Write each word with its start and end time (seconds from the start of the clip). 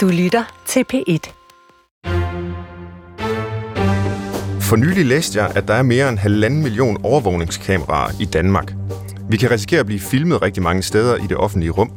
Du 0.00 0.08
lytter 0.08 0.62
til 0.66 0.84
P1. 0.92 1.32
For 4.60 4.76
nylig 4.76 5.06
læste 5.06 5.42
jeg, 5.42 5.52
at 5.56 5.68
der 5.68 5.74
er 5.74 5.82
mere 5.82 6.08
end 6.08 6.18
halvanden 6.18 6.62
million 6.62 7.04
overvågningskameraer 7.04 8.10
i 8.20 8.24
Danmark. 8.24 8.72
Vi 9.30 9.36
kan 9.36 9.50
risikere 9.50 9.80
at 9.80 9.86
blive 9.86 10.00
filmet 10.00 10.42
rigtig 10.42 10.62
mange 10.62 10.82
steder 10.82 11.16
i 11.16 11.26
det 11.28 11.36
offentlige 11.36 11.70
rum. 11.70 11.92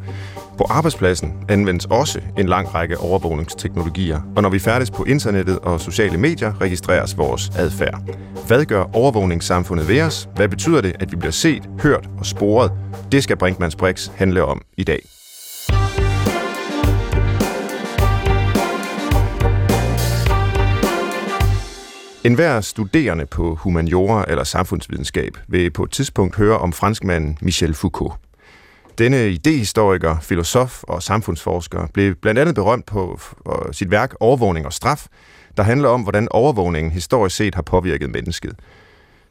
På 0.58 0.64
arbejdspladsen 0.70 1.34
anvendes 1.50 1.86
også 1.86 2.22
en 2.38 2.46
lang 2.46 2.74
række 2.76 2.98
overvågningsteknologier, 2.98 4.22
og 4.36 4.42
når 4.42 4.50
vi 4.50 4.60
færdes 4.60 4.92
på 4.92 5.04
internettet 5.04 5.60
og 5.60 5.82
sociale 5.82 6.18
medier, 6.18 6.62
registreres 6.62 7.18
vores 7.18 7.50
adfærd. 7.58 8.02
Hvad 8.48 8.66
gør 8.66 8.84
overvågningssamfundet 8.94 9.88
ved 9.88 10.02
os? 10.02 10.30
Hvad 10.36 10.50
betyder 10.50 10.82
det, 10.82 10.96
at 11.00 11.12
vi 11.12 11.16
bliver 11.16 11.32
set, 11.32 11.70
hørt 11.82 12.10
og 12.20 12.26
sporet? 12.26 12.72
Det 13.12 13.24
skal 13.24 13.38
Brinkmanns 13.38 13.76
Brix 13.76 14.10
handle 14.16 14.46
om 14.46 14.62
i 14.78 14.84
dag. 14.84 15.23
En 22.24 22.34
hver 22.34 22.62
studerende 22.62 23.26
på 23.26 23.56
humaniora 23.56 24.26
eller 24.28 24.44
samfundsvidenskab 24.44 25.38
vil 25.48 25.72
på 25.72 25.84
et 25.84 25.92
tidspunkt 25.92 26.36
høre 26.36 26.58
om 26.58 26.74
franskmanden 26.74 27.38
Michel 27.42 27.74
Foucault. 27.74 28.14
Denne 28.98 29.30
idehistoriker, 29.30 30.20
filosof 30.20 30.84
og 30.84 31.04
samfundsforsker 31.04 31.88
blev 31.94 32.16
blandt 32.16 32.40
andet 32.40 32.56
berømt 32.56 32.86
på 32.86 33.20
sit 33.72 33.92
værk 33.92 34.14
Overvågning 34.20 34.66
og 34.66 34.74
straf, 34.74 35.08
der 35.58 35.64
handler 35.64 35.90
om, 35.90 36.02
hvordan 36.02 36.28
overvågningen 36.32 36.92
historisk 36.92 37.36
set 37.36 37.56
har 37.56 37.62
påvirket 37.62 38.10
mennesket. 38.10 38.56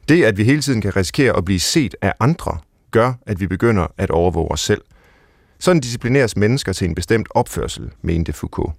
Det, 0.09 0.23
at 0.23 0.37
vi 0.37 0.43
hele 0.43 0.61
tiden 0.61 0.81
kan 0.81 0.95
risikere 0.95 1.37
at 1.37 1.45
blive 1.45 1.59
set 1.59 1.95
af 2.01 2.13
andre, 2.19 2.57
gør, 2.91 3.13
at 3.25 3.39
vi 3.39 3.47
begynder 3.47 3.87
at 3.97 4.11
overvåge 4.11 4.51
os 4.51 4.61
selv. 4.61 4.81
Sådan 5.59 5.81
disciplineres 5.81 6.37
mennesker 6.37 6.73
til 6.73 6.87
en 6.87 6.95
bestemt 6.95 7.27
opførsel, 7.29 7.91
mente 8.01 8.33
Foucault. 8.33 8.73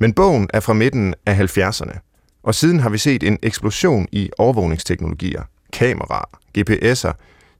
Men 0.00 0.12
bogen 0.12 0.50
er 0.54 0.60
fra 0.60 0.72
midten 0.72 1.14
af 1.26 1.58
70'erne, 1.58 2.11
og 2.42 2.54
siden 2.54 2.80
har 2.80 2.90
vi 2.90 2.98
set 2.98 3.22
en 3.22 3.38
eksplosion 3.42 4.08
i 4.12 4.30
overvågningsteknologier, 4.38 5.42
kameraer, 5.72 6.38
GPS'er, 6.58 7.12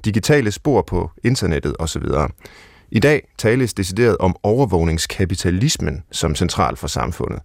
digitale 0.05 0.53
spor 0.53 0.83
på 0.83 1.11
internettet 1.25 1.77
osv. 1.79 2.03
I 2.91 2.99
dag 2.99 3.29
tales 3.39 3.75
decideret 3.75 4.17
om 4.19 4.37
overvågningskapitalismen 4.43 6.03
som 6.11 6.35
central 6.35 6.77
for 6.77 6.87
samfundet. 6.87 7.41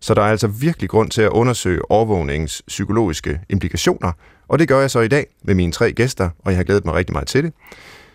Så 0.00 0.14
der 0.14 0.22
er 0.22 0.30
altså 0.30 0.46
virkelig 0.46 0.90
grund 0.90 1.10
til 1.10 1.22
at 1.22 1.28
undersøge 1.28 1.90
overvågningens 1.90 2.62
psykologiske 2.66 3.40
implikationer, 3.48 4.12
og 4.48 4.58
det 4.58 4.68
gør 4.68 4.80
jeg 4.80 4.90
så 4.90 5.00
i 5.00 5.08
dag 5.08 5.26
med 5.42 5.54
mine 5.54 5.72
tre 5.72 5.92
gæster, 5.92 6.30
og 6.38 6.52
jeg 6.52 6.58
har 6.58 6.64
glædet 6.64 6.84
mig 6.84 6.94
rigtig 6.94 7.12
meget 7.12 7.28
til 7.28 7.44
det. 7.44 7.52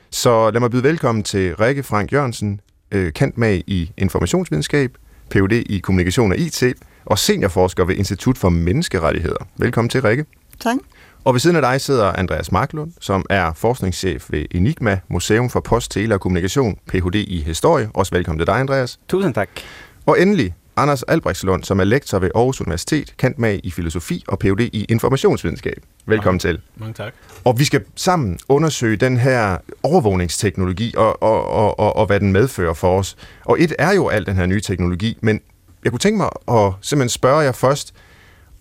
Så 0.10 0.52
lad 0.52 0.60
mig 0.60 0.72
byde 0.72 0.84
velkommen 0.84 1.24
til 1.24 1.56
Rikke 1.56 1.84
Frank 1.84 2.14
Jørgensen, 2.14 2.62
øh, 2.92 3.14
kendt 3.14 3.38
med 3.38 3.62
i 3.68 3.92
informationsvidenskab, 3.98 4.98
Ph.D. 5.30 5.52
i 5.52 5.80
kommunikation 5.80 6.32
og 6.32 6.38
IT, 6.38 6.64
og 7.10 7.20
seniorforsker 7.20 7.86
ved 7.86 7.96
Institut 7.96 8.38
for 8.38 8.50
Menneskerettigheder. 8.50 9.48
Velkommen 9.58 9.90
til, 9.90 10.02
Rikke. 10.02 10.26
Tak. 10.60 10.78
Og 11.24 11.34
ved 11.34 11.40
siden 11.40 11.56
af 11.56 11.62
dig 11.62 11.82
sidder 11.82 12.06
Andreas 12.06 12.52
Marklund, 12.52 12.92
som 13.02 13.26
er 13.30 13.54
forskningschef 13.54 14.26
ved 14.30 14.46
Enigma, 14.52 15.00
Museum 15.08 15.50
for 15.50 15.60
Post, 15.60 15.92
Tele 15.92 16.14
og 16.14 16.22
Kommunikation, 16.22 16.78
Ph.D. 16.88 17.16
i 17.16 17.42
Historie. 17.42 17.90
Også 17.94 18.16
velkommen 18.16 18.40
til 18.40 18.48
dig, 18.48 18.56
Andreas. 18.56 19.00
Tusind 19.08 19.34
tak. 19.34 19.50
Og 20.06 20.22
endelig 20.22 20.56
Anders 20.76 21.04
Albrechtslund, 21.04 21.64
som 21.64 21.80
er 21.80 21.84
lektor 21.84 22.20
ved 22.20 22.32
Aarhus 22.36 22.62
Universitet, 22.62 23.14
kendt 23.18 23.40
med 23.40 23.60
i 23.64 23.72
filosofi 23.72 24.24
og 24.28 24.40
Ph.D. 24.40 24.60
i 24.60 24.86
informationsvidenskab. 24.90 25.84
Velkommen 26.06 26.42
Mange. 26.46 26.58
til. 26.58 26.62
Mange 26.76 26.94
tak. 26.94 27.14
Og 27.46 27.60
vi 27.60 27.64
skal 27.64 27.84
sammen 27.96 28.40
undersøge 28.50 28.98
den 28.98 29.18
her 29.18 29.58
overvågningsteknologi 29.84 30.94
og, 30.98 31.24
og, 31.24 31.48
og, 31.48 31.80
og, 31.80 31.96
og 31.96 32.06
hvad 32.06 32.20
den 32.20 32.32
medfører 32.32 32.74
for 32.74 33.00
os. 33.00 33.18
Og 33.46 33.62
et 33.62 33.74
er 33.80 33.94
jo 33.94 34.08
al 34.08 34.26
den 34.26 34.36
her 34.36 34.46
nye 34.46 34.62
teknologi, 34.62 35.18
men 35.22 35.42
jeg 35.84 35.92
kunne 35.92 36.00
tænke 36.00 36.18
mig 36.18 36.30
at 36.48 36.74
simpelthen 36.82 37.10
spørge 37.10 37.40
jer 37.40 37.52
først, 37.52 37.94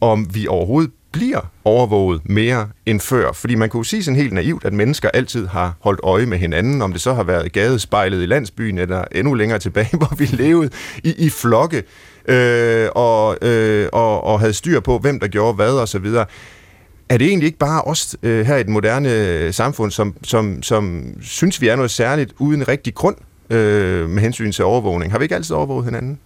om 0.01 0.35
vi 0.35 0.47
overhovedet 0.47 0.91
bliver 1.13 1.41
overvåget 1.65 2.21
mere 2.25 2.69
end 2.87 3.01
før. 3.01 3.33
Fordi 3.33 3.55
man 3.55 3.69
kunne 3.69 3.87
sige 3.87 4.05
sådan 4.05 4.17
helt 4.17 4.33
naivt, 4.33 4.65
at 4.65 4.73
mennesker 4.73 5.09
altid 5.15 5.47
har 5.47 5.77
holdt 5.81 6.01
øje 6.03 6.27
med 6.27 6.39
hinanden, 6.39 6.83
om 6.83 6.93
det 6.93 7.01
så 7.01 7.13
har 7.13 7.23
været 7.23 7.53
gadespejlet 7.53 8.23
i 8.23 8.27
landsbyen, 8.27 8.79
eller 8.79 9.05
endnu 9.13 9.35
længere 9.35 9.59
tilbage, 9.59 9.97
hvor 9.99 10.15
vi 10.17 10.25
levede 10.25 10.71
i, 11.05 11.15
i 11.19 11.31
flokke, 11.31 11.83
øh, 12.29 12.89
og, 12.95 13.37
øh, 13.43 13.89
og, 13.93 14.25
og 14.25 14.41
havde 14.41 14.53
styr 14.53 14.81
på, 14.81 14.99
hvem 14.99 15.21
der 15.21 15.29
gjorde 15.29 15.55
hvad 15.55 15.73
og 15.73 15.89
så 15.89 15.99
videre. 15.99 16.27
Er 17.09 17.19
det 17.19 17.27
egentlig 17.27 17.47
ikke 17.47 17.59
bare 17.59 17.83
os 17.83 18.17
øh, 18.23 18.47
her 18.47 18.57
i 18.57 18.63
det 18.63 18.69
moderne 18.69 19.13
øh, 19.13 19.55
samfund, 19.55 19.91
som, 19.91 20.15
som, 20.23 20.63
som 20.63 21.05
synes, 21.21 21.61
vi 21.61 21.69
er 21.69 21.77
noget 21.77 21.91
særligt 21.91 22.33
uden 22.39 22.69
rigtig 22.69 22.95
grund 22.95 23.17
øh, 23.51 24.11
med 24.11 24.23
hensyn 24.23 24.53
til 24.53 24.65
overvågning? 24.65 25.13
Har 25.13 25.19
vi 25.19 25.25
ikke 25.25 25.35
altid 25.35 25.55
overvåget 25.57 25.85
hinanden? 25.85 26.19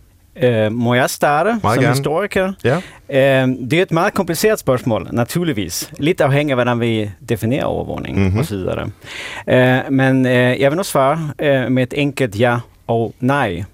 Uh, 0.47 0.73
må 0.73 0.95
jeg 0.95 1.11
starte 1.11 1.49
Meget 1.63 1.75
som 1.75 1.83
gerne. 1.83 1.89
historiker? 1.97 2.53
Ja. 2.65 2.77
Uh, 2.77 3.49
det 3.71 3.73
er 3.73 3.83
et 3.83 3.93
meget 3.93 4.15
kompliceret 4.15 4.59
spørgsmål, 4.59 5.09
naturligvis. 5.13 5.93
Lidt 5.99 6.21
afhængig 6.21 6.53
af, 6.53 6.57
hvordan 6.57 6.81
vi 6.81 7.11
definerer 7.29 7.65
overvågning 7.65 8.17
Mhm. 8.19 8.25
mm-hmm. 8.27 8.41
osv. 8.41 8.55
Uh, 8.57 9.93
men 9.93 10.27
uh, 10.27 10.33
jeg 10.61 10.71
vil 10.71 10.77
nu 10.77 10.83
svare 10.83 11.19
uh, 11.43 11.73
med 11.73 11.83
et 11.83 11.95
enkelt 11.97 12.41
ja 12.41 12.57
og 12.87 13.15
nej. 13.21 13.65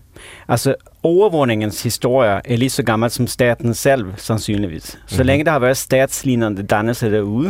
Altså, 0.48 0.74
overvågningens 1.02 1.82
historie 1.82 2.41
er 2.44 2.56
lige 2.56 2.70
så 2.70 2.82
gammel 2.82 3.10
som 3.10 3.26
staten 3.26 3.75
selv, 3.75 4.06
sandsynligvis. 4.16 4.98
Så 5.06 5.16
Mhm. 5.22 5.26
længe 5.26 5.44
der 5.44 5.50
har 5.50 5.58
været 5.58 5.76
statslignende 5.76 6.62
dannelse 6.62 7.10
derude, 7.12 7.48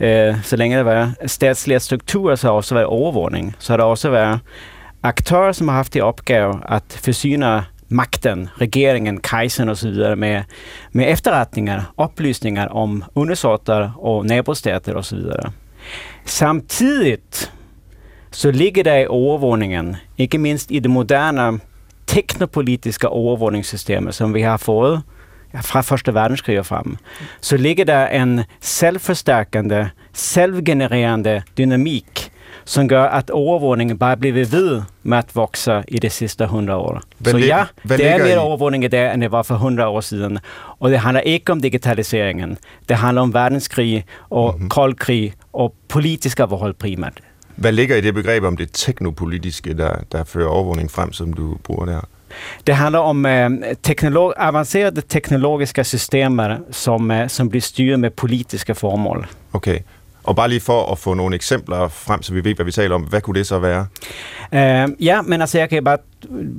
uh, 0.00 0.42
så 0.42 0.56
længe 0.56 0.76
der 0.76 0.84
har 0.84 0.90
været 0.90 1.14
statslige 1.26 1.80
strukturer, 1.80 2.34
så 2.34 2.46
har 2.46 2.52
der 2.52 2.56
også 2.56 2.74
været 2.74 2.86
overvågning. 2.86 3.54
Så 3.58 3.72
har 3.72 3.76
der 3.76 3.84
også 3.84 4.10
været 4.10 4.38
aktører, 5.02 5.52
som 5.52 5.68
har 5.68 5.74
haft 5.76 5.92
til 5.92 6.02
opgave 6.02 6.54
at 6.68 6.82
forsyne 7.04 7.46
makten, 7.88 8.48
regeringen, 8.58 9.20
kejseren 9.20 9.68
osv. 9.68 10.16
Med, 10.16 10.44
med 10.92 11.12
efterrättningar, 11.12 11.84
upplysningar 11.96 12.72
om 12.72 13.04
undersåtar 13.14 13.92
och 13.96 14.20
undersåtter 14.20 14.94
och 14.96 15.06
så 15.06 15.16
vidare. 15.16 15.52
Samtidigt 16.24 17.50
så 18.30 18.50
ligger 18.50 18.84
det 18.84 19.00
i 19.00 19.04
övervåningen, 19.04 19.96
inte 20.16 20.38
minst 20.38 20.70
i 20.70 20.80
det 20.80 20.88
moderna 20.88 21.58
teknopolitiska 22.06 23.06
övervåningssystemet 23.06 24.14
som 24.14 24.32
vi 24.32 24.42
har 24.42 24.58
fået 24.58 25.02
ja, 25.52 25.62
fra 25.62 25.78
världskriget 25.80 26.14
verdenskrig 26.14 26.66
fram, 26.66 26.98
så 27.40 27.56
ligger 27.56 27.84
der 27.84 28.06
en 28.06 28.44
selvforstærkende, 28.60 29.90
selvgenererende 30.12 31.42
dynamik, 31.58 32.25
som 32.66 32.88
gør, 32.88 33.04
at 33.04 33.30
overvågningen 33.30 33.98
bare 33.98 34.16
bliver 34.16 34.44
ved 34.46 34.82
med 35.02 35.18
at 35.18 35.30
vokse 35.34 35.82
i 35.88 35.98
de 35.98 36.10
sidste 36.10 36.44
100 36.44 36.78
år. 36.78 37.00
Hvad 37.18 37.32
så 37.32 37.38
ja, 37.38 37.64
det 37.82 37.90
er 37.92 37.96
ligger 37.96 38.18
mere 38.18 38.34
i- 38.34 38.36
overvågning 38.36 38.84
i 38.84 38.88
dag, 38.88 39.14
end 39.14 39.22
det 39.22 39.32
var 39.32 39.42
for 39.42 39.54
100 39.54 39.88
år 39.88 40.00
siden. 40.00 40.38
Og 40.80 40.90
det 40.90 40.98
handler 40.98 41.20
ikke 41.20 41.52
om 41.52 41.60
digitaliseringen. 41.60 42.58
Det 42.88 42.96
handler 42.96 43.22
om 43.22 43.34
verdenskrig 43.34 44.04
og 44.30 44.46
Mhm. 44.48 44.54
mm-hmm. 44.56 44.68
koldkrig 44.68 45.32
og 45.52 45.74
politiske 45.88 46.46
forhold 46.48 46.74
primært. 46.74 47.20
Hvad 47.56 47.72
ligger 47.72 47.96
i 47.96 48.00
det 48.00 48.14
begreb 48.14 48.42
om 48.44 48.56
det 48.56 48.68
teknopolitiske, 48.72 49.74
der, 49.74 49.94
der 50.12 50.24
fører 50.24 50.48
overvågning 50.48 50.90
frem, 50.90 51.12
som 51.12 51.32
du 51.32 51.56
bruger 51.64 51.84
der? 51.86 52.00
Det 52.66 52.74
handler 52.76 52.98
om 52.98 53.26
eh, 53.26 53.50
teknolog- 53.82 54.32
avancerade 54.36 55.00
teknologiska 55.00 55.82
systemer 55.82 56.56
som, 56.70 57.10
eh, 57.10 57.28
som 57.28 57.48
blir 57.48 57.60
styret 57.60 58.00
med 58.00 58.10
politiske 58.10 58.74
formål. 58.74 59.26
Okay. 59.52 59.78
Og 60.26 60.36
bare 60.36 60.48
lige 60.48 60.60
for 60.60 60.92
at 60.92 60.98
få 60.98 61.14
nogle 61.14 61.34
eksempler 61.34 61.88
frem, 61.88 62.22
så 62.22 62.34
vi 62.34 62.44
ved, 62.44 62.54
hvad 62.54 62.64
vi 62.66 62.72
taler 62.72 62.94
om. 62.94 63.02
Hvad 63.02 63.20
kunne 63.20 63.38
det 63.38 63.46
så 63.46 63.58
være? 63.58 63.86
Eh, 64.52 64.88
ja, 65.00 65.22
men 65.22 65.40
altså 65.40 65.58
jeg 65.58 65.68
kan 65.68 65.84
bare 65.84 65.98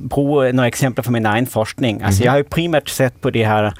bruge 0.10 0.54
nogle 0.54 0.68
eksempler 0.68 1.04
fra 1.04 1.12
min 1.12 1.26
egen 1.26 1.48
forskning. 1.48 2.04
Altså 2.04 2.20
Mhm. 2.22 2.24
jeg 2.24 2.32
har 2.32 2.38
jo 2.38 2.44
primært 2.52 2.90
set 2.90 3.14
på 3.22 3.30
de 3.30 3.46
her 3.46 3.72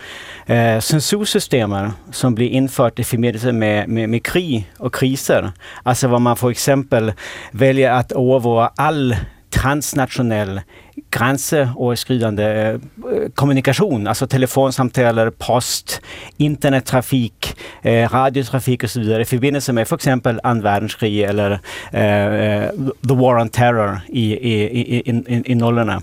eh, 0.50 0.82
censursystemer, 0.82 1.92
som 2.12 2.36
blir 2.36 2.50
indført 2.50 3.00
i 3.00 3.04
forbindelse 3.04 3.52
med, 3.52 3.88
med, 3.88 4.08
med 4.08 4.20
krig 4.20 4.70
og 4.80 4.92
kriser. 4.92 5.52
Altså 5.86 6.08
hvor 6.08 6.20
man 6.20 6.38
for 6.38 6.50
eksempel 6.50 7.14
vælger 7.54 7.94
at 7.96 8.12
overvåge 8.12 8.68
all 8.80 9.16
transnationell 9.52 10.60
grænseoverskridende 11.12 12.44
eh, 12.44 13.30
kommunikation, 13.36 14.08
altså 14.08 14.26
telefonsamtaler, 14.26 15.30
post, 15.30 16.02
internettrafik, 16.40 17.54
eh, 17.84 18.14
radiotrafik 18.14 18.84
osv. 18.84 19.04
i 19.04 19.24
forbindelse 19.24 19.74
med 19.74 19.86
for 19.86 19.96
eksempel 19.96 20.40
2. 20.44 20.50
verdenskrig 20.50 21.24
eller 21.24 21.58
eh, 21.94 22.70
The 23.08 23.16
War 23.16 23.42
on 23.42 23.50
Terror 23.50 24.02
i, 24.10 24.34
i, 24.34 24.68
i, 24.68 24.84
i, 25.00 25.24
i, 25.28 25.42
i 25.46 25.54
nullerne. 25.54 26.00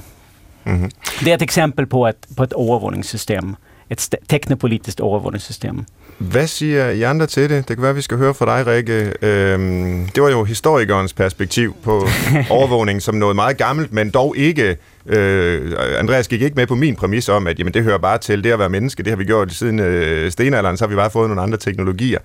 Mm-hmm. 0.65 0.91
Det 1.21 1.31
er 1.31 1.35
et 1.35 1.43
eksempel 1.43 1.87
på 1.87 2.07
et, 2.07 2.17
på 2.37 2.43
et 2.43 2.53
overvågningssystem. 2.53 3.57
Et 3.91 4.01
st- 4.01 4.25
teknopolitisk 4.29 5.01
overvågningssystem. 5.01 5.85
Hvad 6.19 6.47
siger 6.47 6.91
I 6.91 7.03
andre 7.03 7.27
til 7.27 7.51
det? 7.51 7.69
Det 7.69 7.77
kan 7.77 7.83
være, 7.83 7.91
at 7.91 7.97
vi 7.97 8.03
skal 8.03 8.19
høre 8.19 8.35
fra 8.35 8.59
dig, 8.59 8.67
Rikke. 8.67 9.13
Øhm, 9.23 10.09
det 10.15 10.23
var 10.23 10.31
jo 10.31 10.45
historikernes 10.45 11.13
perspektiv 11.13 11.77
på 11.83 12.09
overvågning 12.51 13.03
som 13.03 13.15
noget 13.15 13.37
meget 13.37 13.57
gammelt, 13.57 13.93
men 13.93 14.11
dog 14.11 14.37
ikke... 14.37 14.77
Øh, 15.07 15.73
Andreas 15.99 16.29
gik 16.29 16.43
ikke 16.43 16.55
med 16.55 16.67
på 16.67 16.75
min 16.75 16.97
præmis 16.97 17.29
om, 17.29 17.47
at 17.47 17.59
jamen, 17.59 17.75
det 17.75 17.83
hører 17.83 17.99
bare 17.99 18.19
til 18.19 18.45
det 18.45 18.53
at 18.53 18.59
være 18.59 18.69
menneske. 18.69 19.03
Det 19.03 19.11
har 19.11 19.17
vi 19.17 19.25
gjort 19.25 19.53
siden 19.53 19.81
øh, 19.81 20.31
stenalderen, 20.31 20.77
så 20.77 20.85
har 20.85 20.89
vi 20.89 20.95
bare 20.95 21.11
fået 21.11 21.29
nogle 21.29 21.43
andre 21.43 21.59
teknologier. 21.59 22.19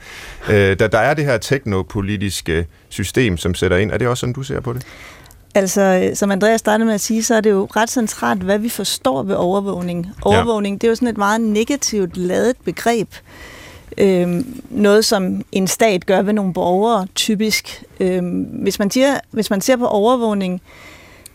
Øh, 0.50 0.80
der, 0.80 0.88
der 0.88 1.00
er 1.00 1.13
det 1.13 1.25
her 1.25 1.38
teknopolitiske 1.38 2.68
system, 2.89 3.38
som 3.38 3.53
sætter 3.53 3.77
ind. 3.77 3.91
Er 3.91 3.97
det 3.97 4.07
også 4.07 4.21
sådan, 4.21 4.33
du 4.33 4.44
ser 4.44 4.59
på 4.59 4.74
det? 4.74 4.86
Altså, 5.56 6.12
som 6.13 6.31
Andreas 6.31 6.59
startede 6.59 6.86
med 6.86 6.94
at 6.94 7.01
sige, 7.01 7.24
så 7.24 7.36
er 7.36 7.41
det 7.41 7.50
jo 7.50 7.68
ret 7.75 7.89
centralt, 7.89 8.44
hvad 8.44 8.59
vi 8.59 8.69
forstår 8.69 9.24
ved 9.24 9.36
overvågning. 9.36 10.07
Overvågning, 10.21 10.74
ja. 10.74 10.77
det 10.77 10.83
er 10.83 10.89
jo 10.89 10.95
sådan 10.95 11.07
et 11.07 11.18
meget 11.18 11.41
negativt 11.41 12.18
ladet 12.18 12.56
begreb 12.65 13.09
øh, 14.00 14.46
noget, 14.69 15.06
som 15.06 15.42
en 15.51 15.68
stat 15.68 16.06
gør 16.06 16.22
ved 16.22 16.34
nogle 16.34 16.54
borgere, 16.54 17.07
typisk. 17.16 17.84
Øh, 18.00 18.24
hvis, 18.62 18.80
man 18.80 18.92
siger, 18.92 19.19
hvis 19.31 19.50
man 19.50 19.62
ser 19.62 19.75
på 19.75 19.88
overvågning 19.88 20.62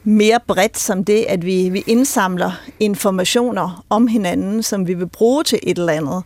mere 0.05 0.41
bredt 0.47 0.79
som 0.79 1.05
det, 1.05 1.27
at 1.29 1.47
vi, 1.47 1.69
vi 1.69 1.85
indsamler 1.87 2.53
informationer 2.81 3.85
om 3.91 4.07
hinanden, 4.07 4.63
som 4.63 4.87
vi 4.87 4.95
vil 4.95 5.07
bruge 5.07 5.45
til 5.45 5.59
et 5.63 5.79
eller 5.79 5.93
andet, 5.93 6.23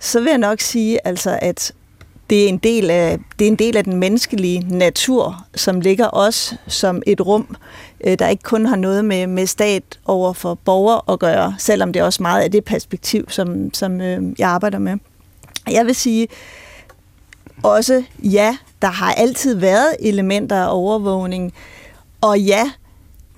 så 0.00 0.20
vil 0.20 0.30
jeg 0.30 0.38
nok 0.38 0.60
sige, 0.60 1.06
altså, 1.06 1.38
at 1.42 1.72
det 2.30 2.44
er 2.44 2.48
en 2.48 2.58
del 2.58 2.90
af, 2.90 3.18
det 3.38 3.44
er 3.44 3.48
en 3.48 3.56
del 3.56 3.76
af 3.76 3.84
den 3.84 3.96
menneskelige 3.96 4.66
natur, 4.70 5.46
som 5.54 5.80
ligger 5.80 6.08
os 6.12 6.54
som 6.66 7.02
et 7.06 7.20
rum, 7.20 7.56
øh, 8.06 8.18
der 8.18 8.28
ikke 8.28 8.42
kun 8.42 8.66
har 8.66 8.76
noget 8.76 9.04
med, 9.04 9.26
med 9.26 9.46
stat 9.46 9.82
over 10.04 10.32
for 10.32 10.54
borgere 10.54 11.00
at 11.12 11.18
gøre, 11.18 11.54
selvom 11.58 11.92
det 11.92 12.00
er 12.00 12.04
også 12.04 12.22
meget 12.22 12.42
af 12.42 12.50
det 12.50 12.64
perspektiv, 12.64 13.24
som, 13.28 13.74
som 13.74 14.00
øh, 14.00 14.22
jeg 14.38 14.48
arbejder 14.48 14.78
med. 14.78 14.98
Jeg 15.70 15.86
vil 15.86 15.94
sige 15.94 16.28
også, 17.62 18.04
ja, 18.18 18.56
der 18.82 18.88
har 18.88 19.12
altid 19.12 19.54
været 19.54 19.96
elementer 20.00 20.56
af 20.56 20.76
overvågning, 20.76 21.52
og 22.20 22.40
ja, 22.40 22.70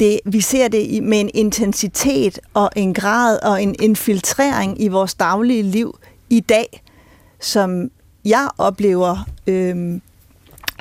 det, 0.00 0.20
vi 0.24 0.40
ser 0.40 0.68
det 0.68 1.02
med 1.02 1.20
en 1.20 1.30
intensitet 1.34 2.38
og 2.54 2.70
en 2.76 2.94
grad 2.94 3.38
og 3.42 3.62
en 3.62 3.74
infiltrering 3.82 4.82
i 4.82 4.88
vores 4.88 5.14
daglige 5.14 5.62
liv 5.62 5.98
i 6.30 6.40
dag, 6.40 6.82
som 7.40 7.90
jeg 8.24 8.48
oplever 8.58 9.28
øh, 9.46 10.00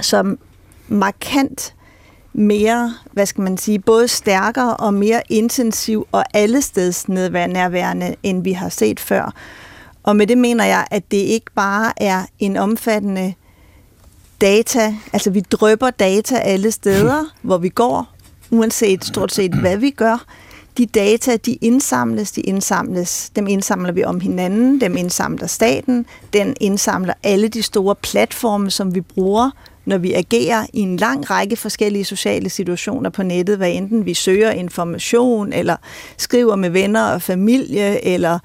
som 0.01 0.39
markant 0.87 1.75
mere, 2.33 2.93
hvad 3.11 3.25
skal 3.25 3.41
man 3.41 3.57
sige, 3.57 3.79
både 3.79 4.07
stærkere 4.07 4.77
og 4.77 4.93
mere 4.93 5.21
intensiv 5.29 6.07
og 6.11 6.23
allesteds 6.33 7.07
nærværende, 7.07 8.15
end 8.23 8.43
vi 8.43 8.51
har 8.51 8.69
set 8.69 8.99
før. 8.99 9.33
Og 10.05 10.15
med 10.15 10.27
det 10.27 10.37
mener 10.37 10.65
jeg, 10.65 10.87
at 10.91 11.11
det 11.11 11.17
ikke 11.17 11.51
bare 11.55 11.93
er 11.97 12.25
en 12.39 12.57
omfattende 12.57 13.33
data, 14.41 14.95
altså 15.13 15.29
vi 15.29 15.39
drøber 15.39 15.89
data 15.89 16.35
alle 16.37 16.71
steder, 16.71 17.23
hvor 17.41 17.57
vi 17.57 17.69
går, 17.69 18.07
uanset 18.49 19.05
stort 19.05 19.31
set 19.31 19.53
hvad 19.53 19.77
vi 19.77 19.89
gør, 19.89 20.25
de 20.77 20.85
data, 20.85 21.37
de 21.37 21.53
indsamles, 21.53 22.31
de 22.31 22.41
indsamles, 22.41 23.31
dem 23.35 23.47
indsamler 23.47 23.91
vi 23.91 24.03
om 24.03 24.19
hinanden, 24.19 24.81
dem 24.81 24.97
indsamler 24.97 25.47
staten, 25.47 26.05
den 26.33 26.55
indsamler 26.61 27.13
alle 27.23 27.47
de 27.47 27.61
store 27.61 27.95
platforme, 27.95 28.71
som 28.71 28.95
vi 28.95 29.01
bruger, 29.01 29.51
når 29.85 29.97
vi 29.97 30.13
agerer 30.13 30.65
i 30.73 30.79
en 30.79 30.97
lang 30.97 31.29
række 31.29 31.55
forskellige 31.55 32.05
sociale 32.05 32.49
situationer 32.49 33.09
på 33.09 33.23
nettet, 33.23 33.57
hvad 33.57 33.71
enten 33.71 34.05
vi 34.05 34.13
søger 34.13 34.51
information, 34.51 35.53
eller 35.53 35.75
skriver 36.17 36.55
med 36.55 36.69
venner 36.69 37.03
og 37.07 37.21
familie, 37.21 38.05
eller 38.05 38.39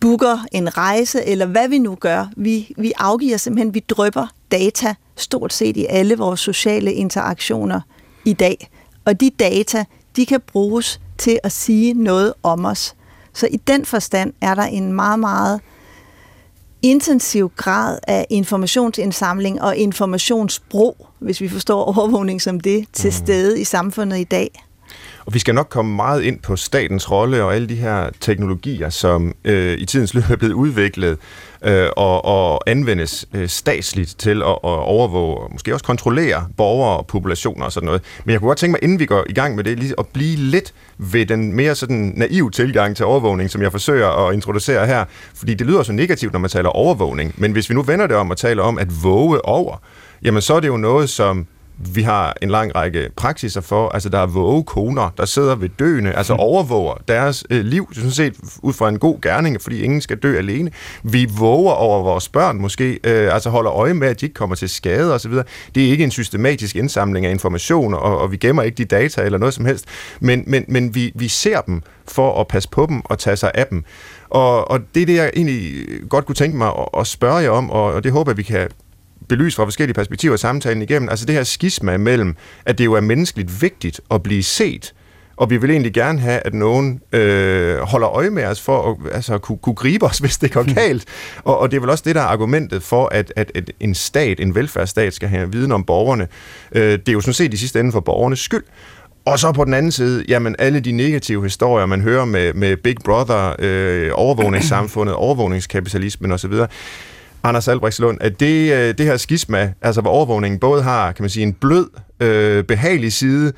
booker 0.00 0.38
en 0.52 0.76
rejse, 0.76 1.24
eller 1.24 1.46
hvad 1.46 1.68
vi 1.68 1.78
nu 1.78 1.94
gør. 1.94 2.26
Vi, 2.36 2.74
vi 2.76 2.92
afgiver 2.96 3.36
simpelthen, 3.36 3.74
vi 3.74 3.80
drøber 3.80 4.26
data 4.50 4.94
stort 5.16 5.52
set 5.52 5.76
i 5.76 5.86
alle 5.88 6.16
vores 6.16 6.40
sociale 6.40 6.92
interaktioner 6.92 7.80
i 8.24 8.32
dag. 8.32 8.70
Og 9.04 9.20
de 9.20 9.30
data, 9.30 9.84
de 10.16 10.26
kan 10.26 10.40
bruges 10.40 11.00
til 11.18 11.38
at 11.42 11.52
sige 11.52 11.94
noget 11.94 12.34
om 12.42 12.64
os. 12.64 12.94
Så 13.32 13.46
i 13.46 13.56
den 13.56 13.84
forstand 13.84 14.32
er 14.40 14.54
der 14.54 14.62
en 14.62 14.92
meget, 14.92 15.18
meget 15.18 15.60
intensiv 16.82 17.52
grad 17.56 17.98
af 18.08 18.26
informationsindsamling 18.30 19.62
og 19.62 19.76
informationsbrug, 19.76 21.06
hvis 21.18 21.40
vi 21.40 21.48
forstår 21.48 21.84
overvågning 21.84 22.42
som 22.42 22.60
det, 22.60 22.86
til 22.92 23.08
mm. 23.08 23.12
stede 23.12 23.60
i 23.60 23.64
samfundet 23.64 24.18
i 24.18 24.24
dag. 24.24 24.64
Og 25.26 25.34
vi 25.34 25.38
skal 25.38 25.54
nok 25.54 25.68
komme 25.70 25.96
meget 25.96 26.22
ind 26.22 26.40
på 26.40 26.56
statens 26.56 27.10
rolle 27.10 27.44
og 27.44 27.54
alle 27.54 27.68
de 27.68 27.74
her 27.74 28.10
teknologier, 28.20 28.90
som 28.90 29.34
øh, 29.44 29.78
i 29.78 29.84
tidens 29.84 30.14
løb 30.14 30.30
er 30.30 30.36
blevet 30.36 30.54
udviklet 30.54 31.18
øh, 31.64 31.88
og, 31.96 32.24
og 32.24 32.62
anvendes 32.66 33.26
øh, 33.34 33.48
statsligt 33.48 34.18
til 34.18 34.42
at, 34.42 34.48
at 34.48 34.58
overvåge 34.64 35.36
og 35.36 35.52
måske 35.52 35.74
også 35.74 35.84
kontrollere 35.84 36.46
borgere 36.56 36.96
og 36.96 37.06
populationer 37.06 37.64
og 37.64 37.72
sådan 37.72 37.86
noget. 37.86 38.02
Men 38.24 38.32
jeg 38.32 38.40
kunne 38.40 38.48
godt 38.48 38.58
tænke 38.58 38.72
mig, 38.72 38.80
inden 38.82 38.98
vi 38.98 39.06
går 39.06 39.24
i 39.28 39.32
gang 39.32 39.56
med 39.56 39.64
det, 39.64 39.78
lige 39.78 39.94
at 39.98 40.06
blive 40.06 40.36
lidt 40.36 40.74
ved 40.98 41.26
den 41.26 41.52
mere 41.52 41.74
sådan 41.74 42.12
naiv 42.16 42.50
tilgang 42.50 42.96
til 42.96 43.06
overvågning, 43.06 43.50
som 43.50 43.62
jeg 43.62 43.70
forsøger 43.70 44.08
at 44.08 44.34
introducere 44.34 44.86
her. 44.86 45.04
Fordi 45.34 45.54
det 45.54 45.66
lyder 45.66 45.82
så 45.82 45.92
negativt, 45.92 46.32
når 46.32 46.40
man 46.40 46.50
taler 46.50 46.68
overvågning. 46.68 47.34
Men 47.36 47.52
hvis 47.52 47.70
vi 47.70 47.74
nu 47.74 47.82
vender 47.82 48.06
det 48.06 48.16
om 48.16 48.30
og 48.30 48.36
taler 48.36 48.62
om 48.62 48.78
at 48.78 49.02
våge 49.02 49.44
over, 49.44 49.76
jamen 50.22 50.42
så 50.42 50.54
er 50.54 50.60
det 50.60 50.68
jo 50.68 50.76
noget, 50.76 51.10
som 51.10 51.46
vi 51.94 52.02
har 52.02 52.36
en 52.42 52.50
lang 52.50 52.74
række 52.74 53.10
praksiser 53.16 53.60
for, 53.60 53.88
altså 53.88 54.08
der 54.08 54.18
er 54.18 54.26
vågekoner, 54.26 55.10
der 55.16 55.24
sidder 55.24 55.54
ved 55.54 55.68
døende, 55.68 56.12
altså 56.12 56.34
mm. 56.34 56.40
overvåger 56.40 56.94
deres 57.08 57.44
øh, 57.50 57.64
liv, 57.64 57.88
sådan 57.94 58.10
set 58.10 58.34
ud 58.62 58.72
fra 58.72 58.88
en 58.88 58.98
god 58.98 59.20
gerning, 59.20 59.60
fordi 59.60 59.82
ingen 59.82 60.00
skal 60.00 60.16
dø 60.16 60.38
alene. 60.38 60.70
Vi 61.02 61.28
våger 61.38 61.72
over 61.72 62.02
vores 62.02 62.28
børn 62.28 62.58
måske, 62.58 62.98
øh, 63.04 63.34
altså 63.34 63.50
holder 63.50 63.72
øje 63.72 63.94
med, 63.94 64.08
at 64.08 64.20
de 64.20 64.26
ikke 64.26 64.34
kommer 64.34 64.56
til 64.56 64.68
skade 64.68 65.14
osv. 65.14 65.32
Det 65.74 65.86
er 65.86 65.90
ikke 65.90 66.04
en 66.04 66.10
systematisk 66.10 66.76
indsamling 66.76 67.26
af 67.26 67.30
information, 67.30 67.94
og, 67.94 68.18
og 68.18 68.32
vi 68.32 68.36
gemmer 68.36 68.62
ikke 68.62 68.76
de 68.76 68.84
data 68.84 69.22
eller 69.22 69.38
noget 69.38 69.54
som 69.54 69.64
helst, 69.64 69.84
men, 70.20 70.44
men, 70.46 70.64
men 70.68 70.94
vi, 70.94 71.12
vi 71.14 71.28
ser 71.28 71.60
dem 71.60 71.82
for 72.08 72.40
at 72.40 72.48
passe 72.48 72.68
på 72.68 72.86
dem 72.86 73.00
og 73.04 73.18
tage 73.18 73.36
sig 73.36 73.50
af 73.54 73.66
dem. 73.66 73.84
Og, 74.30 74.70
og 74.70 74.80
det 74.94 75.02
er 75.02 75.06
det, 75.06 75.16
jeg 75.16 75.30
egentlig 75.36 75.86
godt 76.08 76.26
kunne 76.26 76.34
tænke 76.34 76.56
mig 76.56 76.68
at, 76.68 77.00
at 77.00 77.06
spørge 77.06 77.36
jer 77.36 77.50
om, 77.50 77.70
og, 77.70 77.84
og 77.84 78.04
det 78.04 78.12
håber 78.12 78.32
jeg, 78.32 78.36
vi 78.36 78.42
kan 78.42 78.68
belyst 79.28 79.56
fra 79.56 79.64
forskellige 79.64 79.94
perspektiver 79.94 80.36
samtalen 80.36 80.82
igennem. 80.82 81.08
Altså 81.08 81.26
det 81.26 81.34
her 81.34 81.44
skisma 81.44 81.96
mellem, 81.96 82.36
at 82.66 82.78
det 82.78 82.84
jo 82.84 82.92
er 82.92 83.00
menneskeligt 83.00 83.62
vigtigt 83.62 84.00
at 84.10 84.22
blive 84.22 84.42
set, 84.42 84.94
og 85.36 85.50
vi 85.50 85.56
vil 85.56 85.70
egentlig 85.70 85.92
gerne 85.92 86.20
have, 86.20 86.40
at 86.44 86.54
nogen 86.54 87.00
øh, 87.12 87.78
holder 87.78 88.08
øje 88.08 88.30
med 88.30 88.44
os 88.44 88.60
for 88.60 88.90
at 88.90 89.14
altså, 89.14 89.38
kunne, 89.38 89.58
kunne 89.58 89.74
gribe 89.74 90.06
os, 90.06 90.18
hvis 90.24 90.38
det 90.38 90.52
går 90.52 90.74
galt. 90.74 91.04
og, 91.44 91.58
og 91.58 91.70
det 91.70 91.76
er 91.76 91.80
vel 91.80 91.90
også 91.90 92.04
det, 92.06 92.14
der 92.14 92.20
er 92.20 92.26
argumentet 92.26 92.82
for, 92.82 93.06
at, 93.06 93.32
at, 93.36 93.52
at 93.54 93.70
en 93.80 93.94
stat, 93.94 94.40
en 94.40 94.54
velfærdsstat, 94.54 95.14
skal 95.14 95.28
have 95.28 95.52
viden 95.52 95.72
om 95.72 95.84
borgerne. 95.84 96.28
Øh, 96.72 96.82
det 96.82 97.08
er 97.08 97.12
jo 97.12 97.20
sådan 97.20 97.34
set 97.34 97.54
i 97.54 97.56
sidste 97.56 97.80
ende 97.80 97.92
for 97.92 98.00
borgernes 98.00 98.38
skyld. 98.38 98.64
Og 99.24 99.38
så 99.38 99.52
på 99.52 99.64
den 99.64 99.74
anden 99.74 99.92
side, 99.92 100.24
jamen 100.28 100.56
alle 100.58 100.80
de 100.80 100.92
negative 100.92 101.42
historier, 101.42 101.86
man 101.86 102.00
hører 102.00 102.24
med, 102.24 102.54
med 102.54 102.76
Big 102.76 102.96
Brother, 103.04 103.56
øh, 103.58 104.10
overvågningssamfundet, 104.14 105.14
overvågningskapitalismen 105.26 106.32
osv., 106.32 106.52
Anders 107.42 107.68
Albrechtslund, 107.68 108.18
at 108.20 108.40
det, 108.40 108.72
øh, 108.72 108.94
det 108.98 109.06
her 109.06 109.16
skisma, 109.16 109.72
altså 109.82 110.00
hvor 110.00 110.10
overvågningen 110.10 110.60
både 110.60 110.82
har, 110.82 111.12
kan 111.12 111.22
man 111.22 111.30
sige, 111.30 111.42
en 111.42 111.52
blød, 111.52 111.88
øh, 112.20 112.64
behagelig 112.64 113.12
side, 113.12 113.52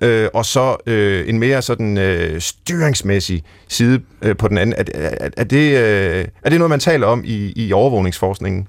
øh, 0.00 0.28
og 0.34 0.46
så 0.46 0.76
øh, 0.86 1.28
en 1.28 1.38
mere 1.38 1.62
sådan 1.62 1.98
øh, 1.98 2.40
styringsmæssig 2.40 3.42
side 3.68 4.00
øh, 4.22 4.36
på 4.36 4.48
den 4.48 4.58
anden. 4.58 4.74
Er, 4.78 4.84
er, 4.94 5.28
er, 5.36 5.44
det, 5.44 5.78
øh, 5.78 6.24
er 6.42 6.50
det 6.50 6.58
noget, 6.58 6.70
man 6.70 6.80
taler 6.80 7.06
om 7.06 7.22
i, 7.24 7.52
i 7.56 7.72
overvågningsforskningen? 7.72 8.68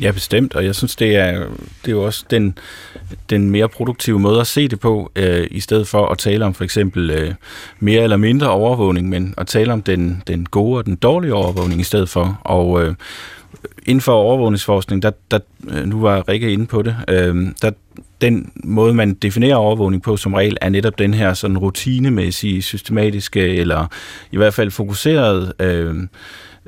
Ja, 0.00 0.10
bestemt, 0.10 0.54
og 0.54 0.64
jeg 0.64 0.74
synes, 0.74 0.96
det 0.96 1.16
er, 1.16 1.38
det 1.84 1.88
er 1.88 1.92
jo 1.92 2.04
også 2.04 2.24
den, 2.30 2.58
den 3.30 3.50
mere 3.50 3.68
produktive 3.68 4.18
måde 4.18 4.40
at 4.40 4.46
se 4.46 4.68
det 4.68 4.80
på, 4.80 5.12
øh, 5.16 5.46
i 5.50 5.60
stedet 5.60 5.88
for 5.88 6.06
at 6.06 6.18
tale 6.18 6.44
om 6.44 6.54
for 6.54 6.64
eksempel 6.64 7.10
øh, 7.10 7.34
mere 7.80 8.02
eller 8.02 8.16
mindre 8.16 8.50
overvågning, 8.50 9.08
men 9.08 9.34
at 9.38 9.46
tale 9.46 9.72
om 9.72 9.82
den, 9.82 10.22
den 10.26 10.46
gode 10.46 10.78
og 10.78 10.86
den 10.86 10.96
dårlige 10.96 11.34
overvågning 11.34 11.80
i 11.80 11.84
stedet 11.84 12.08
for. 12.08 12.40
Og 12.44 12.82
øh, 12.82 12.94
inden 13.86 14.00
for 14.00 14.12
overvågningsforskning, 14.12 15.02
der, 15.02 15.10
der, 15.30 15.38
øh, 15.68 15.86
nu 15.86 16.00
var 16.00 16.28
Rikke 16.28 16.52
inde 16.52 16.66
på 16.66 16.82
det, 16.82 16.96
øh, 17.08 17.46
der, 17.62 17.70
den 18.20 18.52
måde, 18.64 18.94
man 18.94 19.14
definerer 19.14 19.56
overvågning 19.56 20.02
på 20.02 20.16
som 20.16 20.34
regel, 20.34 20.56
er 20.60 20.68
netop 20.68 20.98
den 20.98 21.14
her 21.14 21.34
sådan 21.34 21.58
rutinemæssige, 21.58 22.62
systematiske, 22.62 23.40
eller 23.40 23.86
i 24.32 24.36
hvert 24.36 24.54
fald 24.54 24.70
fokuseret 24.70 25.52
øh, 25.60 25.96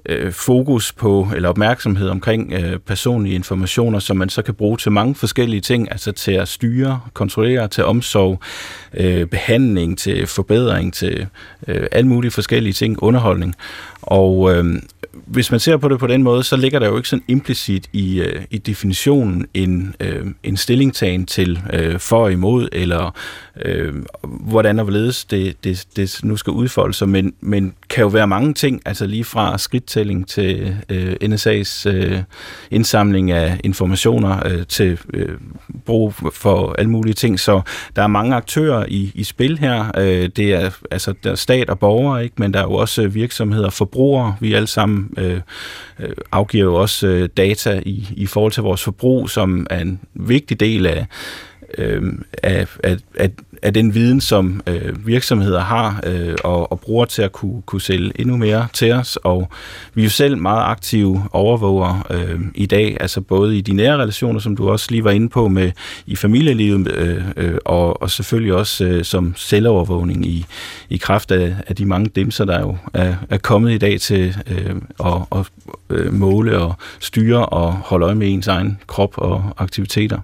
øh, 0.07 0.33
fokus 0.33 0.93
på, 0.93 1.29
eller 1.37 1.49
opmærksomhed 1.49 2.09
omkring 2.09 2.53
øh, 2.53 2.79
personlige 2.79 3.35
informationer, 3.35 3.99
som 3.99 4.17
man 4.17 4.29
så 4.29 4.43
kan 4.43 4.55
bruge 4.55 4.77
til 4.77 4.93
mange 4.93 5.15
forskellige 5.15 5.61
ting, 5.61 5.91
altså 5.91 6.13
til 6.13 6.33
at 6.33 6.49
styre, 6.49 7.01
kontrollere, 7.13 7.69
til 7.69 7.85
omsorg, 7.85 8.41
øh, 8.95 9.27
behandling, 9.27 9.99
til 9.99 10.27
forbedring, 10.27 10.95
til 10.95 11.27
øh, 11.69 11.87
alle 11.93 12.09
mulige 12.09 12.31
forskellige 12.31 12.73
ting, 12.73 13.03
underholdning. 13.03 13.55
Og 14.03 14.55
øh, 14.55 14.83
hvis 15.27 15.51
man 15.51 15.61
ser 15.61 15.77
på 15.77 15.89
det 15.89 15.99
på 15.99 16.07
den 16.07 16.23
måde, 16.23 16.43
så 16.43 16.57
ligger 16.57 16.79
der 16.79 16.87
jo 16.87 16.97
ikke 16.97 17.09
sådan 17.09 17.25
implicit 17.29 17.89
i, 17.93 18.21
øh, 18.21 18.43
i 18.51 18.59
definitionen 18.59 19.47
en, 19.55 19.95
øh, 20.01 20.27
en 20.43 20.57
stillingtagen 20.57 21.27
til 21.27 21.61
øh, 21.73 21.99
for 21.99 22.25
og 22.25 22.33
imod, 22.33 22.69
eller 22.73 23.17
øh, 23.65 23.95
hvordan 24.23 24.79
og 24.79 24.85
hvorledes 24.85 25.25
det, 25.25 25.65
det, 25.65 25.87
det 25.97 26.21
nu 26.23 26.37
skal 26.37 26.51
udfolde 26.51 26.95
sig, 26.95 27.09
men, 27.09 27.35
men 27.41 27.75
kan 27.89 28.03
jo 28.03 28.09
være 28.09 28.27
mange 28.27 28.55
ting, 28.55 28.83
altså 28.85 29.07
lige 29.07 29.25
fra 29.25 29.59
skridttælling 29.59 30.29
til 30.29 30.77
øh, 30.89 31.17
NSA's 31.23 31.89
øh, 31.89 32.19
indsamling 32.71 33.31
af 33.31 33.61
informationer 33.65 34.47
øh, 34.47 34.67
til 34.67 34.99
øh, 35.15 35.39
brug 35.85 36.15
for 36.33 36.75
alle 36.79 36.91
mulige 36.91 37.15
ting, 37.15 37.41
så 37.41 37.61
der 37.97 38.03
er 38.03 38.07
mange 38.07 38.37
aktører 38.37 38.87
i, 38.89 39.13
i 39.15 39.25
spil 39.25 39.59
her. 39.59 39.91
Øh, 39.99 40.29
det 40.37 40.53
er 40.53 40.71
altså 40.91 41.15
der 41.25 41.31
er 41.31 41.35
stat 41.35 41.71
og 41.71 41.79
borgere, 41.79 42.25
ikke? 42.25 42.35
men 42.39 42.55
der 42.55 42.61
er 42.61 42.65
jo 42.65 42.73
også 42.73 43.03
øh, 43.03 43.15
virksomheder 43.15 43.67
og 43.67 43.73
forbrugere. 43.73 44.37
Vi 44.41 44.55
alle 44.55 44.67
sammen 44.67 45.11
øh, 45.19 45.41
øh, 46.01 46.11
afgiver 46.33 46.65
jo 46.65 46.75
også 46.75 47.07
øh, 47.07 47.29
data 47.37 47.83
i, 47.87 48.09
i 48.17 48.27
forhold 48.27 48.53
til 48.53 48.63
vores 48.63 48.83
forbrug, 48.83 49.31
som 49.31 49.67
er 49.71 49.81
en 49.81 50.01
vigtig 50.15 50.61
del 50.61 50.87
af 50.87 51.07
øh, 51.79 52.03
af, 52.43 52.67
af, 52.85 52.97
af, 53.19 53.31
af 53.63 53.75
den 53.75 53.95
viden, 53.95 54.21
som 54.21 54.63
øh, 54.67 55.07
virksomheder 55.07 55.61
har 55.61 56.01
øh, 56.07 56.35
og, 56.45 56.73
og 56.73 56.81
bruger 56.81 57.05
til 57.05 57.23
at 57.23 57.33
kunne, 57.33 57.63
kunne 57.63 57.81
sælge 57.81 58.13
endnu 58.21 58.37
mere 58.37 58.67
til 58.73 58.93
os. 58.93 59.17
Og 59.17 59.49
vi 59.95 60.03
er 60.03 60.05
jo 60.05 60.11
selv 60.11 60.39
meget 60.39 60.63
aktive 60.65 61.23
overvåger 61.33 62.07
øh, 62.11 62.41
i 62.55 62.67
dag, 62.67 62.97
altså 63.01 63.21
både 63.21 63.59
i 63.59 63.61
de 63.61 63.73
nære 63.73 63.97
relationer, 63.97 64.41
som 64.41 64.57
du 64.57 64.71
også 64.71 64.87
lige 64.91 65.05
var 65.05 65.11
inde 65.11 65.29
på, 65.29 65.49
med 65.49 65.73
i 66.07 66.17
familielivet, 66.17 66.93
øh, 66.93 67.23
øh, 67.37 67.59
og, 67.65 68.03
og 68.03 68.11
selvfølgelig 68.11 68.55
også 68.55 68.85
øh, 68.85 69.05
som 69.05 69.35
selvovervågning 69.37 70.27
i, 70.27 70.47
i 70.91 70.97
kraft 70.97 71.31
af, 71.31 71.57
af 71.67 71.77
de 71.77 71.87
mange 71.87 72.11
dimser, 72.17 72.45
der 72.45 72.61
jo 72.61 72.77
er, 72.95 73.15
er 73.31 73.39
kommet 73.39 73.73
i 73.73 73.79
dag 73.79 74.01
til 74.01 74.37
øh, 74.51 74.77
at, 75.05 75.39
at 75.39 75.51
øh, 75.91 76.15
måle 76.15 76.59
og 76.59 76.75
styre 77.01 77.47
og 77.47 77.73
holde 77.73 78.07
øje 78.07 78.15
med 78.15 78.33
ens 78.33 78.47
egen 78.47 78.79
krop 78.87 79.19
og 79.19 79.45
aktiviteter. 79.59 80.19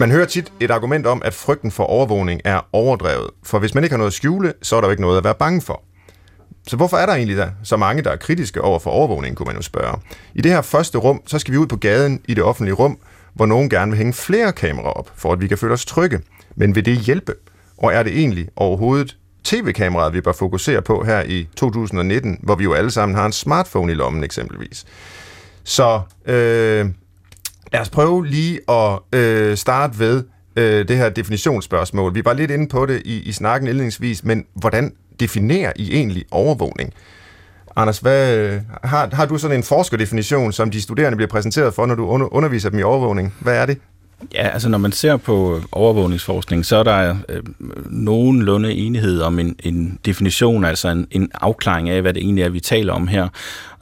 Man 0.00 0.10
hører 0.10 0.26
tit 0.26 0.52
et 0.60 0.70
argument 0.70 1.06
om, 1.06 1.22
at 1.24 1.34
frygten 1.34 1.70
for 1.70 1.84
overvågning 1.84 2.40
er 2.44 2.60
overdrevet. 2.72 3.30
For 3.42 3.58
hvis 3.58 3.74
man 3.74 3.84
ikke 3.84 3.92
har 3.92 3.98
noget 3.98 4.10
at 4.10 4.14
skjule, 4.14 4.52
så 4.62 4.76
er 4.76 4.80
der 4.80 4.88
jo 4.88 4.90
ikke 4.90 5.02
noget 5.02 5.18
at 5.18 5.24
være 5.24 5.34
bange 5.34 5.60
for. 5.60 5.82
Så 6.68 6.76
hvorfor 6.76 6.96
er 6.96 7.06
der 7.06 7.14
egentlig 7.14 7.36
der 7.36 7.50
så 7.62 7.76
mange, 7.76 8.02
der 8.02 8.10
er 8.10 8.16
kritiske 8.16 8.60
over 8.60 8.78
for 8.78 8.90
overvågning, 8.90 9.36
kunne 9.36 9.46
man 9.46 9.56
jo 9.56 9.62
spørge. 9.62 9.98
I 10.34 10.40
det 10.40 10.52
her 10.52 10.62
første 10.62 10.98
rum, 10.98 11.22
så 11.26 11.38
skal 11.38 11.52
vi 11.52 11.58
ud 11.58 11.66
på 11.66 11.76
gaden 11.76 12.20
i 12.28 12.34
det 12.34 12.44
offentlige 12.44 12.74
rum, 12.74 12.98
hvor 13.34 13.46
nogen 13.46 13.70
gerne 13.70 13.90
vil 13.90 13.98
hænge 13.98 14.12
flere 14.12 14.52
kameraer 14.52 14.92
op, 14.92 15.10
for 15.16 15.32
at 15.32 15.40
vi 15.40 15.48
kan 15.48 15.58
føle 15.58 15.72
os 15.72 15.84
trygge. 15.84 16.20
Men 16.56 16.74
vil 16.74 16.84
det 16.84 16.98
hjælpe? 16.98 17.34
Og 17.78 17.92
er 17.92 18.02
det 18.02 18.18
egentlig 18.18 18.48
overhovedet 18.56 19.16
tv-kameraet, 19.44 20.14
vi 20.14 20.20
bør 20.20 20.32
fokusere 20.32 20.82
på 20.82 21.04
her 21.04 21.22
i 21.22 21.48
2019, 21.56 22.38
hvor 22.42 22.54
vi 22.54 22.64
jo 22.64 22.72
alle 22.72 22.90
sammen 22.90 23.16
har 23.16 23.26
en 23.26 23.32
smartphone 23.32 23.92
i 23.92 23.94
lommen 23.94 24.24
eksempelvis? 24.24 24.84
Så 25.64 26.00
øh, 26.26 26.86
lad 27.72 27.80
os 27.80 27.90
prøve 27.90 28.26
lige 28.26 28.60
at 28.70 28.98
øh, 29.12 29.56
starte 29.56 29.98
ved 29.98 30.24
øh, 30.56 30.88
det 30.88 30.96
her 30.96 31.08
definitionsspørgsmål. 31.08 32.14
Vi 32.14 32.24
var 32.24 32.32
lidt 32.32 32.50
inde 32.50 32.68
på 32.68 32.86
det 32.86 33.02
i, 33.04 33.22
i 33.22 33.32
snakken 33.32 33.68
indledningsvis, 33.68 34.24
men 34.24 34.44
hvordan 34.54 34.92
definerer 35.20 35.72
I 35.76 35.94
egentlig 35.94 36.24
overvågning? 36.30 36.92
Anders, 37.76 37.98
hvad, 37.98 38.60
har, 38.84 39.08
har 39.12 39.26
du 39.26 39.38
sådan 39.38 39.56
en 39.56 39.62
forskerdefinition, 39.62 40.52
som 40.52 40.70
de 40.70 40.82
studerende 40.82 41.16
bliver 41.16 41.28
præsenteret 41.28 41.74
for, 41.74 41.86
når 41.86 41.94
du 41.94 42.06
under, 42.06 42.34
underviser 42.34 42.70
dem 42.70 42.78
i 42.78 42.82
overvågning? 42.82 43.34
Hvad 43.40 43.56
er 43.56 43.66
det? 43.66 43.78
Ja, 44.34 44.48
altså 44.48 44.68
når 44.68 44.78
man 44.78 44.92
ser 44.92 45.16
på 45.16 45.56
øh, 45.56 45.62
overvågningsforskning, 45.72 46.66
så 46.66 46.76
er 46.76 46.82
der 46.82 47.16
øh, 47.28 47.42
nogenlunde 47.86 48.72
enighed 48.72 49.20
om 49.20 49.38
en, 49.38 49.56
en 49.62 49.98
definition, 50.06 50.64
altså 50.64 50.88
en, 50.88 51.06
en 51.10 51.30
afklaring 51.34 51.90
af, 51.90 52.02
hvad 52.02 52.14
det 52.14 52.22
egentlig 52.22 52.44
er, 52.44 52.48
vi 52.48 52.60
taler 52.60 52.92
om 52.92 53.08
her. 53.08 53.28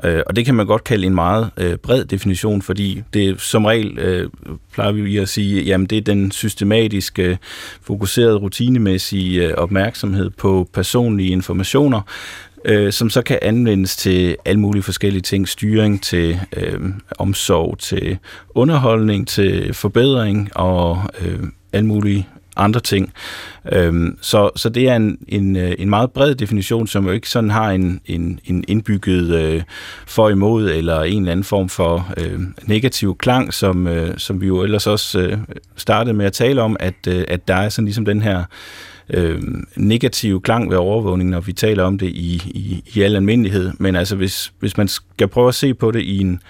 Øh, 0.05 0.23
og 0.27 0.37
det 0.37 0.45
kan 0.45 0.55
man 0.55 0.67
godt 0.67 0.85
kalde 0.85 1.07
en 1.07 1.15
meget 1.15 1.51
øh, 1.57 1.77
bred 1.77 2.05
definition, 2.05 2.63
fordi 2.63 3.03
det 3.15 3.41
som 3.41 3.65
regel, 3.65 3.99
øh, 3.99 4.31
plejer 4.73 4.93
vi 4.93 5.17
at 5.17 5.29
sige, 5.29 5.63
jamen 5.63 5.87
det 5.87 5.99
er 5.99 6.03
den 6.03 6.31
systematiske, 6.31 7.23
øh, 7.23 7.37
fokuserede, 7.83 8.37
rutinemæssige 8.37 9.47
øh, 9.47 9.55
opmærksomhed 9.55 10.31
på 10.31 10.69
personlige 10.73 11.31
informationer, 11.31 12.01
øh, 12.67 12.93
som 12.93 13.11
så 13.11 13.23
kan 13.23 13.39
anvendes 13.43 13.97
til 13.97 14.37
alle 14.45 14.61
mulige 14.61 14.83
forskellige 14.83 15.23
ting. 15.23 15.49
Styring 15.49 16.03
til 16.03 16.41
øh, 16.57 16.81
omsorg, 17.19 17.79
til 17.79 18.19
underholdning, 18.55 19.29
til 19.29 19.75
forbedring 19.75 20.57
og 20.57 21.03
øh, 21.21 21.39
alle 21.73 21.87
mulige 21.87 22.29
andre 22.57 22.81
ting. 22.81 23.13
Øhm, 23.73 24.19
så, 24.21 24.51
så 24.57 24.69
det 24.69 24.89
er 24.89 24.97
en, 24.97 25.19
en, 25.29 25.57
øh, 25.57 25.75
en 25.79 25.91
meget 25.91 26.11
bred 26.11 26.35
definition, 26.35 26.87
som 26.87 27.07
jo 27.07 27.13
ikke 27.13 27.29
sådan 27.29 27.51
har 27.51 27.71
en, 27.71 28.01
en, 28.07 28.41
en 28.45 28.65
indbygget 28.69 29.35
øh, 29.35 29.63
for 30.07 30.29
imod 30.29 30.71
eller 30.71 31.03
en 31.03 31.19
eller 31.19 31.33
anden 31.33 31.45
form 31.45 31.69
for 31.69 32.13
øh, 32.17 32.41
negativ 32.65 33.17
klang, 33.17 33.55
som, 33.55 33.87
øh, 33.87 34.19
som 34.19 34.41
vi 34.41 34.47
jo 34.47 34.63
ellers 34.63 34.87
også 34.87 35.19
øh, 35.21 35.39
startede 35.77 36.15
med 36.15 36.27
at 36.27 36.33
tale 36.33 36.63
om, 36.63 36.77
at, 36.81 36.95
øh, 37.09 37.25
at 37.29 37.49
der 37.49 37.55
er 37.55 37.69
sådan 37.69 37.85
ligesom 37.85 38.05
den 38.05 38.23
her 38.23 38.45
øh, 39.11 39.43
negativ 39.77 40.43
klang 40.43 40.71
ved 40.71 40.77
overvågning, 40.77 41.31
når 41.31 41.41
vi 41.41 41.53
taler 41.53 41.85
om 41.85 41.99
det 41.99 42.07
i, 42.07 42.43
i, 42.47 42.83
i 42.95 43.03
al 43.03 43.17
almindelighed. 43.17 43.73
Men 43.79 43.97
altså, 43.97 44.17
hvis, 44.17 44.53
hvis 44.59 44.77
man 44.77 44.89
skal 44.89 45.29
prøve 45.29 45.49
at 45.49 45.55
se 45.55 45.75
på 45.75 45.91
det 45.91 46.01
i 46.01 46.19
en 46.19 46.41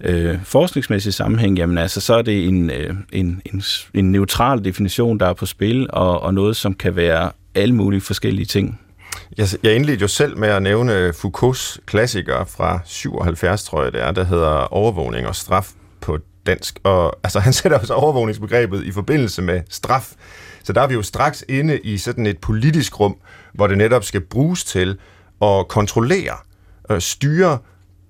øh, 0.00 0.38
forskningsmæssig 0.44 1.14
sammenhæng, 1.14 1.58
jamen 1.58 1.78
altså, 1.78 2.00
så 2.00 2.14
er 2.14 2.22
det 2.22 2.48
en, 2.48 2.70
øh, 2.70 2.94
en, 3.12 3.42
en, 3.44 3.62
en 3.94 4.12
neutral 4.12 4.64
definition, 4.64 5.20
der 5.20 5.26
er 5.26 5.32
på 5.32 5.46
spil, 5.46 5.86
og, 5.90 6.20
og 6.20 6.34
noget, 6.34 6.56
som 6.56 6.74
kan 6.74 6.96
være 6.96 7.30
alle 7.54 7.74
mulige 7.74 8.00
forskellige 8.00 8.46
ting. 8.46 8.80
Jeg, 9.38 9.46
jeg 9.62 9.74
indledte 9.74 10.02
jo 10.02 10.08
selv 10.08 10.38
med 10.38 10.48
at 10.48 10.62
nævne 10.62 11.12
Foucaults 11.20 11.80
klassiker 11.86 12.44
fra 12.44 12.80
77, 12.84 13.64
tror 13.64 13.82
jeg 13.82 13.92
det 13.92 14.02
er, 14.02 14.10
der 14.10 14.24
hedder 14.24 14.72
Overvågning 14.72 15.26
og 15.26 15.36
straf 15.36 15.70
på 16.00 16.18
dansk. 16.50 16.78
Og 16.82 17.18
altså, 17.24 17.40
han 17.40 17.52
sætter 17.58 17.78
også 17.78 17.94
overvågningsbegrebet 17.94 18.84
i 18.84 18.92
forbindelse 18.92 19.42
med 19.42 19.60
straf. 19.68 20.12
Så 20.64 20.72
der 20.72 20.80
er 20.80 20.86
vi 20.86 20.94
jo 20.94 21.02
straks 21.02 21.44
inde 21.48 21.78
i 21.78 21.98
sådan 21.98 22.26
et 22.26 22.38
politisk 22.38 23.00
rum, 23.00 23.16
hvor 23.54 23.66
det 23.66 23.78
netop 23.78 24.04
skal 24.04 24.20
bruges 24.20 24.64
til 24.64 24.98
at 25.42 25.68
kontrollere, 25.68 26.36
øh, 26.90 27.00
styre 27.00 27.58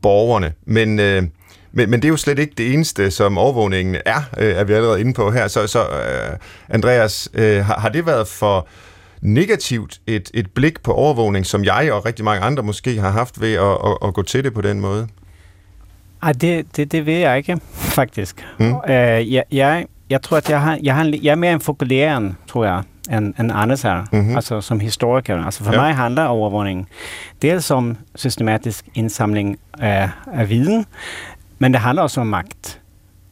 borgerne. 0.02 0.52
Men, 0.66 0.98
øh, 0.98 1.22
men, 1.72 1.90
men 1.90 2.02
det 2.02 2.04
er 2.04 2.08
jo 2.08 2.16
slet 2.16 2.38
ikke 2.38 2.54
det 2.58 2.74
eneste, 2.74 3.10
som 3.10 3.38
overvågningen 3.38 3.96
er, 4.06 4.22
øh, 4.38 4.54
er 4.54 4.64
vi 4.64 4.72
allerede 4.72 5.00
inde 5.00 5.14
på 5.14 5.30
her. 5.30 5.48
Så, 5.48 5.66
så 5.66 5.80
øh, 5.80 6.36
Andreas, 6.68 7.28
øh, 7.34 7.64
har, 7.64 7.78
har 7.78 7.88
det 7.88 8.06
været 8.06 8.28
for 8.28 8.68
negativt 9.22 10.00
et, 10.06 10.30
et 10.34 10.50
blik 10.50 10.82
på 10.82 10.92
overvågning, 10.92 11.46
som 11.46 11.64
jeg 11.64 11.92
og 11.92 12.06
rigtig 12.06 12.24
mange 12.24 12.40
andre 12.40 12.62
måske 12.62 13.00
har 13.00 13.10
haft 13.10 13.40
ved 13.40 13.52
at, 13.52 13.62
at, 13.62 14.08
at 14.08 14.14
gå 14.14 14.22
til 14.22 14.44
det 14.44 14.54
på 14.54 14.60
den 14.60 14.80
måde? 14.80 15.08
Ej, 16.22 16.32
det, 16.32 16.76
det, 16.76 16.92
det 16.92 17.06
ved 17.06 17.18
jeg 17.18 17.38
ikke, 17.38 17.60
faktisk. 17.72 18.46
Mm. 18.58 18.74
Øh, 18.88 19.32
jeg, 19.32 19.44
jeg, 19.52 19.86
jeg 20.10 20.22
tror, 20.22 20.36
at 20.36 20.50
jeg, 20.50 20.60
har, 20.60 20.78
jeg, 20.82 20.94
har, 20.94 21.12
jeg 21.22 21.30
er 21.30 21.34
mere 21.34 21.52
en 21.52 21.60
fokulerende, 21.60 22.34
tror 22.46 22.64
jeg, 22.64 22.82
end, 23.10 23.34
end 23.38 23.52
Anders 23.54 23.84
er, 23.84 24.04
mm-hmm. 24.12 24.36
altså 24.36 24.60
som 24.60 24.80
historiker. 24.80 25.44
Altså 25.44 25.64
for 25.64 25.72
ja. 25.72 25.80
mig 25.80 25.94
handler 25.94 26.24
overvågning 26.24 26.88
dels 27.42 27.70
om 27.70 27.96
systematisk 28.14 28.84
indsamling 28.94 29.58
af, 29.78 30.10
af 30.32 30.48
viden, 30.48 30.86
men 31.58 31.72
det 31.72 31.80
handler 31.80 32.02
også 32.02 32.20
om 32.20 32.26
magt. 32.26 32.80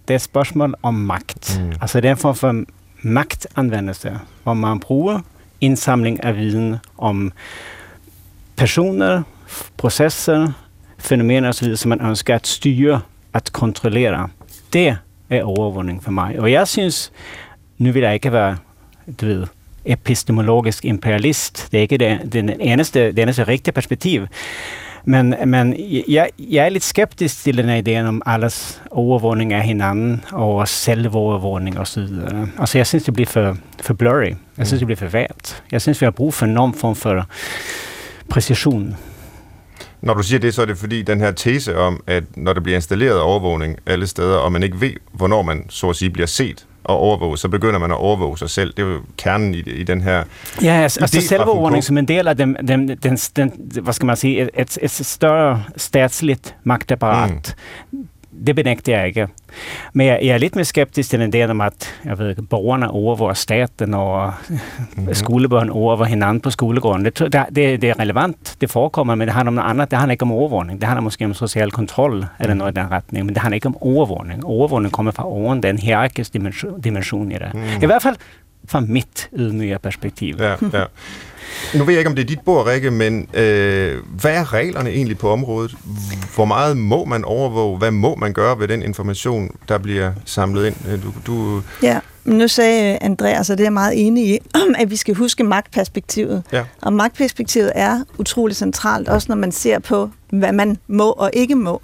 Det 0.09 0.15
er 0.15 0.19
et 0.19 0.23
spørgsmål 0.23 0.75
om 0.83 0.95
magt. 0.95 1.61
Mm. 1.61 1.73
Altså 1.81 2.01
det 2.01 2.09
er 2.09 2.13
en 2.13 2.19
form 2.19 2.35
for 2.35 2.65
magtanvendelse, 3.03 4.19
hvor 4.43 4.55
man 4.55 4.81
bruger 4.81 5.21
indsamling 5.61 6.25
af 6.25 6.37
viden 6.37 6.77
om 6.99 7.33
personer, 8.57 9.23
processer, 9.77 10.53
fænomener 10.99 11.49
osv., 11.49 11.77
som 11.77 11.89
man 11.89 12.01
ønsker 12.01 12.35
at 12.35 12.47
styre, 12.47 13.01
at 13.35 13.53
kontrollere. 13.53 14.29
Det 14.73 14.97
er 15.31 15.43
overvågning 15.43 16.05
for 16.05 16.11
mig. 16.11 16.41
Og 16.41 16.53
jeg 16.53 16.69
synes, 16.69 17.13
nu 17.79 17.93
vil 17.93 18.03
jeg 18.03 18.15
ikke 18.15 18.33
være, 18.33 18.57
du 19.21 19.27
ved, 19.27 19.47
epistemologisk 19.85 20.85
imperialist. 20.85 21.69
Det 21.73 21.79
er 21.79 21.83
ikke 21.83 21.99
det, 21.99 22.33
det 22.33 22.57
eneste, 22.61 23.07
det 23.07 23.19
eneste 23.19 23.43
rigtige 23.43 23.73
perspektiv. 23.73 24.27
Men, 25.05 25.35
men 25.47 25.77
jeg, 26.09 26.31
jeg 26.39 26.65
er 26.65 26.69
lidt 26.69 26.85
skeptisk 26.85 27.43
til 27.43 27.57
den 27.57 27.69
her 27.69 27.77
ideen 27.77 28.07
om 28.07 28.23
alles 28.27 28.83
overvågning 28.91 29.53
af 29.53 29.63
hinanden 29.63 30.25
og 30.33 30.69
selvovervågning 30.69 31.79
og 31.79 31.87
så 31.87 32.01
videre. 32.01 32.49
Altså 32.59 32.79
jeg 32.79 32.87
synes, 32.87 33.05
det 33.05 33.15
bliver 33.15 33.27
for, 33.27 33.57
for 33.81 33.95
blurry. 33.95 34.33
Jeg 34.59 34.67
synes, 34.67 34.81
det 34.81 34.87
bliver 34.87 34.97
for 34.97 35.07
vagt. 35.07 35.63
Jeg 35.73 35.83
synes, 35.83 36.01
vi 36.01 36.07
har 36.07 36.11
brug 36.11 36.35
for 36.35 36.47
en 36.47 36.75
form 36.75 36.95
for 36.95 37.27
præcision. 38.29 38.97
Når 40.03 40.15
du 40.15 40.23
siger 40.23 40.39
det, 40.39 40.55
så 40.55 40.63
er 40.63 40.67
det 40.67 40.79
fordi 40.79 41.03
den 41.03 41.21
her 41.21 41.31
tese 41.31 41.77
om, 41.77 42.03
at 42.07 42.25
når 42.37 42.53
der 42.53 42.61
bliver 42.61 42.77
installeret 42.77 43.21
overvågning 43.21 43.77
alle 43.87 44.07
steder, 44.07 44.37
og 44.37 44.53
man 44.53 44.63
ikke 44.63 44.81
ved, 44.81 44.93
hvornår 45.13 45.43
man 45.43 45.65
så 45.69 45.91
at 45.91 45.97
sige 45.97 46.11
bliver 46.11 46.27
set 46.27 46.67
og 46.85 46.97
overvåge, 46.97 47.39
så 47.39 47.49
begynder 47.49 47.79
man 47.79 47.91
at 47.91 47.97
overvåge 47.97 48.39
sig 48.39 48.51
selv. 48.51 48.73
Det 48.77 48.83
er 48.83 48.87
jo 48.87 49.01
kernen 49.17 49.55
i, 49.55 49.59
i 49.59 49.83
den 49.83 50.01
her 50.01 50.25
Ja, 50.63 50.73
altså, 50.73 51.01
altså 51.01 51.21
selvovervågning 51.21 51.85
som 51.85 51.99
en 51.99 52.09
del 52.09 52.29
af 52.29 52.37
den, 52.37 52.57
den, 52.69 52.89
den, 52.89 53.17
den, 53.17 53.53
hvad 53.83 53.93
skal 53.93 54.07
man 54.07 54.17
sige, 54.17 54.43
et, 54.43 54.51
et, 54.55 54.79
et 54.83 54.91
større 54.91 55.65
statsligt 55.77 56.55
magtapparat. 56.65 57.55
Mm 57.93 58.09
det 58.47 58.57
benægter 58.57 58.99
jeg 58.99 59.07
ikke. 59.07 59.29
Men 59.93 60.07
jeg, 60.07 60.19
jeg 60.23 60.35
er 60.35 60.39
lidt 60.39 60.57
mere 60.57 60.65
skeptisk 60.65 61.11
til 61.11 61.21
den 61.21 61.33
del 61.33 61.51
om, 61.51 61.61
at 61.61 61.95
jeg 62.05 62.19
ved, 62.19 62.35
borgerne 62.51 62.91
overvåger 62.91 63.35
staten, 63.35 63.95
og 63.95 64.33
mm-hmm. 64.49 65.15
skolebørn 65.15 65.71
overvåger 65.71 66.09
hinanden 66.09 66.41
på 66.41 66.51
skolegården. 66.51 67.05
Det, 67.05 67.19
det, 67.19 67.33
det, 67.33 67.83
det 67.83 67.85
er 67.91 68.01
relevant, 68.01 68.57
det 68.61 68.71
forekommer, 68.71 69.15
men 69.15 69.29
det 69.29 69.35
handler 69.35 69.51
om 69.51 69.55
noget 69.55 69.71
andet. 69.71 69.91
Det 69.91 69.99
handler 69.99 70.13
ikke 70.13 70.23
om 70.23 70.33
overvågning. 70.33 70.81
Det 70.81 70.89
handler 70.89 71.03
måske 71.03 71.25
om 71.25 71.35
social 71.35 71.71
kontrol, 71.71 72.25
eller 72.41 72.55
noget 72.55 72.73
i 72.73 72.81
den 72.81 72.91
retning, 72.91 73.27
men 73.27 73.35
det 73.35 73.43
handler 73.43 73.55
ikke 73.55 73.69
om 73.69 73.77
overvågning. 73.81 74.45
Overvågning 74.45 74.93
kommer 74.93 75.13
fra 75.13 75.27
oven, 75.27 75.63
den 75.63 75.79
hierarkiske 75.79 76.33
dimension, 76.33 76.81
dimension 76.81 77.33
i 77.33 77.35
det. 77.35 77.55
Mm. 77.55 77.83
I 77.83 77.87
hvert 77.87 78.03
fald 78.03 78.17
fra 78.69 78.81
mit 78.81 79.29
ydmyge 79.33 79.79
perspektiv. 79.79 80.37
Ja, 80.39 80.55
ja. 80.73 80.85
Nu 81.75 81.85
ved 81.85 81.95
jeg 81.95 82.01
ikke, 82.01 82.09
om 82.09 82.17
det 82.17 82.23
er 82.23 82.27
dit 82.27 82.41
bord, 82.41 82.67
Rikke, 82.67 82.91
men 82.91 83.29
øh, 83.35 83.97
hvad 84.21 84.33
er 84.33 84.53
reglerne 84.53 84.91
egentlig 84.91 85.19
på 85.19 85.31
området? 85.31 85.75
Hvor 86.35 86.45
meget 86.45 86.77
må 86.77 87.05
man 87.05 87.25
overvåge? 87.25 87.79
Hvad 87.79 87.91
må 87.91 88.15
man 88.15 88.33
gøre 88.33 88.61
ved 88.61 88.69
den 88.69 88.83
information, 88.83 89.57
der 89.69 89.79
bliver 89.79 90.13
samlet 90.25 90.67
ind? 90.67 90.77
Øh, 90.89 91.03
du, 91.03 91.13
du 91.27 91.63
ja, 91.83 92.01
Nu 92.25 92.49
sagde 92.49 92.99
Andreas, 93.01 93.51
og 93.51 93.59
det 93.59 93.65
er 93.65 93.67
jeg 93.67 93.73
meget 93.73 94.07
enig 94.07 94.29
i, 94.29 94.39
at 94.83 94.91
vi 94.91 94.97
skal 94.97 95.15
huske 95.15 95.45
magtperspektivet. 95.45 96.43
Ja. 96.53 96.65
Og 96.83 96.93
magtperspektivet 96.93 97.73
er 97.75 98.01
utrolig 98.19 98.57
centralt, 98.57 99.09
også 99.09 99.27
når 99.29 99.37
man 99.37 99.53
ser 99.53 99.79
på, 99.79 100.11
hvad 100.31 100.53
man 100.53 100.77
må 100.89 101.11
og 101.11 101.31
ikke 101.33 101.55
må. 101.55 101.81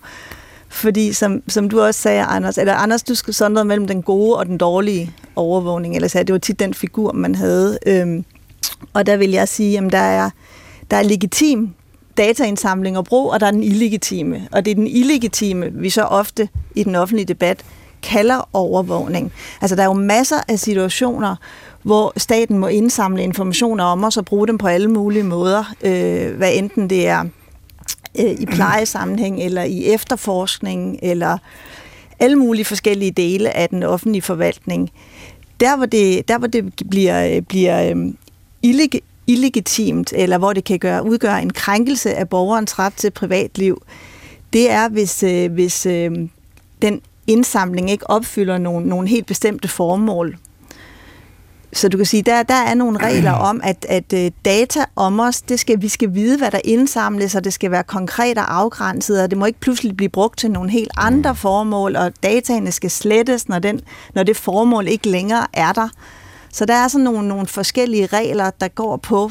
Fordi 0.68 1.12
som, 1.12 1.42
som 1.48 1.68
du 1.68 1.80
også 1.80 2.00
sagde, 2.00 2.22
Anders, 2.22 2.58
eller 2.58 2.74
Anders, 2.74 3.02
du 3.02 3.14
skal 3.14 3.34
sondre 3.34 3.64
mellem 3.64 3.86
den 3.86 4.02
gode 4.02 4.36
og 4.36 4.46
den 4.46 4.58
dårlige 4.58 5.12
overvågning. 5.36 5.96
Eller 5.96 6.08
sagde, 6.08 6.24
det 6.24 6.32
var 6.32 6.38
tit 6.38 6.60
den 6.60 6.74
figur, 6.74 7.12
man 7.12 7.34
havde. 7.34 7.78
Øhm, 7.86 8.24
og 8.92 9.06
der 9.06 9.16
vil 9.16 9.30
jeg 9.30 9.48
sige, 9.48 9.78
at 9.78 9.92
der 9.92 9.98
er, 9.98 10.30
der 10.90 10.96
er 10.96 11.02
legitim 11.02 11.74
dataindsamling 12.16 12.98
og 12.98 13.04
brug, 13.04 13.32
og 13.32 13.40
der 13.40 13.46
er 13.46 13.50
den 13.50 13.62
illegitime. 13.62 14.48
Og 14.52 14.64
det 14.64 14.70
er 14.70 14.74
den 14.74 14.86
illegitime, 14.86 15.72
vi 15.72 15.90
så 15.90 16.02
ofte 16.02 16.48
i 16.74 16.82
den 16.82 16.94
offentlige 16.94 17.26
debat 17.26 17.64
kalder 18.02 18.48
overvågning. 18.52 19.32
Altså 19.60 19.76
der 19.76 19.82
er 19.82 19.86
jo 19.86 19.92
masser 19.92 20.36
af 20.48 20.58
situationer, 20.58 21.36
hvor 21.82 22.12
staten 22.16 22.58
må 22.58 22.66
indsamle 22.66 23.22
informationer 23.22 23.84
om 23.84 24.04
os 24.04 24.16
og 24.16 24.24
bruge 24.24 24.46
dem 24.46 24.58
på 24.58 24.66
alle 24.66 24.88
mulige 24.90 25.22
måder, 25.22 25.64
øh, 25.82 26.36
hvad 26.36 26.50
enten 26.54 26.90
det 26.90 27.08
er 27.08 27.24
øh, 28.18 28.30
i 28.30 28.46
plejesammenhæng 28.46 29.42
eller 29.42 29.62
i 29.62 29.84
efterforskning 29.84 30.98
eller 31.02 31.38
alle 32.20 32.36
mulige 32.36 32.64
forskellige 32.64 33.10
dele 33.10 33.56
af 33.56 33.68
den 33.68 33.82
offentlige 33.82 34.22
forvaltning. 34.22 34.90
Der 35.60 35.76
hvor 35.76 35.86
det, 35.86 36.28
der, 36.28 36.38
hvor 36.38 36.46
det 36.46 36.74
bliver, 36.90 37.40
bliver 37.40 37.90
øh, 37.90 37.96
illeg, 38.64 38.90
illegitimt, 39.26 40.12
eller 40.16 40.38
hvor 40.38 40.52
det 40.52 40.64
kan 40.64 40.78
gøre, 40.78 41.06
udgøre 41.06 41.42
en 41.42 41.52
krænkelse 41.52 42.14
af 42.14 42.28
borgerens 42.28 42.78
ret 42.78 42.94
til 42.94 43.10
privatliv, 43.10 43.82
det 44.52 44.70
er, 44.70 44.88
hvis, 44.88 45.22
øh, 45.22 45.52
hvis 45.52 45.86
øh, 45.86 46.10
den 46.82 47.00
indsamling 47.26 47.90
ikke 47.90 48.10
opfylder 48.10 48.58
nogle, 48.58 48.88
nogle 48.88 49.08
helt 49.08 49.26
bestemte 49.26 49.68
formål. 49.68 50.36
Så 51.72 51.88
du 51.88 51.96
kan 51.96 52.06
sige, 52.06 52.22
der, 52.22 52.42
der 52.42 52.54
er 52.54 52.74
nogle 52.74 52.98
regler 52.98 53.32
om, 53.32 53.60
at, 53.64 53.86
at 53.88 54.12
øh, 54.12 54.30
data 54.44 54.84
om 54.96 55.20
os, 55.20 55.42
det 55.42 55.60
skal, 55.60 55.82
vi 55.82 55.88
skal 55.88 56.14
vide, 56.14 56.38
hvad 56.38 56.50
der 56.50 56.60
indsamles, 56.64 57.34
og 57.34 57.44
det 57.44 57.52
skal 57.52 57.70
være 57.70 57.82
konkret 57.82 58.38
og 58.38 58.56
afgrænset, 58.56 59.22
og 59.22 59.30
det 59.30 59.38
må 59.38 59.44
ikke 59.46 59.60
pludselig 59.60 59.96
blive 59.96 60.08
brugt 60.08 60.38
til 60.38 60.50
nogle 60.50 60.70
helt 60.70 60.90
andre 60.96 61.36
formål, 61.36 61.96
og 61.96 62.12
dataene 62.22 62.72
skal 62.72 62.90
slettes, 62.90 63.48
når, 63.48 63.58
den, 63.58 63.80
når 64.14 64.22
det 64.22 64.36
formål 64.36 64.88
ikke 64.88 65.08
længere 65.08 65.46
er 65.52 65.72
der. 65.72 65.88
Så 66.54 66.64
der 66.64 66.74
er 66.74 66.88
sådan 66.88 67.04
nogle, 67.04 67.28
nogle 67.28 67.46
forskellige 67.46 68.06
regler, 68.06 68.50
der 68.50 68.68
går 68.68 68.96
på, 68.96 69.30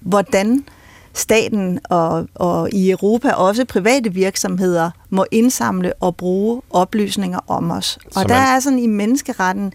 hvordan 0.00 0.64
staten 1.12 1.78
og, 1.90 2.28
og 2.34 2.72
i 2.72 2.90
Europa 2.90 3.30
også 3.30 3.64
private 3.64 4.12
virksomheder 4.12 4.90
må 5.10 5.26
indsamle 5.30 5.92
og 6.00 6.16
bruge 6.16 6.62
oplysninger 6.70 7.38
om 7.48 7.70
os. 7.70 7.98
Og 8.04 8.10
man... 8.16 8.28
der 8.28 8.34
er 8.34 8.60
sådan 8.60 8.78
i 8.78 8.86
menneskeretten, 8.86 9.72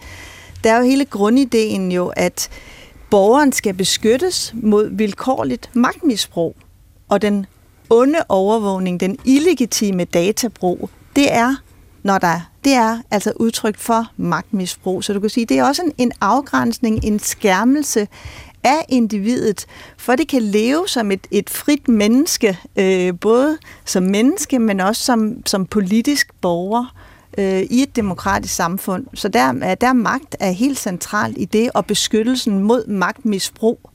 der 0.64 0.72
er 0.72 0.78
jo 0.78 0.84
hele 0.84 1.06
grundideen 1.06 1.92
jo, 1.92 2.08
at 2.08 2.50
borgeren 3.10 3.52
skal 3.52 3.74
beskyttes 3.74 4.54
mod 4.56 4.90
vilkårligt 4.92 5.70
magtmisbrug. 5.74 6.56
Og 7.10 7.22
den 7.22 7.46
onde 7.90 8.20
overvågning, 8.30 9.00
den 9.00 9.18
illegitime 9.26 10.04
databrug, 10.04 10.90
det 11.16 11.34
er, 11.34 11.56
når 12.04 12.18
der 12.18 12.51
det 12.64 12.74
er 12.74 12.98
altså 13.12 13.34
udtryk 13.36 13.78
for 13.78 14.08
magtmisbrug. 14.18 15.04
Så 15.04 15.14
du 15.14 15.20
kan 15.20 15.30
sige, 15.30 15.46
det 15.46 15.58
er 15.58 15.64
også 15.64 15.82
en, 15.82 15.94
en 15.98 16.12
afgrænsning, 16.22 17.04
en 17.04 17.20
skærmelse 17.20 18.08
af 18.64 18.86
individet, 18.90 19.66
for 19.98 20.16
det 20.16 20.28
kan 20.28 20.42
leve 20.42 20.88
som 20.88 21.12
et, 21.12 21.28
et 21.32 21.50
frit 21.50 21.88
menneske, 21.88 22.60
øh, 22.76 23.14
både 23.22 23.58
som 23.86 24.04
menneske, 24.04 24.60
men 24.60 24.80
også 24.80 25.04
som, 25.04 25.46
som 25.46 25.66
politisk 25.66 26.30
borger 26.42 26.96
øh, 27.38 27.62
i 27.62 27.82
et 27.82 27.96
demokratisk 27.96 28.56
samfund. 28.56 29.06
Så 29.14 29.28
der, 29.28 29.76
der 29.76 29.94
magt 29.94 30.36
er 30.40 30.52
helt 30.52 30.80
centralt 30.80 31.38
i 31.38 31.46
det, 31.46 31.72
og 31.74 31.86
beskyttelsen 31.86 32.60
mod 32.60 32.88
magtmisbrug. 32.88 33.91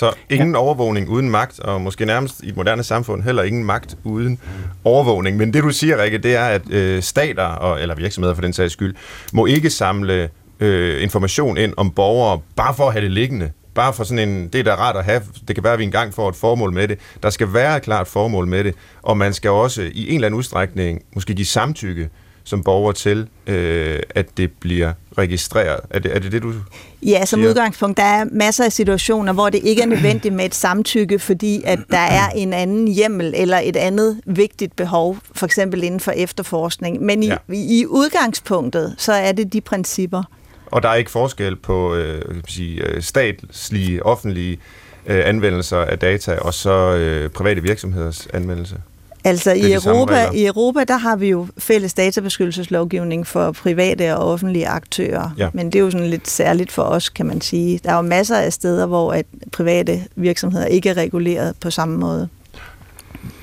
Så 0.00 0.12
ingen 0.30 0.50
ja. 0.50 0.58
overvågning 0.58 1.08
uden 1.08 1.30
magt, 1.30 1.60
og 1.60 1.80
måske 1.80 2.06
nærmest 2.06 2.40
i 2.42 2.48
et 2.48 2.56
moderne 2.56 2.82
samfund 2.82 3.22
heller 3.22 3.42
ingen 3.42 3.64
magt 3.64 3.96
uden 4.04 4.38
overvågning. 4.84 5.36
Men 5.36 5.52
det 5.52 5.62
du 5.62 5.70
siger, 5.70 6.02
Rikke, 6.02 6.18
det 6.18 6.36
er, 6.36 6.44
at 6.44 6.70
øh, 6.70 7.02
stater, 7.02 7.44
og, 7.44 7.82
eller 7.82 7.94
virksomheder 7.94 8.34
for 8.34 8.42
den 8.42 8.52
sags 8.52 8.72
skyld, 8.72 8.94
må 9.32 9.46
ikke 9.46 9.70
samle 9.70 10.28
øh, 10.60 11.02
information 11.02 11.58
ind 11.58 11.74
om 11.76 11.90
borgere, 11.90 12.40
bare 12.56 12.74
for 12.74 12.86
at 12.86 12.92
have 12.92 13.04
det 13.04 13.12
liggende. 13.12 13.50
Bare 13.74 13.92
for 13.92 14.04
sådan 14.04 14.28
en, 14.28 14.48
det 14.48 14.58
er 14.58 14.64
da 14.64 14.74
rart 14.74 14.96
at 14.96 15.04
have, 15.04 15.22
det 15.48 15.56
kan 15.56 15.64
være, 15.64 15.72
at 15.72 15.78
vi 15.78 15.84
engang 15.84 16.14
får 16.14 16.28
et 16.28 16.36
formål 16.36 16.72
med 16.72 16.88
det. 16.88 16.98
Der 17.22 17.30
skal 17.30 17.52
være 17.52 17.76
et 17.76 17.82
klart 17.82 18.08
formål 18.08 18.46
med 18.46 18.64
det, 18.64 18.74
og 19.02 19.16
man 19.16 19.32
skal 19.32 19.50
også 19.50 19.82
i 19.92 20.08
en 20.08 20.14
eller 20.14 20.26
anden 20.26 20.38
udstrækning 20.38 21.02
måske 21.14 21.34
give 21.34 21.46
samtykke 21.46 22.08
som 22.44 22.62
borger 22.62 22.92
til, 22.92 23.28
øh, 23.46 24.00
at 24.10 24.26
det 24.36 24.50
bliver 24.60 24.92
registreret. 25.18 25.80
Er 25.90 25.98
det 25.98 26.16
er 26.16 26.18
det, 26.18 26.32
det, 26.32 26.42
du 26.42 26.54
Ja, 27.02 27.24
som 27.24 27.38
siger? 27.40 27.48
udgangspunkt. 27.50 27.96
Der 27.96 28.02
er 28.02 28.24
masser 28.32 28.64
af 28.64 28.72
situationer, 28.72 29.32
hvor 29.32 29.50
det 29.50 29.60
ikke 29.64 29.82
er 29.82 29.86
nødvendigt 29.86 30.34
med 30.34 30.44
et 30.44 30.54
samtykke, 30.54 31.18
fordi 31.18 31.62
at 31.64 31.78
der 31.90 31.98
er 31.98 32.28
en 32.28 32.52
anden 32.52 32.88
hjemmel 32.88 33.34
eller 33.36 33.60
et 33.64 33.76
andet 33.76 34.20
vigtigt 34.26 34.76
behov, 34.76 35.16
for 35.34 35.46
eksempel 35.46 35.82
inden 35.82 36.00
for 36.00 36.10
efterforskning. 36.10 37.02
Men 37.02 37.22
i, 37.22 37.26
ja. 37.26 37.36
i 37.48 37.86
udgangspunktet, 37.86 38.94
så 38.98 39.12
er 39.12 39.32
det 39.32 39.52
de 39.52 39.60
principper. 39.60 40.22
Og 40.66 40.82
der 40.82 40.88
er 40.88 40.94
ikke 40.94 41.10
forskel 41.10 41.56
på 41.56 41.94
øh, 41.94 42.22
kan 42.34 42.42
sige, 42.48 42.86
øh, 42.86 43.02
statslige, 43.02 44.06
offentlige 44.06 44.58
øh, 45.06 45.22
anvendelser 45.28 45.78
af 45.78 45.98
data, 45.98 46.36
og 46.36 46.54
så 46.54 46.96
øh, 46.96 47.30
private 47.30 47.62
virksomheders 47.62 48.28
anvendelse? 48.34 48.76
Altså 49.24 49.52
i 49.52 49.72
Europa, 49.72 50.30
i 50.34 50.46
Europa, 50.46 50.84
der 50.84 50.96
har 50.96 51.16
vi 51.16 51.28
jo 51.28 51.46
fælles 51.58 51.94
databeskyttelseslovgivning 51.94 53.26
for 53.26 53.52
private 53.52 54.16
og 54.16 54.32
offentlige 54.32 54.68
aktører. 54.68 55.30
Ja. 55.38 55.48
Men 55.52 55.66
det 55.66 55.74
er 55.74 55.80
jo 55.80 55.90
sådan 55.90 56.06
lidt 56.06 56.28
særligt 56.28 56.72
for 56.72 56.82
os, 56.82 57.08
kan 57.08 57.26
man 57.26 57.40
sige. 57.40 57.80
Der 57.84 57.90
er 57.90 57.96
jo 57.96 58.02
masser 58.02 58.36
af 58.36 58.52
steder, 58.52 58.86
hvor 58.86 59.12
at 59.12 59.26
private 59.52 60.04
virksomheder 60.16 60.66
ikke 60.66 60.88
er 60.88 60.96
reguleret 60.96 61.54
på 61.60 61.70
samme 61.70 61.98
måde. 61.98 62.28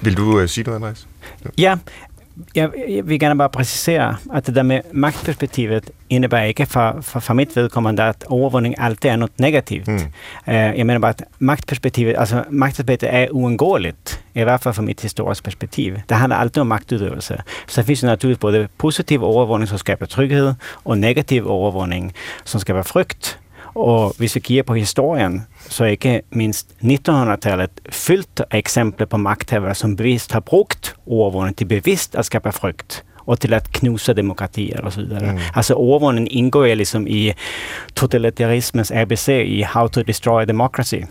Vil 0.02 0.18
du 0.18 0.42
uh, 0.42 0.48
sige 0.48 0.64
noget, 0.64 0.76
Andreas? 0.76 1.08
Ja, 1.58 1.78
jeg, 2.56 2.70
jeg 2.90 3.10
vil 3.10 3.20
gerne 3.20 3.38
bare 3.38 3.50
præcisere, 3.50 4.16
at 4.34 4.48
det 4.48 4.56
der 4.56 4.64
med 4.64 4.82
magtperspektivet 4.92 5.92
innebär 6.10 6.42
ikke 6.42 6.66
for, 6.66 7.02
for, 7.02 7.20
for 7.20 7.34
mitt 7.34 7.56
vedkommande 7.56 8.04
att 8.04 8.24
overvågning 8.28 8.76
alltid 8.78 9.12
är 9.12 9.18
något 9.18 9.40
negativt. 9.40 9.88
Mm. 9.88 10.02
Uh, 10.48 10.78
jag 10.78 10.88
menar 10.88 11.00
bara 11.00 11.10
att 11.10 11.22
maktperspektivet, 11.40 12.18
alltså 12.18 12.44
maktperspektivet 12.50 13.14
är 13.14 13.32
oundgåeligt, 13.32 14.20
i 14.34 14.44
hvert 14.44 14.64
fall 14.64 14.74
fra 14.74 14.84
mitt 14.84 15.02
historiska 15.02 15.44
perspektiv. 15.44 16.02
Det 16.08 16.16
handlar 16.16 16.38
alltid 16.38 16.62
om 16.62 16.68
maktutøvelse. 16.68 17.44
Så 17.68 17.82
det 17.82 17.86
finns 17.86 18.04
naturligtvis 18.04 18.42
både 18.42 18.68
positiv 18.78 19.24
overvågning, 19.24 19.68
som 19.68 19.78
skaber 19.78 20.06
tryghed, 20.06 20.56
og 20.86 20.98
negativ 20.98 21.48
overvågning, 21.48 22.14
som 22.44 22.60
skaber 22.60 22.84
frygt. 22.84 23.40
Og 23.78 24.14
hvis 24.18 24.36
vi 24.36 24.40
kigger 24.40 24.64
på 24.64 24.74
historien, 24.74 25.46
så 25.70 25.84
er 25.84 25.88
ikke 25.88 26.22
mindst 26.30 26.70
1900-tallet 26.84 27.70
fyldt 27.90 28.42
af 28.52 28.58
eksempler 28.58 29.06
på 29.06 29.18
magthavere, 29.18 29.76
som 29.76 29.96
bevisst 29.96 30.32
har 30.32 30.40
brugt 30.40 30.96
overvågning 31.06 31.58
til 31.58 31.66
bevidst 31.66 32.16
at 32.16 32.26
skabe 32.26 32.52
frygt 32.52 33.04
och 33.28 33.40
till 33.40 33.54
att 33.54 33.72
knusa 33.72 34.14
demokratier 34.14 34.86
och 34.86 34.94
så 34.94 35.02
vidare. 35.02 35.30
Mm. 35.30 35.42
Alltså 35.54 35.74
overvågning 35.74 36.28
ingår 36.28 36.76
liksom 36.76 37.08
i 37.08 37.34
totalitarismens 37.94 38.92
ABC, 38.92 39.30
i 39.30 39.64
How 39.64 39.88
to 39.88 40.04
destroy 40.04 40.46
democracy. 40.46 41.04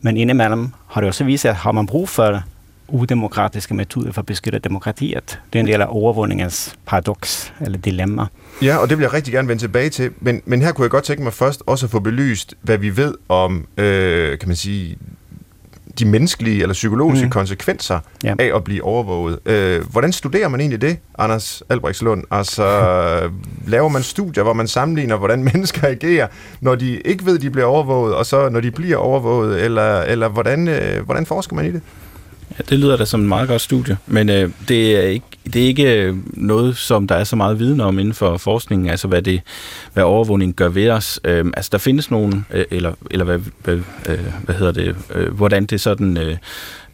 Men 0.00 0.16
inemellan 0.16 0.74
har 0.86 1.02
det 1.02 1.08
också 1.08 1.24
visat 1.24 1.50
att 1.50 1.58
har 1.58 1.72
man 1.72 1.86
brug 1.86 2.08
för 2.08 2.42
udemokratiske 2.88 3.74
metoder 3.74 4.12
for 4.12 4.22
at 4.22 4.26
beskytte 4.26 4.58
demokratiet. 4.58 5.40
Det 5.52 5.58
er 5.58 5.60
en 5.60 5.66
del 5.66 5.80
af 5.80 5.86
overvågningens 5.88 6.74
paradoks 6.86 7.52
eller 7.60 7.78
dilemma. 7.78 8.26
Ja, 8.62 8.76
og 8.76 8.88
det 8.88 8.98
vil 8.98 9.02
jeg 9.02 9.12
rigtig 9.12 9.32
gerne 9.32 9.48
vende 9.48 9.62
tilbage 9.62 9.90
til. 9.90 10.10
Men, 10.20 10.42
men 10.44 10.62
her 10.62 10.72
kunne 10.72 10.82
jeg 10.82 10.90
godt 10.90 11.04
tænke 11.04 11.22
mig 11.22 11.32
først 11.32 11.62
også 11.66 11.86
at 11.86 11.90
få 11.90 12.00
belyst, 12.00 12.54
hvad 12.62 12.78
vi 12.78 12.96
ved 12.96 13.14
om, 13.28 13.66
øh, 13.76 14.38
kan 14.38 14.48
man 14.48 14.56
sige, 14.56 14.96
de 15.98 16.04
menneskelige 16.04 16.62
eller 16.62 16.72
psykologiske 16.72 17.24
mm. 17.24 17.30
konsekvenser 17.30 18.00
ja. 18.24 18.34
af 18.38 18.56
at 18.56 18.64
blive 18.64 18.82
overvåget. 18.82 19.38
Øh, 19.46 19.90
hvordan 19.90 20.12
studerer 20.12 20.48
man 20.48 20.60
egentlig 20.60 20.80
det, 20.80 20.98
Anders 21.18 21.62
Albrechtslund? 21.68 22.24
Altså, 22.30 22.64
laver 23.66 23.88
man 23.88 24.02
studier, 24.02 24.42
hvor 24.42 24.52
man 24.52 24.68
sammenligner, 24.68 25.16
hvordan 25.16 25.44
mennesker 25.52 25.88
agerer, 25.88 26.26
når 26.60 26.74
de 26.74 27.00
ikke 27.00 27.26
ved, 27.26 27.38
de 27.38 27.50
bliver 27.50 27.66
overvåget, 27.66 28.14
og 28.14 28.26
så 28.26 28.48
når 28.48 28.60
de 28.60 28.70
bliver 28.70 28.96
overvåget, 28.96 29.64
eller, 29.64 30.02
eller 30.02 30.28
hvordan, 30.28 30.68
øh, 30.68 31.04
hvordan 31.04 31.26
forsker 31.26 31.56
man 31.56 31.66
i 31.66 31.72
det? 31.72 31.82
Ja, 32.58 32.62
det 32.68 32.78
lyder 32.78 32.96
da 32.96 33.04
som 33.04 33.20
en 33.20 33.28
meget 33.28 33.48
godt 33.48 33.60
studie, 33.60 33.96
men 34.06 34.28
øh, 34.28 34.50
det, 34.68 34.96
er 34.96 35.02
ikke, 35.08 35.26
det 35.44 35.62
er 35.62 35.66
ikke 35.66 36.02
øh, 36.02 36.16
noget, 36.26 36.76
som 36.76 37.06
der 37.06 37.14
er 37.14 37.24
så 37.24 37.36
meget 37.36 37.58
viden 37.58 37.80
om 37.80 37.98
inden 37.98 38.14
for 38.14 38.36
forskningen, 38.36 38.90
altså 38.90 39.08
hvad, 39.08 39.22
det, 39.22 39.40
hvad 39.92 40.04
overvågning 40.04 40.54
gør 40.54 40.68
ved 40.68 40.90
os. 40.90 41.20
Øh, 41.24 41.44
altså 41.56 41.68
der 41.72 41.78
findes 41.78 42.10
nogen, 42.10 42.46
øh, 42.50 42.64
eller, 42.70 42.92
eller 43.10 43.24
hvad, 43.24 43.38
hvad, 43.64 43.74
øh, 44.08 44.18
hvad 44.44 44.54
hedder 44.54 44.72
det, 44.72 44.96
øh, 45.14 45.34
hvordan 45.34 45.66
det 45.66 45.80
sådan 45.80 46.16
øh, 46.16 46.36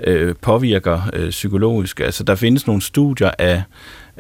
øh, 0.05 0.35
påvirker 0.43 1.01
øh, 1.13 1.31
psykologisk. 1.31 2.01
Altså 2.01 2.25
der 2.25 2.35
findes 2.35 2.67
nogle 2.67 2.83
studier 2.83 3.31
af 3.39 3.63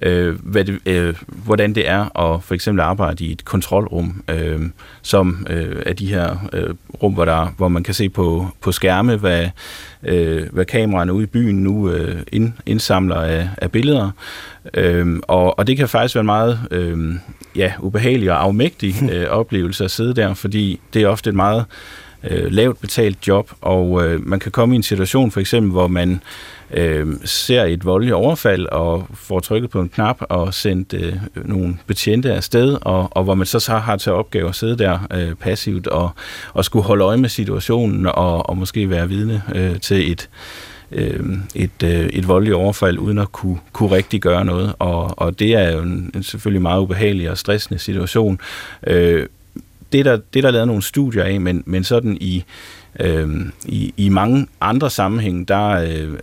øh, 0.03 0.39
hvad 0.43 0.65
det, 0.65 0.79
øh, 0.87 1.15
hvordan 1.29 1.75
det 1.75 1.89
er 1.89 2.19
at 2.19 2.43
for 2.43 2.55
eksempel 2.55 2.81
arbejde 2.81 3.25
i 3.25 3.33
et 3.33 3.45
kontrolrum, 3.45 4.23
øh, 4.29 4.61
som 5.03 5.47
øh, 5.51 5.83
er 5.87 5.93
de 5.93 6.07
her 6.07 6.49
øh, 6.53 6.75
rum, 7.03 7.13
hvor, 7.13 7.25
der, 7.25 7.55
hvor 7.57 7.69
man 7.69 7.83
kan 7.83 7.95
se 7.95 8.09
på, 8.09 8.47
på 8.61 8.73
skærme, 8.73 9.17
hvad, 9.17 9.49
øh, 10.03 10.43
hvad 10.53 10.65
kameraerne 10.65 11.13
ude 11.13 11.25
i 11.25 11.27
byen 11.27 11.63
nu 11.63 11.91
øh, 11.91 12.23
ind, 12.33 12.53
indsamler 12.67 13.17
af, 13.17 13.49
af 13.57 13.73
billeder. 13.73 14.11
Øh, 14.75 15.21
og, 15.23 15.59
og 15.59 15.67
det 15.67 15.77
kan 15.77 15.89
faktisk 15.89 16.15
være 16.15 16.21
en 16.21 16.27
meget 16.27 16.61
øh, 16.71 17.15
ja, 17.57 17.73
ubehagelig 17.79 18.31
og 18.33 18.43
afmægtig 18.43 18.95
øh, 19.13 19.27
oplevelse 19.29 19.85
at 19.85 19.91
sidde 19.91 20.15
der, 20.15 20.35
fordi 20.35 20.81
det 20.95 21.03
er 21.03 21.09
ofte 21.09 21.31
et 21.31 21.37
meget 21.37 21.65
øh, 22.25 22.53
lavt 22.53 22.81
betalt 22.81 23.29
job, 23.29 23.51
og 23.61 24.07
øh, 24.07 24.27
man 24.27 24.41
kan 24.41 24.53
komme 24.53 24.75
i 24.75 24.77
en 24.77 24.83
situation 24.83 25.31
for 25.31 25.41
eksempel, 25.41 25.73
hvor 25.73 25.87
man 25.87 26.23
øh, 26.71 27.07
ser 27.25 27.65
et 27.65 27.85
voldeligt 27.85 28.15
overfald 28.15 28.67
og 28.67 29.07
får 29.15 29.41
trykket 29.41 29.71
på 29.71 29.81
en 29.81 29.89
knap 29.89 30.17
og 30.21 30.55
sendt 30.55 30.95
øh, 30.95 31.17
nogle 31.35 31.79
betjente 31.87 32.35
afsted, 32.35 32.79
og, 32.81 33.09
og 33.11 33.25
hvor 33.25 33.35
man 33.35 33.47
så, 33.47 33.61
så 33.61 33.73
har 33.73 33.97
til 33.97 34.13
opgave 34.13 34.49
at 34.49 34.55
sidde 34.55 34.79
der 34.79 34.99
øh, 35.15 35.35
passivt 35.35 35.87
og, 35.87 36.11
og 36.53 36.65
skulle 36.65 36.85
holde 36.85 37.05
øje 37.05 37.17
med 37.17 37.29
situationen 37.29 38.07
og, 38.07 38.49
og 38.49 38.57
måske 38.57 38.91
være 38.91 39.09
vidne 39.09 39.43
øh, 39.55 39.81
til 39.81 40.13
et 40.13 40.29
øh, 40.93 41.21
et, 41.55 41.83
øh, 41.85 42.07
et 42.07 42.29
voldeligt 42.29 42.55
overfald, 42.55 42.99
uden 42.99 43.19
at 43.19 43.33
kunne, 43.33 43.59
kunne 43.73 43.91
rigtig 43.91 44.21
gøre 44.21 44.45
noget. 44.45 44.75
Og, 44.79 45.19
og 45.19 45.39
det 45.39 45.55
er 45.55 45.73
jo 45.73 45.83
en, 45.83 46.11
en 46.15 46.23
selvfølgelig 46.23 46.63
meget 46.63 46.81
ubehagelig 46.81 47.31
og 47.31 47.39
stressende 47.39 47.79
situation. 47.79 48.41
Øh, 48.87 49.27
det, 49.93 50.05
der, 50.05 50.19
det 50.35 50.43
der 50.43 50.51
lavet 50.51 50.67
nogle 50.67 50.83
studier 50.83 51.25
af, 51.25 51.41
men, 51.41 51.63
men 51.67 51.85
sådan 51.85 52.19
i, 52.21 52.45
øh, 53.01 53.31
i, 53.67 53.95
i 53.97 54.09
mange 54.09 54.47
andre 54.61 54.91
sammenhænge, 54.91 55.45
der 55.45 55.69
øh, 55.69 56.19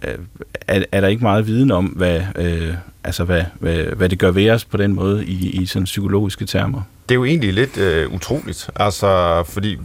er, 0.67 0.83
er 0.91 1.01
der 1.01 1.07
ikke 1.07 1.23
meget 1.23 1.47
viden 1.47 1.71
om, 1.71 1.85
hvad, 1.85 2.21
øh, 2.35 2.73
altså 3.03 3.23
hvad, 3.23 3.43
hvad, 3.59 3.77
hvad 3.77 4.09
det 4.09 4.19
gør 4.19 4.31
ved 4.31 4.49
os 4.49 4.65
på 4.65 4.77
den 4.77 4.93
måde 4.93 5.25
i, 5.25 5.61
i 5.61 5.65
sådan 5.65 5.85
psykologiske 5.85 6.45
termer. 6.45 6.81
Det 7.09 7.13
er 7.13 7.17
jo 7.17 7.25
egentlig 7.25 7.53
lidt 7.53 7.77
øh, 7.77 8.13
utroligt, 8.13 8.69
altså, 8.75 9.43
fordi 9.43 9.77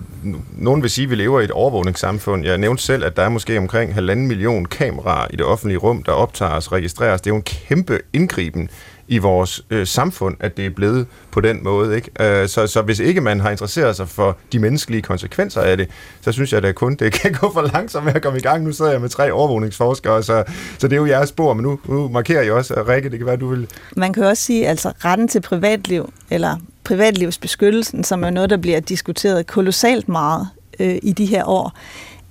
nogen 0.52 0.82
vil 0.82 0.90
sige, 0.90 1.04
at 1.04 1.10
vi 1.10 1.14
lever 1.14 1.40
i 1.40 1.44
et 1.44 1.50
overvågningssamfund. 1.50 2.44
Jeg 2.44 2.58
nævnte 2.58 2.82
selv, 2.82 3.04
at 3.04 3.16
der 3.16 3.22
er 3.22 3.28
måske 3.28 3.58
omkring 3.58 3.94
halvanden 3.94 4.26
million 4.26 4.64
kameraer 4.64 5.26
i 5.30 5.36
det 5.36 5.46
offentlige 5.46 5.78
rum, 5.78 6.02
der 6.02 6.12
optager 6.12 6.50
os 6.50 6.72
registrerer 6.72 6.82
registreres. 6.82 7.20
Det 7.20 7.30
er 7.30 7.34
jo 7.34 7.36
en 7.36 7.42
kæmpe 7.42 7.98
indgriben 8.12 8.70
i 9.08 9.18
vores 9.18 9.64
øh, 9.70 9.86
samfund, 9.86 10.36
at 10.40 10.56
det 10.56 10.66
er 10.66 10.70
blevet 10.70 11.06
på 11.30 11.40
den 11.40 11.64
måde. 11.64 11.96
Ikke? 11.96 12.10
Øh, 12.20 12.48
så, 12.48 12.66
så 12.66 12.82
hvis 12.82 12.98
ikke 12.98 13.20
man 13.20 13.40
har 13.40 13.50
interesseret 13.50 13.96
sig 13.96 14.08
for 14.08 14.36
de 14.52 14.58
menneskelige 14.58 15.02
konsekvenser 15.02 15.60
af 15.60 15.76
det, 15.76 15.88
så 16.20 16.32
synes 16.32 16.52
jeg 16.52 16.62
da 16.62 16.72
kun, 16.72 16.94
det 16.94 17.12
kan 17.12 17.32
gå 17.40 17.52
for 17.52 17.62
langsomt 17.72 18.04
med 18.04 18.14
at 18.14 18.22
komme 18.22 18.38
i 18.38 18.42
gang. 18.42 18.64
Nu 18.64 18.72
sidder 18.72 18.90
jeg 18.90 19.00
med 19.00 19.08
tre 19.08 19.32
overvågningsforskere, 19.32 20.22
så, 20.22 20.44
så 20.78 20.88
det 20.88 20.96
er 20.96 21.00
jo 21.00 21.06
jeres 21.06 21.28
spor, 21.28 21.54
men 21.54 21.62
nu, 21.62 21.78
nu 21.88 22.08
markerer 22.08 22.42
jeg 22.42 22.52
også, 22.52 22.84
Rikke, 22.88 23.10
det 23.10 23.18
kan 23.18 23.26
være, 23.26 23.36
du 23.36 23.48
vil... 23.48 23.68
Man 23.96 24.12
kan 24.12 24.24
også 24.24 24.42
sige, 24.42 24.68
altså 24.68 24.92
retten 25.04 25.28
til 25.28 25.40
privatliv, 25.40 26.12
eller 26.30 26.56
privatlivsbeskyttelsen, 26.84 28.04
som 28.04 28.24
er 28.24 28.30
noget, 28.30 28.50
der 28.50 28.56
bliver 28.56 28.80
diskuteret 28.80 29.46
kolossalt 29.46 30.08
meget 30.08 30.48
øh, 30.80 30.98
i 31.02 31.12
de 31.12 31.26
her 31.26 31.44
år, 31.44 31.78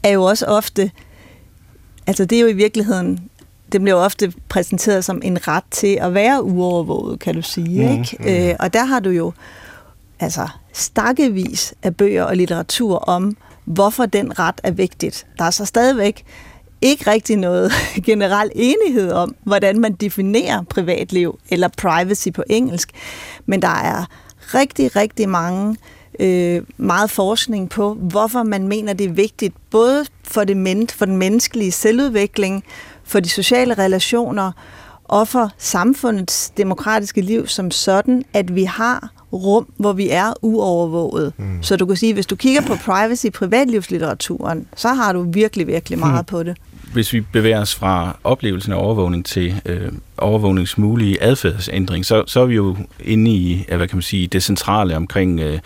er 0.04 0.10
jo 0.10 0.24
også 0.24 0.46
ofte, 0.46 0.92
altså 2.08 2.26
det 2.26 2.36
er 2.36 2.42
jo 2.42 2.48
i 2.48 2.54
virkeligheden 2.54 3.20
det 3.72 3.82
bliver 3.82 3.96
ofte 3.96 4.34
præsenteret 4.50 5.06
som 5.06 5.22
en 5.24 5.48
ret 5.48 5.64
til 5.72 5.98
at 6.02 6.14
være 6.14 6.44
uovervåget, 6.44 7.20
kan 7.20 7.36
du 7.36 7.42
sige. 7.42 7.88
Mm, 7.88 7.92
ikke? 7.92 8.18
Mm. 8.20 8.50
Øh, 8.50 8.56
og 8.60 8.74
der 8.74 8.86
har 8.86 9.00
du 9.00 9.10
jo 9.10 9.34
altså 10.20 10.48
stakkevis 10.74 11.74
af 11.84 11.96
bøger 11.96 12.24
og 12.24 12.36
litteratur 12.36 12.98
om, 12.98 13.38
hvorfor 13.66 14.06
den 14.06 14.40
ret 14.40 14.62
er 14.64 14.72
vigtigt. 14.72 15.28
Der 15.40 15.46
er 15.46 15.52
så 15.52 15.66
stadigvæk 15.66 16.24
ikke 16.82 17.12
rigtig 17.12 17.38
noget 17.38 17.72
generel 18.06 18.52
enighed 18.56 19.12
om, 19.12 19.36
hvordan 19.44 19.80
man 19.80 19.94
definerer 19.94 20.64
privatliv, 20.64 21.40
eller 21.50 21.68
privacy 21.78 22.28
på 22.34 22.44
engelsk. 22.50 22.92
Men 23.46 23.62
der 23.62 23.68
er 23.68 24.06
rigtig, 24.54 24.96
rigtig 24.96 25.30
mange 25.30 25.78
øh, 26.20 26.62
meget 26.78 27.12
forskning 27.12 27.70
på, 27.70 27.94
hvorfor 27.94 28.44
man 28.44 28.68
mener, 28.68 28.94
det 28.94 29.06
er 29.06 29.14
vigtigt, 29.14 29.56
både 29.70 30.06
for, 30.24 30.44
det 30.44 30.58
men, 30.58 30.90
for 30.90 31.06
den 31.06 31.18
menneskelige 31.18 31.72
selvudvikling, 31.72 32.64
for 33.12 33.20
de 33.20 33.30
sociale 33.30 33.74
relationer 33.74 34.52
og 35.04 35.28
for 35.28 35.52
samfundets 35.58 36.50
demokratiske 36.50 37.22
liv 37.22 37.48
som 37.48 37.72
sådan, 37.72 38.24
at 38.34 38.56
vi 38.56 38.64
har 38.64 39.10
rum, 39.34 39.74
hvor 39.78 39.94
vi 39.94 40.10
er 40.10 40.34
uovervåget. 40.42 41.34
Mm. 41.38 41.64
Så 41.64 41.76
du 41.76 41.86
kan 41.86 41.96
sige, 41.96 42.14
hvis 42.14 42.26
du 42.26 42.36
kigger 42.36 42.62
på 42.62 42.76
privacy 42.76 43.26
i 43.26 43.30
privatlivslitteraturen, 43.30 44.68
så 44.76 44.88
har 44.88 45.14
du 45.14 45.32
virkelig, 45.32 45.68
virkelig 45.68 46.00
meget 46.00 46.22
mm. 46.22 46.26
på 46.26 46.44
det 46.44 46.58
hvis 46.94 47.14
vi 47.14 47.22
bevæger 47.22 47.62
os 47.62 47.76
fra 47.76 48.18
oplevelsen 48.24 48.74
af 48.74 48.78
overvågning 48.78 49.26
til 49.26 49.62
øh, 49.66 49.92
overvågningsmulige 50.18 51.24
adfærdsændring, 51.24 52.06
så, 52.06 52.24
så 52.28 52.40
er 52.40 52.46
vi 52.46 52.56
jo 52.56 52.78
inde 53.00 53.32
i, 53.32 53.66
hvad 53.68 53.88
kan 53.88 53.98
man 53.98 54.02
sige, 54.02 54.28
det 54.28 54.44
centrale 54.44 54.96
omkring 54.96 55.40
øh, 55.40 55.60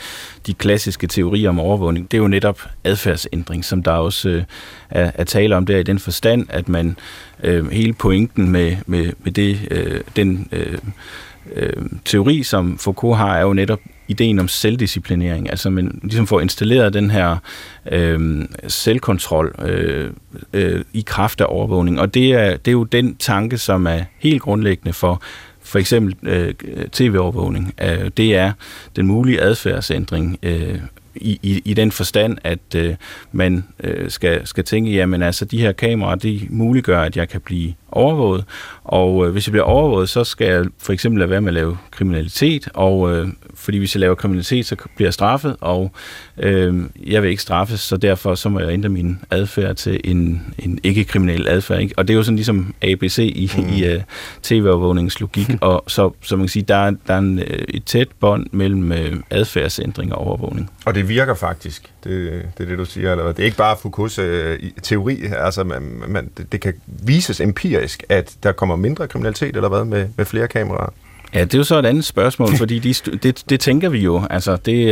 de 0.47 0.53
klassiske 0.53 1.07
teorier 1.07 1.49
om 1.49 1.59
overvågning. 1.59 2.11
Det 2.11 2.17
er 2.17 2.21
jo 2.21 2.27
netop 2.27 2.61
adfærdsændring, 2.83 3.65
som 3.65 3.83
der 3.83 3.91
også 3.91 4.29
øh, 4.29 4.43
er, 4.89 5.11
er 5.13 5.23
tale 5.23 5.55
om 5.55 5.65
der 5.65 5.77
i 5.77 5.83
den 5.83 5.99
forstand, 5.99 6.45
at 6.49 6.69
man 6.69 6.97
øh, 7.43 7.71
hele 7.71 7.93
pointen 7.93 8.49
med, 8.49 8.77
med, 8.85 9.11
med 9.23 9.31
det, 9.31 9.59
øh, 9.71 10.01
den 10.15 10.47
øh, 10.51 10.77
øh, 11.55 11.85
teori, 12.05 12.43
som 12.43 12.77
Foucault 12.77 13.17
har, 13.17 13.38
er 13.38 13.41
jo 13.41 13.53
netop 13.53 13.79
ideen 14.07 14.39
om 14.39 14.47
selvdisciplinering, 14.47 15.49
altså 15.49 15.69
man 15.69 15.99
ligesom 16.03 16.27
får 16.27 16.41
installeret 16.41 16.93
den 16.93 17.11
her 17.11 17.37
øh, 17.91 18.45
selvkontrol 18.67 19.55
øh, 19.61 20.09
øh, 20.53 20.83
i 20.93 21.03
kraft 21.05 21.41
af 21.41 21.45
overvågning, 21.49 21.99
og 21.99 22.13
det 22.13 22.33
er, 22.33 22.57
det 22.57 22.67
er 22.67 22.71
jo 22.71 22.83
den 22.83 23.15
tanke, 23.15 23.57
som 23.57 23.87
er 23.87 24.01
helt 24.19 24.41
grundlæggende 24.41 24.93
for 24.93 25.21
for 25.65 25.79
eksempel 25.79 26.15
øh, 26.23 26.53
tv-overvågning. 26.91 27.73
Øh, 27.81 28.11
det 28.17 28.35
er 28.35 28.51
den 28.95 29.07
mulige 29.07 29.41
adfærdsændring 29.41 30.37
øh, 30.43 30.79
i, 31.15 31.39
i, 31.43 31.61
i 31.65 31.73
den 31.73 31.91
forstand, 31.91 32.37
at 32.43 32.75
øh, 32.75 32.95
man 33.31 33.63
øh, 33.83 34.09
skal, 34.09 34.47
skal 34.47 34.63
tænke, 34.63 34.91
jamen 34.91 35.21
altså 35.21 35.45
de 35.45 35.57
her 35.57 35.71
kameraer, 35.71 36.15
de 36.15 36.47
muliggør, 36.49 37.01
at 37.01 37.17
jeg 37.17 37.29
kan 37.29 37.41
blive 37.41 37.73
overvåget, 37.95 38.45
og 38.84 39.25
øh, 39.25 39.31
hvis 39.31 39.47
jeg 39.47 39.51
bliver 39.51 39.63
overvåget, 39.63 40.10
så 40.10 40.23
skal 40.23 40.47
jeg 40.47 40.65
for 40.79 40.93
eksempel 40.93 41.19
lade 41.19 41.29
være 41.29 41.41
med 41.41 41.49
at 41.49 41.53
lave 41.53 41.77
kriminalitet, 41.91 42.69
og 42.73 43.15
øh, 43.15 43.27
fordi 43.55 43.77
hvis 43.77 43.95
jeg 43.95 43.99
laver 43.99 44.15
kriminalitet, 44.15 44.65
så 44.65 44.75
bliver 44.95 45.08
jeg 45.08 45.13
straffet, 45.13 45.55
og 45.62 45.91
øh, 46.38 46.84
jeg 47.05 47.21
vil 47.21 47.29
ikke 47.29 47.41
straffes, 47.41 47.79
så 47.79 47.97
derfor 47.97 48.36
så 48.36 48.49
må 48.49 48.60
jeg 48.60 48.69
ændre 48.69 48.89
min 48.89 49.19
adfærd 49.31 49.75
til 49.75 50.01
en, 50.03 50.53
en 50.60 50.79
ikke-kriminel 50.84 51.47
adfærd. 51.47 51.81
Ikke? 51.81 51.93
Og 51.97 52.08
det 52.08 52.13
er 52.13 52.17
jo 52.17 52.23
sådan 52.23 52.36
ligesom 52.36 52.73
ABC 52.81 53.17
i, 53.17 53.51
mm. 53.58 53.67
i 53.73 53.95
uh, 53.95 54.01
tv-overvågningens 54.43 55.19
logik, 55.19 55.49
og 55.62 55.84
så, 55.88 56.12
så 56.21 56.36
man 56.36 56.45
kan 56.45 56.49
sige, 56.49 56.63
der, 56.67 56.91
der 57.08 57.13
er 57.13 57.17
en, 57.17 57.39
øh, 57.39 57.45
et 57.45 57.86
tæt 57.86 58.08
bånd 58.19 58.47
mellem 58.51 58.91
uh, 58.91 59.19
adfærdsændring 59.29 60.13
og 60.13 60.27
overvågning. 60.27 60.71
Og 60.86 60.95
det 60.95 61.10
virker 61.10 61.34
faktisk, 61.34 61.91
det, 62.03 62.43
det 62.58 62.63
er 62.63 62.69
det, 62.69 62.77
du 62.77 62.86
siger, 62.86 63.12
eller 63.12 63.25
Det 63.25 63.39
er 63.39 63.45
ikke 63.45 63.58
bare 63.58 63.77
Foucaults 63.81 64.19
uh, 64.19 64.25
teori, 64.84 65.23
altså 65.38 65.63
man, 65.63 66.01
man, 66.08 66.29
det, 66.38 66.51
det 66.51 66.62
kan 66.62 66.73
vises 66.86 67.41
empirisk, 67.41 67.84
at 68.09 68.35
der 68.43 68.51
kommer 68.51 68.75
mindre 68.75 69.07
kriminalitet, 69.07 69.55
eller 69.55 69.69
hvad, 69.69 69.85
med, 69.85 70.07
med 70.17 70.25
flere 70.25 70.47
kameraer. 70.47 70.93
Ja, 71.33 71.43
det 71.43 71.53
er 71.53 71.57
jo 71.57 71.63
så 71.63 71.79
et 71.79 71.85
andet 71.85 72.05
spørgsmål, 72.05 72.57
fordi 72.57 72.79
de, 72.79 72.93
det, 72.93 73.43
det 73.49 73.59
tænker 73.59 73.89
vi 73.89 73.99
jo. 73.99 74.23
Altså, 74.29 74.55
det, 74.55 74.91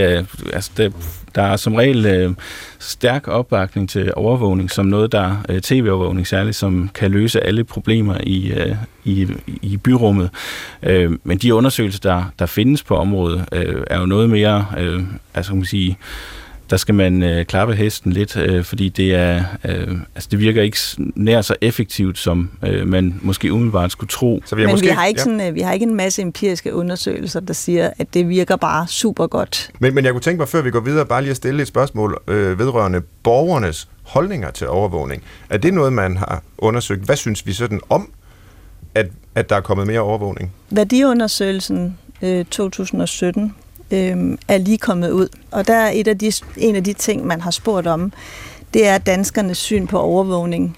altså 0.54 0.72
det, 0.78 0.94
der 1.36 1.42
er 1.42 1.56
som 1.56 1.76
regel 1.76 2.06
øh, 2.06 2.34
stærk 2.80 3.28
opbakning 3.28 3.90
til 3.90 4.14
overvågning 4.16 4.72
som 4.72 4.86
noget, 4.86 5.12
der 5.12 5.44
øh, 5.50 5.62
tv-overvågning 5.62 6.28
særligt, 6.28 6.56
som 6.56 6.90
kan 6.96 7.12
løse 7.12 7.42
alle 7.42 7.64
problemer 7.64 8.18
i, 8.24 8.52
øh, 8.52 8.76
i, 9.04 9.28
i 9.62 9.78
byrummet. 9.78 10.30
Øh, 10.84 11.12
men 11.24 11.38
de 11.38 11.54
undersøgelser, 11.54 12.00
der, 12.00 12.24
der 12.40 12.46
findes 12.46 12.84
på 12.84 12.96
området, 12.96 13.46
øh, 13.52 13.84
er 13.88 14.00
jo 14.00 14.06
noget 14.06 14.30
mere, 14.30 14.66
øh, 14.80 15.04
altså 15.34 15.52
kan 15.52 15.58
man 15.58 15.66
sige, 15.66 15.98
der 16.74 16.78
skal 16.78 16.96
man 16.96 17.24
øh, 17.24 17.46
klappe 17.46 17.76
hesten 17.76 18.12
lidt, 18.12 18.38
øh, 18.38 18.64
fordi 18.64 18.90
det 18.90 19.16
er 19.16 19.44
øh, 19.66 19.98
altså 20.16 20.30
det 20.32 20.40
virker 20.40 20.62
ikke 20.62 20.78
nær 20.98 21.42
så 21.42 21.56
effektivt, 21.62 22.18
som 22.18 22.50
øh, 22.64 22.88
man 22.88 23.20
måske 23.22 23.54
umiddelbart 23.54 23.92
skulle 23.92 24.10
tro. 24.10 24.42
Så 24.46 24.56
vi 24.56 24.62
Men 24.62 24.72
måske, 24.72 24.88
vi, 24.88 24.92
har 24.92 25.06
ikke 25.06 25.20
ja. 25.20 25.24
sådan, 25.24 25.42
øh, 25.42 25.56
vi 25.56 25.62
har 25.62 25.74
ikke 25.74 25.86
en 25.86 25.96
masse 25.96 26.22
empiriske 26.22 26.76
undersøgelser, 26.76 27.40
der 27.40 27.54
siger, 27.54 27.90
at 28.00 28.14
det 28.14 28.30
virker 28.30 28.56
bare 28.56 28.88
super 28.88 29.28
godt. 29.28 29.72
Men, 29.80 29.96
men 29.96 30.06
jeg 30.06 30.14
kunne 30.14 30.22
tænke 30.22 30.38
mig, 30.38 30.48
før 30.48 30.62
vi 30.62 30.72
går 30.72 30.80
videre, 30.80 31.06
bare 31.06 31.22
lige 31.22 31.32
at 31.32 31.38
stille 31.38 31.62
et 31.62 31.68
spørgsmål 31.68 32.22
øh, 32.28 32.60
vedrørende 32.60 33.02
borgernes 33.24 33.90
holdninger 34.04 34.52
til 34.52 34.68
overvågning. 34.68 35.24
Er 35.50 35.58
det 35.58 35.74
noget, 35.74 35.94
man 35.94 36.18
har 36.18 36.44
undersøgt? 36.58 37.02
Hvad 37.02 37.16
synes 37.16 37.46
vi 37.46 37.54
sådan 37.54 37.82
om, 37.90 38.12
at, 38.96 39.08
at 39.36 39.50
der 39.50 39.56
er 39.56 39.62
kommet 39.62 39.88
mere 39.88 40.00
overvågning? 40.00 40.52
Værdiundersøgelsen 40.70 41.98
øh, 42.22 42.46
2017 42.46 43.56
øh, 43.94 44.38
er 44.48 44.58
lige 44.58 44.78
kommet 44.78 45.12
ud. 45.12 45.28
Og 45.52 45.68
der 45.68 45.76
er 45.76 45.92
et 45.94 46.08
af 46.08 46.18
de, 46.18 46.32
en 46.58 46.76
af 46.76 46.84
de 46.84 46.94
ting, 46.94 47.26
man 47.26 47.42
har 47.42 47.52
spurgt 47.52 47.88
om, 47.88 48.14
det 48.74 48.88
er 48.88 48.98
danskernes 48.98 49.58
syn 49.58 49.88
på 49.88 50.00
overvågning. 50.00 50.78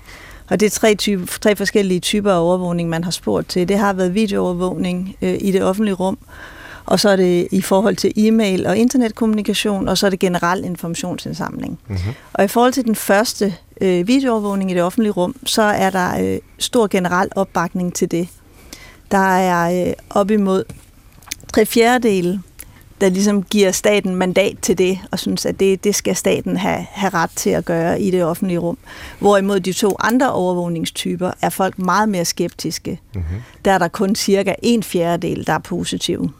Og 0.49 0.59
det 0.59 0.65
er 0.65 0.69
tre, 0.69 0.95
type, 0.95 1.25
tre 1.25 1.55
forskellige 1.55 1.99
typer 1.99 2.31
af 2.31 2.39
overvågning, 2.39 2.89
man 2.89 3.03
har 3.03 3.11
spurgt 3.11 3.49
til. 3.49 3.67
Det 3.67 3.77
har 3.77 3.93
været 3.93 4.13
videoovervågning 4.13 5.15
øh, 5.21 5.37
i 5.41 5.51
det 5.51 5.63
offentlige 5.63 5.95
rum, 5.95 6.17
og 6.85 6.99
så 6.99 7.09
er 7.09 7.15
det 7.15 7.47
i 7.51 7.61
forhold 7.61 7.95
til 7.95 8.13
e-mail 8.15 8.67
og 8.67 8.77
internetkommunikation, 8.77 9.87
og 9.87 9.97
så 9.97 10.05
er 10.05 10.09
det 10.09 10.19
generel 10.19 10.63
informationsindsamling. 10.63 11.79
Mm-hmm. 11.87 12.13
Og 12.33 12.43
i 12.43 12.47
forhold 12.47 12.73
til 12.73 12.85
den 12.85 12.95
første 12.95 13.55
øh, 13.81 14.07
videoovervågning 14.07 14.71
i 14.71 14.73
det 14.73 14.83
offentlige 14.83 15.11
rum, 15.11 15.35
så 15.45 15.61
er 15.61 15.89
der 15.89 16.33
øh, 16.33 16.39
stor 16.59 16.87
generel 16.87 17.29
opbakning 17.35 17.93
til 17.93 18.11
det. 18.11 18.27
Der 19.11 19.37
er 19.37 19.87
øh, 19.87 19.93
op 20.09 20.31
imod 20.31 20.63
tre 21.53 21.65
fjerdedele, 21.65 22.41
der 23.05 23.11
ligesom 23.11 23.43
giver 23.43 23.71
staten 23.71 24.15
mandat 24.15 24.57
til 24.61 24.77
det, 24.77 24.99
og 25.11 25.19
synes, 25.19 25.45
at 25.45 25.59
det, 25.59 25.83
det 25.83 25.95
skal 25.95 26.15
staten 26.15 26.57
have, 26.57 26.85
have 26.91 27.09
ret 27.13 27.29
til 27.35 27.49
at 27.49 27.65
gøre 27.65 28.01
i 28.01 28.11
det 28.11 28.23
offentlige 28.23 28.57
rum. 28.57 28.77
Hvorimod 29.19 29.59
de 29.59 29.73
to 29.73 29.95
andre 29.99 30.31
overvågningstyper 30.31 31.31
er 31.41 31.49
folk 31.49 31.79
meget 31.79 32.09
mere 32.09 32.25
skeptiske. 32.25 32.99
Mm-hmm. 33.13 33.41
Der 33.65 33.71
er 33.71 33.77
der 33.77 33.87
kun 33.87 34.15
cirka 34.15 34.53
en 34.61 34.83
fjerdedel, 34.83 35.47
der 35.47 35.53
er 35.53 35.59
positive. 35.59 36.31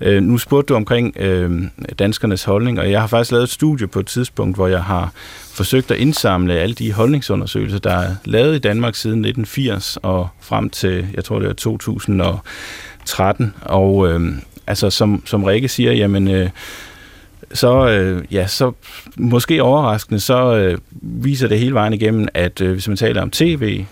Øh, 0.00 0.22
nu 0.22 0.38
spurgte 0.38 0.72
du 0.72 0.76
omkring 0.76 1.16
øh, 1.16 1.62
danskernes 1.98 2.44
holdning, 2.44 2.80
og 2.80 2.90
jeg 2.90 3.00
har 3.00 3.06
faktisk 3.06 3.32
lavet 3.32 3.44
et 3.44 3.50
studie 3.50 3.86
på 3.86 4.00
et 4.00 4.06
tidspunkt, 4.06 4.56
hvor 4.56 4.66
jeg 4.66 4.82
har 4.82 5.12
forsøgt 5.52 5.90
at 5.90 5.96
indsamle 5.96 6.54
alle 6.54 6.74
de 6.74 6.92
holdningsundersøgelser, 6.92 7.78
der 7.78 7.94
er 7.94 8.14
lavet 8.24 8.56
i 8.56 8.58
Danmark 8.58 8.94
siden 8.94 9.24
1980 9.24 9.96
og 10.02 10.28
frem 10.40 10.70
til, 10.70 11.06
jeg 11.14 11.24
tror 11.24 11.38
det 11.38 11.48
er 11.48 11.52
2013. 11.52 12.20
Og 12.20 12.38
13. 13.04 13.54
Og 13.62 14.08
øh, 14.08 14.32
altså 14.66 14.90
som, 14.90 15.22
som 15.26 15.44
Rikke 15.44 15.68
siger, 15.68 15.92
jamen... 15.92 16.28
Øh, 16.28 16.50
så, 17.52 17.88
øh, 17.88 18.24
ja, 18.30 18.46
så 18.46 18.72
måske 19.16 19.62
overraskende, 19.62 20.20
så 20.20 20.56
øh, 20.56 20.78
viser 21.02 21.48
det 21.48 21.58
hele 21.58 21.74
vejen 21.74 21.92
igennem, 21.92 22.28
at 22.34 22.60
øh, 22.60 22.72
hvis 22.72 22.88
man 22.88 22.96
taler 22.96 23.22
om 23.22 23.30
tv, 23.30 23.84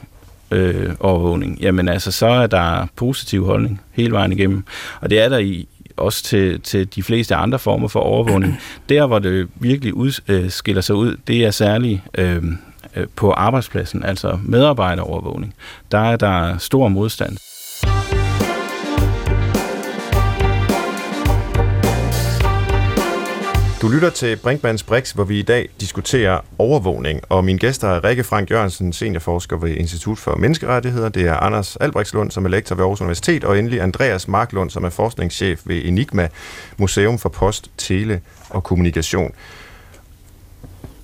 øh, 0.50 0.90
overvågning, 1.00 1.58
jamen 1.60 1.88
altså, 1.88 2.12
så 2.12 2.26
er 2.26 2.46
der 2.46 2.86
positiv 2.96 3.44
holdning 3.44 3.80
hele 3.92 4.12
vejen 4.12 4.32
igennem. 4.32 4.64
Og 5.00 5.10
det 5.10 5.20
er 5.20 5.28
der 5.28 5.38
i, 5.38 5.68
også 5.96 6.24
til, 6.24 6.60
til 6.60 6.94
de 6.94 7.02
fleste 7.02 7.34
andre 7.34 7.58
former 7.58 7.88
for 7.88 8.00
overvågning. 8.00 8.60
Der, 8.88 9.06
hvor 9.06 9.18
det 9.18 9.48
virkelig 9.54 9.94
ud, 9.94 10.20
øh, 10.28 10.50
skiller 10.50 10.82
sig 10.82 10.94
ud, 10.94 11.16
det 11.26 11.44
er 11.44 11.50
særligt 11.50 12.00
øhm, 12.14 12.58
øh, 12.96 13.06
på 13.16 13.32
arbejdspladsen, 13.32 14.04
altså 14.04 14.38
medarbejderovervågning. 14.44 15.54
Der 15.92 15.98
er 15.98 16.16
der 16.16 16.58
stor 16.58 16.88
modstand. 16.88 17.36
Du 23.82 23.88
lytter 23.88 24.10
til 24.10 24.36
Brinkmanns 24.36 24.82
Brix, 24.82 25.10
hvor 25.10 25.24
vi 25.24 25.38
i 25.38 25.42
dag 25.42 25.68
diskuterer 25.80 26.40
overvågning, 26.58 27.20
og 27.28 27.44
min 27.44 27.56
gæster 27.56 27.88
er 27.88 28.04
Rikke 28.04 28.24
Frank 28.24 28.50
Jørgensen, 28.50 28.92
seniorforsker 28.92 29.56
ved 29.56 29.70
Institut 29.70 30.18
for 30.18 30.36
Menneskerettigheder, 30.36 31.08
det 31.08 31.22
er 31.22 31.34
Anders 31.34 31.76
Albrechtslund, 31.76 32.30
som 32.30 32.44
er 32.44 32.48
lektor 32.48 32.74
ved 32.74 32.82
Aarhus 32.82 33.00
Universitet, 33.00 33.44
og 33.44 33.58
endelig 33.58 33.80
Andreas 33.80 34.28
Marklund, 34.28 34.70
som 34.70 34.84
er 34.84 34.90
forskningschef 34.90 35.60
ved 35.64 35.80
Enigma, 35.84 36.28
Museum 36.76 37.18
for 37.18 37.28
Post, 37.28 37.70
Tele 37.78 38.20
og 38.50 38.64
Kommunikation. 38.64 39.32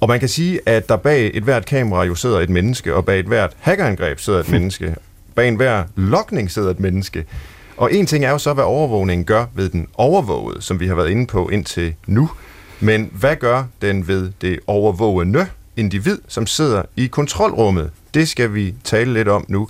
Og 0.01 0.09
man 0.09 0.21
kan 0.21 0.29
sige, 0.29 0.61
at 0.67 0.89
der 0.89 0.97
bag 0.97 1.31
et 1.35 1.43
hvert 1.43 1.67
kamera 1.67 2.05
jo 2.05 2.15
sidder 2.15 2.41
et 2.41 2.51
menneske, 2.51 2.95
og 2.95 3.05
bag 3.05 3.21
et 3.21 3.27
hvert 3.27 3.57
hackerangreb 3.59 4.19
sidder 4.19 4.41
et 4.41 4.51
menneske. 4.59 4.95
Bag 5.35 5.49
enhver 5.49 5.85
lokning 5.97 6.51
sidder 6.51 6.71
et 6.71 6.81
menneske. 6.81 7.25
Og 7.77 7.93
en 7.93 8.07
ting 8.07 8.25
er 8.25 8.31
jo 8.31 8.39
så, 8.39 8.53
hvad 8.55 8.65
overvågningen 8.65 9.25
gør 9.25 9.45
ved 9.55 9.69
den 9.69 9.89
overvågede, 9.95 10.63
som 10.63 10.81
vi 10.81 10.87
har 10.87 10.95
været 10.95 11.11
inde 11.11 11.27
på 11.27 11.49
indtil 11.49 11.95
nu. 12.07 12.31
Men 12.81 13.11
hvad 13.13 13.37
gør 13.37 13.65
den 13.83 14.09
ved 14.09 14.33
det 14.41 14.61
overvågende 14.67 15.47
individ, 15.77 16.19
som 16.29 16.47
sidder 16.47 16.83
i 16.97 17.07
kontrolrummet? 17.07 17.91
Det 18.15 18.29
skal 18.29 18.55
vi 18.55 18.75
tale 18.85 19.13
lidt 19.13 19.29
om 19.29 19.45
nu. 19.49 19.69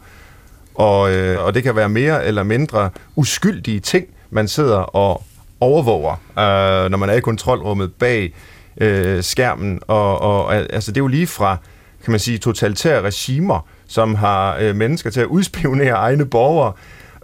Og, 0.75 1.15
øh, 1.15 1.45
og 1.45 1.55
det 1.55 1.63
kan 1.63 1.77
være 1.77 1.89
mere 1.89 2.25
eller 2.25 2.43
mindre 2.43 2.91
uskyldige 3.17 3.81
ting, 3.81 4.07
man 4.31 4.49
sidder 4.49 4.77
og 4.77 5.23
overvåger, 5.61 6.13
øh, 6.13 6.91
når 6.91 6.97
man 6.97 7.11
er 7.11 7.15
i 7.15 7.21
kontrolrummet 7.21 7.95
bag 7.95 8.35
øh, 8.81 9.23
skærmen. 9.23 9.81
Og, 9.87 10.21
og 10.21 10.55
altså, 10.55 10.93
det 10.93 10.97
er 10.97 11.05
jo 11.05 11.07
lige 11.07 11.27
fra, 11.27 11.57
kan 12.05 12.11
man 12.11 12.21
sige, 12.21 12.39
totalitære 12.39 13.01
regimer, 13.01 13.67
som 13.87 14.15
har 14.15 14.57
øh, 14.61 14.77
mennesker 14.77 15.11
til 15.11 15.21
at 15.21 15.27
udspionere 15.27 15.95
egne 15.95 16.27
borgere, 16.27 16.73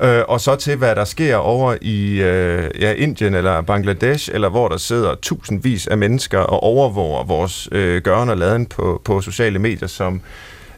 øh, 0.01 0.23
og 0.29 0.41
så 0.41 0.57
til, 0.57 0.77
hvad 0.77 0.95
der 0.97 1.05
sker 1.05 1.37
over 1.37 1.77
i 1.81 2.23
øh, 2.23 2.71
ja, 2.81 2.93
Indien 2.93 3.35
eller 3.35 3.61
Bangladesh, 3.61 4.31
eller 4.33 4.49
hvor 4.49 4.69
der 4.69 4.77
sidder 4.77 5.15
tusindvis 5.15 5.87
af 5.87 5.99
mennesker 5.99 6.39
og 6.39 6.63
overvåger 6.63 7.25
vores 7.25 7.69
øh, 7.73 8.03
gørn 8.03 8.29
og 8.29 8.37
laden 8.37 8.67
på, 8.67 9.01
på 9.05 9.21
sociale 9.21 9.59
medier 9.59 9.89
som, 9.89 10.21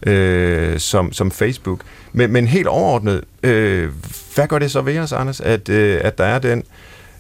øh, 0.07 0.79
som, 0.79 1.13
som 1.13 1.31
Facebook. 1.31 1.81
Men, 2.13 2.33
men 2.33 2.47
helt 2.47 2.67
overordnet, 2.67 3.25
øh, 3.43 3.91
hvad 4.35 4.49
gør 4.49 4.59
det 4.59 4.71
så 4.71 4.81
ved 4.81 4.99
os, 4.99 5.13
Anders, 5.13 5.41
at, 5.41 5.69
øh, 5.69 6.01
at 6.05 6.19
der 6.19 6.25
er 6.25 6.39
den 6.39 6.65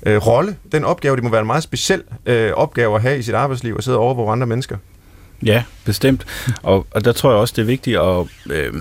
øh, 0.06 0.26
rolle, 0.26 0.56
den 0.72 0.84
opgave, 0.84 1.16
det 1.16 1.24
må 1.24 1.30
være 1.30 1.40
en 1.40 1.46
meget 1.46 1.62
speciel 1.62 2.02
øh, 2.26 2.52
opgave 2.52 2.94
at 2.94 3.02
have 3.02 3.18
i 3.18 3.22
sit 3.22 3.34
arbejdsliv, 3.34 3.74
at 3.78 3.84
sidde 3.84 3.98
og 3.98 4.04
overvåge 4.04 4.32
andre 4.32 4.46
mennesker? 4.46 4.76
Ja, 5.42 5.62
bestemt. 5.84 6.26
Og, 6.62 6.86
og 6.90 7.04
der 7.04 7.12
tror 7.12 7.30
jeg 7.30 7.38
også, 7.38 7.54
det 7.56 7.62
er 7.62 7.66
vigtigt 7.66 7.98
at, 7.98 8.26
øh, 8.50 8.72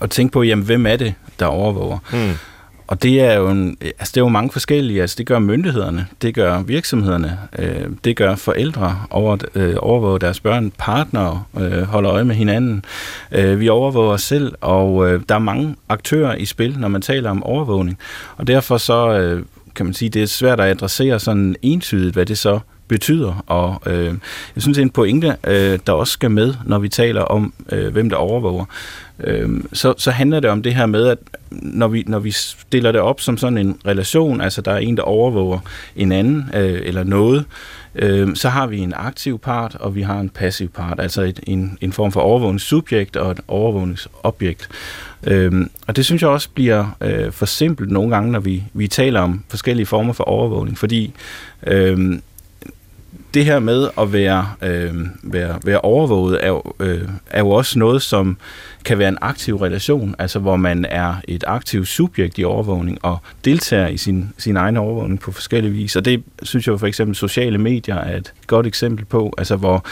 at 0.00 0.10
tænke 0.10 0.32
på, 0.32 0.42
jamen, 0.42 0.64
hvem 0.64 0.86
er 0.86 0.96
det, 0.96 1.14
der 1.38 1.46
overvåger? 1.46 1.98
Mm. 2.12 2.32
Og 2.88 3.02
det 3.02 3.20
er 3.20 3.34
jo 3.34 3.48
en, 3.48 3.76
altså 3.80 4.12
det 4.14 4.16
er 4.16 4.24
jo 4.24 4.28
mange 4.28 4.52
forskellige. 4.52 5.00
Altså 5.00 5.14
det 5.18 5.26
gør 5.26 5.38
myndighederne, 5.38 6.06
det 6.22 6.34
gør 6.34 6.62
virksomhederne, 6.62 7.38
øh, 7.58 7.86
det 8.04 8.16
gør 8.16 8.34
forældre 8.34 9.00
over, 9.10 9.36
øh, 9.54 9.74
overvåger 9.78 10.18
deres 10.18 10.40
børn, 10.40 10.72
partnere 10.78 11.42
øh, 11.60 11.82
holder 11.82 12.12
øje 12.12 12.24
med 12.24 12.34
hinanden. 12.34 12.84
Øh, 13.32 13.60
vi 13.60 13.68
overvåger 13.68 14.12
os 14.12 14.22
selv, 14.22 14.54
og 14.60 15.08
øh, 15.08 15.22
der 15.28 15.34
er 15.34 15.38
mange 15.38 15.76
aktører 15.88 16.34
i 16.34 16.44
spil, 16.44 16.78
når 16.78 16.88
man 16.88 17.02
taler 17.02 17.30
om 17.30 17.42
overvågning. 17.42 17.98
Og 18.36 18.46
derfor 18.46 18.78
så 18.78 19.18
øh, 19.18 19.42
kan 19.74 19.86
man 19.86 19.94
sige, 19.94 20.08
det 20.08 20.22
er 20.22 20.26
svært 20.26 20.60
at 20.60 20.70
adressere 20.70 21.20
sådan 21.20 21.56
entydigt, 21.62 22.14
hvad 22.14 22.26
det 22.26 22.38
så 22.38 22.58
betyder. 22.88 23.44
Og 23.46 23.82
øh, 23.86 24.14
jeg 24.54 24.62
synes, 24.62 24.76
det 24.76 24.82
er 24.82 24.86
en 24.86 24.90
pointe, 24.90 25.36
øh, 25.46 25.78
der 25.86 25.92
også 25.92 26.12
skal 26.12 26.30
med, 26.30 26.54
når 26.64 26.78
vi 26.78 26.88
taler 26.88 27.22
om, 27.22 27.52
øh, 27.72 27.92
hvem 27.92 28.10
der 28.10 28.16
overvåger. 28.16 28.64
Øh, 29.20 29.60
så, 29.72 29.94
så 29.98 30.10
handler 30.10 30.40
det 30.40 30.50
om 30.50 30.62
det 30.62 30.74
her 30.74 30.86
med, 30.86 31.06
at 31.06 31.18
når 31.50 31.88
vi, 31.88 32.04
når 32.06 32.18
vi 32.18 32.30
stiller 32.30 32.92
det 32.92 33.00
op 33.00 33.20
som 33.20 33.38
sådan 33.38 33.58
en 33.58 33.78
relation, 33.86 34.40
altså 34.40 34.60
der 34.60 34.72
er 34.72 34.78
en, 34.78 34.96
der 34.96 35.02
overvåger 35.02 35.58
en 35.96 36.12
anden 36.12 36.50
øh, 36.54 36.80
eller 36.84 37.04
noget, 37.04 37.44
øh, 37.94 38.36
så 38.36 38.48
har 38.48 38.66
vi 38.66 38.78
en 38.78 38.92
aktiv 38.96 39.38
part, 39.38 39.74
og 39.74 39.94
vi 39.94 40.02
har 40.02 40.20
en 40.20 40.28
passiv 40.28 40.68
part, 40.68 41.00
altså 41.00 41.22
et, 41.22 41.40
en, 41.46 41.78
en 41.80 41.92
form 41.92 42.12
for 42.12 42.20
overvågningssubjekt 42.20 43.16
og 43.16 43.30
et 43.30 43.40
overvågningsobjekt. 43.48 44.68
Øhm, 45.26 45.70
og 45.86 45.96
det 45.96 46.04
synes 46.04 46.22
jeg 46.22 46.30
også 46.30 46.48
bliver 46.54 46.96
øh, 47.00 47.32
for 47.32 47.46
simpelt 47.46 47.90
nogle 47.90 48.10
gange, 48.14 48.32
når 48.32 48.40
vi, 48.40 48.62
vi 48.72 48.88
taler 48.88 49.20
om 49.20 49.44
forskellige 49.48 49.86
former 49.86 50.12
for 50.12 50.24
overvågning, 50.24 50.78
fordi 50.78 51.12
øhm, 51.66 52.22
det 53.36 53.44
her 53.44 53.58
med 53.58 53.88
at 53.98 54.12
være, 54.12 54.48
øh, 54.62 54.94
være, 55.22 55.58
være 55.64 55.80
overvåget 55.80 56.44
er 56.44 56.48
jo, 56.48 56.62
øh, 56.80 57.08
er 57.30 57.40
jo 57.40 57.50
også 57.50 57.78
noget, 57.78 58.02
som 58.02 58.36
kan 58.84 58.98
være 58.98 59.08
en 59.08 59.18
aktiv 59.20 59.56
relation, 59.56 60.14
altså 60.18 60.38
hvor 60.38 60.56
man 60.56 60.84
er 60.84 61.14
et 61.28 61.44
aktivt 61.46 61.88
subjekt 61.88 62.38
i 62.38 62.44
overvågning 62.44 62.98
og 63.02 63.18
deltager 63.44 63.88
i 63.88 63.96
sin, 63.96 64.28
sin 64.38 64.56
egen 64.56 64.76
overvågning 64.76 65.20
på 65.20 65.32
forskellige 65.32 65.72
vis. 65.72 65.96
Og 65.96 66.04
det 66.04 66.22
synes 66.42 66.66
jeg 66.66 66.80
for 66.80 66.86
eksempel 66.86 67.16
sociale 67.16 67.58
medier 67.58 67.96
er 67.96 68.16
et 68.16 68.32
godt 68.46 68.66
eksempel 68.66 69.04
på, 69.04 69.34
altså 69.38 69.56
hvor 69.56 69.84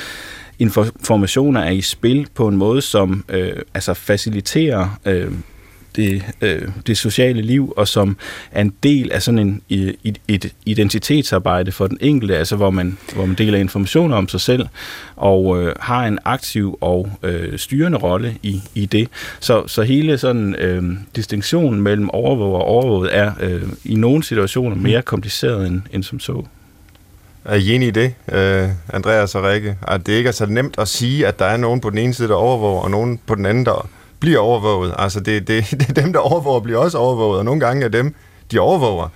informationer 0.59 1.61
er 1.61 1.71
i 1.71 1.81
spil 1.81 2.27
på 2.35 2.49
en 2.49 2.57
måde, 2.57 2.83
som 2.83 3.25
øh, 3.29 3.57
altså 3.75 3.95
faciliterer 3.95 4.99
øh, 5.07 5.33
det, 5.97 6.23
øh, 6.41 6.69
det 6.87 6.99
sociale 6.99 7.43
liv, 7.43 7.73
og 7.77 7.89
som 7.89 8.17
er 8.53 8.61
en 8.61 8.73
del 8.83 9.13
af 9.13 9.23
sådan 9.23 9.39
en, 9.39 9.63
et, 10.05 10.19
et 10.29 10.53
identitetsarbejde 10.67 11.73
for 11.73 11.87
den 11.87 11.99
enkelte, 12.01 12.37
altså 12.37 12.57
hvor 12.57 12.71
man, 12.71 12.99
hvor 13.15 13.27
man 13.27 13.37
deler 13.37 13.59
informationer 13.59 14.17
om 14.17 14.29
sig 14.29 14.41
selv, 14.41 14.67
og 15.17 15.63
øh, 15.63 15.75
har 15.81 16.07
en 16.07 16.19
aktiv 16.25 16.79
og 16.81 17.09
øh, 17.23 17.59
styrende 17.59 17.99
rolle 17.99 18.37
i, 18.43 18.63
i 18.75 18.87
det. 18.87 19.09
Så, 19.41 19.67
så 19.67 19.83
hele 19.83 20.19
sådan 20.19 20.55
øh, 20.55 20.83
distinktionen 21.17 21.81
mellem 21.81 22.11
overvåget 22.11 22.55
og 22.55 22.65
overvåget 22.65 23.17
er 23.17 23.33
øh, 23.41 23.63
i 23.85 23.95
nogle 23.95 24.25
situationer 24.25 24.77
mere 24.77 25.03
kompliceret 25.03 25.67
end, 25.67 25.83
end 25.93 26.03
som 26.03 26.21
så. 26.21 26.43
Er 27.45 27.55
I 27.55 27.75
enige 27.75 27.89
i 27.89 27.91
det, 27.91 28.15
øh, 28.33 28.69
Andreas 28.93 29.35
og 29.35 29.45
Rikke? 29.45 29.77
At 29.89 30.07
det 30.07 30.13
ikke 30.13 30.29
er 30.29 30.33
så 30.33 30.47
nemt 30.47 30.75
at 30.79 30.89
sige, 30.89 31.27
at 31.27 31.39
der 31.39 31.45
er 31.45 31.57
nogen 31.57 31.81
på 31.81 31.91
den 31.91 31.99
ene 31.99 32.15
side, 32.15 32.29
der 32.29 32.35
overvåger, 32.35 32.81
og 32.81 32.91
nogen 32.91 33.21
på 33.27 33.35
den 33.35 33.47
anden, 33.47 33.67
der 33.67 33.89
bliver 34.21 34.39
overvåget. 34.39 34.95
Altså, 34.99 35.21
det, 35.21 35.49
det, 35.49 35.65
det 35.81 35.89
er 35.89 36.03
dem, 36.03 36.13
der 36.13 36.21
overvåger, 36.21 36.61
bliver 36.61 36.79
også 36.79 36.99
overvåget, 36.99 37.39
og 37.39 37.45
nogle 37.45 37.61
gange 37.61 37.85
er 37.85 37.89
dem, 37.89 38.15
de 38.51 38.59
overvåger 38.59 39.09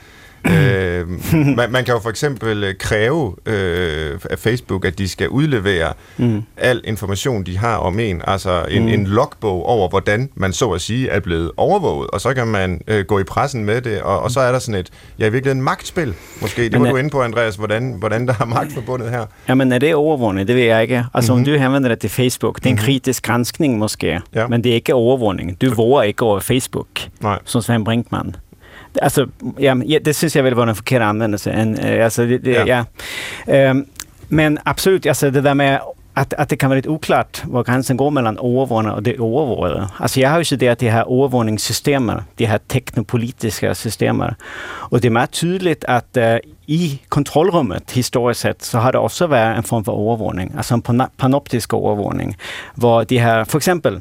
øh, 0.46 1.09
man, 1.57 1.72
man 1.72 1.85
kan 1.85 1.94
jo 1.94 2.01
for 2.01 2.11
eksempel 2.11 2.64
øh, 2.64 2.74
kræve 2.79 3.35
øh, 3.46 4.18
af 4.31 4.38
Facebook, 4.38 4.85
at 4.85 4.98
de 4.98 5.09
skal 5.09 5.29
udlevere 5.29 5.92
mm. 6.16 6.42
al 6.57 6.81
information, 6.85 7.42
de 7.42 7.59
har 7.59 7.77
om 7.77 7.98
en, 7.98 8.22
altså 8.24 8.64
en, 8.70 8.83
mm. 8.83 8.88
en 8.88 9.07
logbog 9.07 9.66
over, 9.66 9.88
hvordan 9.88 10.31
man 10.35 10.53
så 10.53 10.70
at 10.70 10.81
sige 10.81 11.09
er 11.09 11.20
blevet 11.20 11.51
overvåget, 11.57 12.11
og 12.11 12.20
så 12.20 12.35
kan 12.35 12.46
man 12.46 12.81
øh, 12.87 13.05
gå 13.05 13.18
i 13.18 13.24
pressen 13.24 13.64
med 13.64 13.81
det, 13.81 14.01
og, 14.01 14.20
og 14.20 14.31
så 14.31 14.40
er 14.40 14.53
der 14.53 14.59
sådan 14.59 14.81
et, 14.81 14.90
ja 15.18 15.27
i 15.27 15.33
virkeligheden 15.33 15.62
magtspil, 15.62 16.14
måske. 16.40 16.62
Det 16.64 16.72
var 16.72 16.79
men, 16.79 16.90
du 16.90 16.96
inde 16.96 17.11
på, 17.11 17.22
Andreas, 17.22 17.57
hvordan, 17.57 17.94
hvordan 17.98 18.27
der 18.27 18.35
er 18.40 18.44
magt 18.44 18.72
forbundet 18.72 19.11
her. 19.11 19.27
Ja, 19.48 19.55
men 19.55 19.72
er 19.72 19.79
det 19.79 19.94
overvågning? 19.94 20.48
Det 20.48 20.57
ved 20.57 20.62
jeg 20.62 20.83
ikke. 20.83 21.05
Altså 21.14 21.33
mm-hmm. 21.33 21.51
om 21.51 21.55
du 21.55 21.61
henvender 21.61 21.88
det 21.88 21.98
til 21.98 22.11
Facebook, 22.11 22.57
det 22.57 22.66
er 22.66 22.70
en 22.70 22.74
mm-hmm. 22.74 22.85
kritisk 22.85 23.22
granskning 23.22 23.79
måske, 23.79 24.20
ja. 24.35 24.46
men 24.46 24.64
det 24.64 24.70
er 24.70 24.74
ikke 24.74 24.94
overvågning. 24.94 25.61
Du 25.61 25.74
våger 25.74 26.03
ikke 26.03 26.22
over 26.22 26.40
Facebook, 26.40 26.87
Nej. 27.20 27.38
som 27.44 27.62
Sven 27.62 27.85
Brinkmann. 27.85 28.37
Alltså, 29.03 29.29
ja, 29.57 29.75
det 29.75 30.15
syns 30.15 30.37
jag 30.37 30.43
väl 30.43 30.55
var 30.55 30.67
en 30.67 30.75
forkert 30.75 31.03
användelse. 31.03 31.51
En, 31.51 31.79
eh, 31.79 32.05
alltså, 32.05 32.27
det, 32.27 32.39
det, 32.39 32.51
ja. 32.51 32.85
ja. 33.47 33.71
Um, 33.71 33.87
men 34.29 34.59
absolut, 34.65 35.07
alltså 35.07 35.31
det 35.31 35.41
där 35.41 35.55
med 35.55 35.81
att, 36.15 36.35
att 36.35 36.49
det 36.49 36.57
kan 36.57 36.71
vara 36.71 36.77
lite 36.77 36.89
oklart 36.89 37.43
var 37.45 37.65
gränsen 37.65 37.97
går 37.97 38.11
mellan 38.11 38.39
overvågning 38.39 38.93
och 38.93 39.03
det 39.03 39.13
övervågade. 39.13 39.89
Alltså 39.97 40.21
jag 40.21 40.31
har 40.31 40.39
ju 40.39 40.45
studerat 40.45 40.79
de 40.79 40.91
här 40.91 41.03
övervågningssystemen, 41.03 42.23
de 42.35 42.47
här 42.47 42.59
teknopolitiska 42.59 43.75
systemen. 43.75 44.35
Och 44.91 45.01
det 45.01 45.09
är 45.09 45.11
meget 45.11 45.33
tydligt 45.33 45.85
att 45.85 46.17
uh, 46.17 46.37
i 46.67 47.01
kontrollrummet 47.09 47.91
historiskt 47.91 48.41
sett 48.41 48.63
så 48.63 48.79
har 48.79 48.93
det 48.93 48.99
också 48.99 49.27
varit 49.27 49.57
en 49.57 49.63
form 49.63 49.85
för 49.85 49.93
övervågning, 49.93 50.53
alltså 50.57 50.75
en 50.75 51.03
panoptisk 51.17 51.75
övervågning. 51.75 52.37
Var 52.75 53.05
de 53.05 53.19
här, 53.19 53.45
för 53.45 53.59
exempel, 53.59 54.01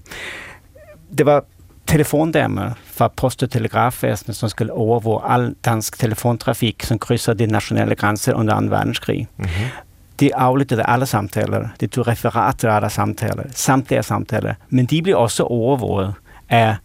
det 1.09 1.23
var 1.23 1.43
telefondämmer 1.87 2.73
för 2.85 3.09
Post 3.09 3.43
och 3.43 3.51
telegrafväsendet 3.51 4.37
som 4.37 4.49
skulle 4.49 4.73
övervåga 4.73 5.25
all 5.25 5.55
dansk 5.61 5.97
telefontrafik 5.97 6.83
som 6.83 6.99
kryssade 6.99 7.45
de 7.45 7.47
nationella 7.51 7.95
gränser 7.95 8.33
under 8.33 8.53
andra 8.53 8.77
världskrig. 8.77 9.27
Mm 9.37 9.49
-hmm. 9.49 9.67
De 10.15 10.33
aflyttede 10.33 10.83
alle 10.83 11.05
samtaler. 11.05 11.69
De 11.79 11.87
tog 11.87 12.07
referater 12.07 12.69
af 12.69 12.75
alle 12.75 12.89
samtaler. 12.89 13.43
Samtliga 13.51 14.03
samtaler. 14.03 14.55
Men 14.69 14.85
de 14.85 15.01
blev 15.01 15.17
også 15.17 15.43
overvåget 15.43 16.13
af 16.49 16.75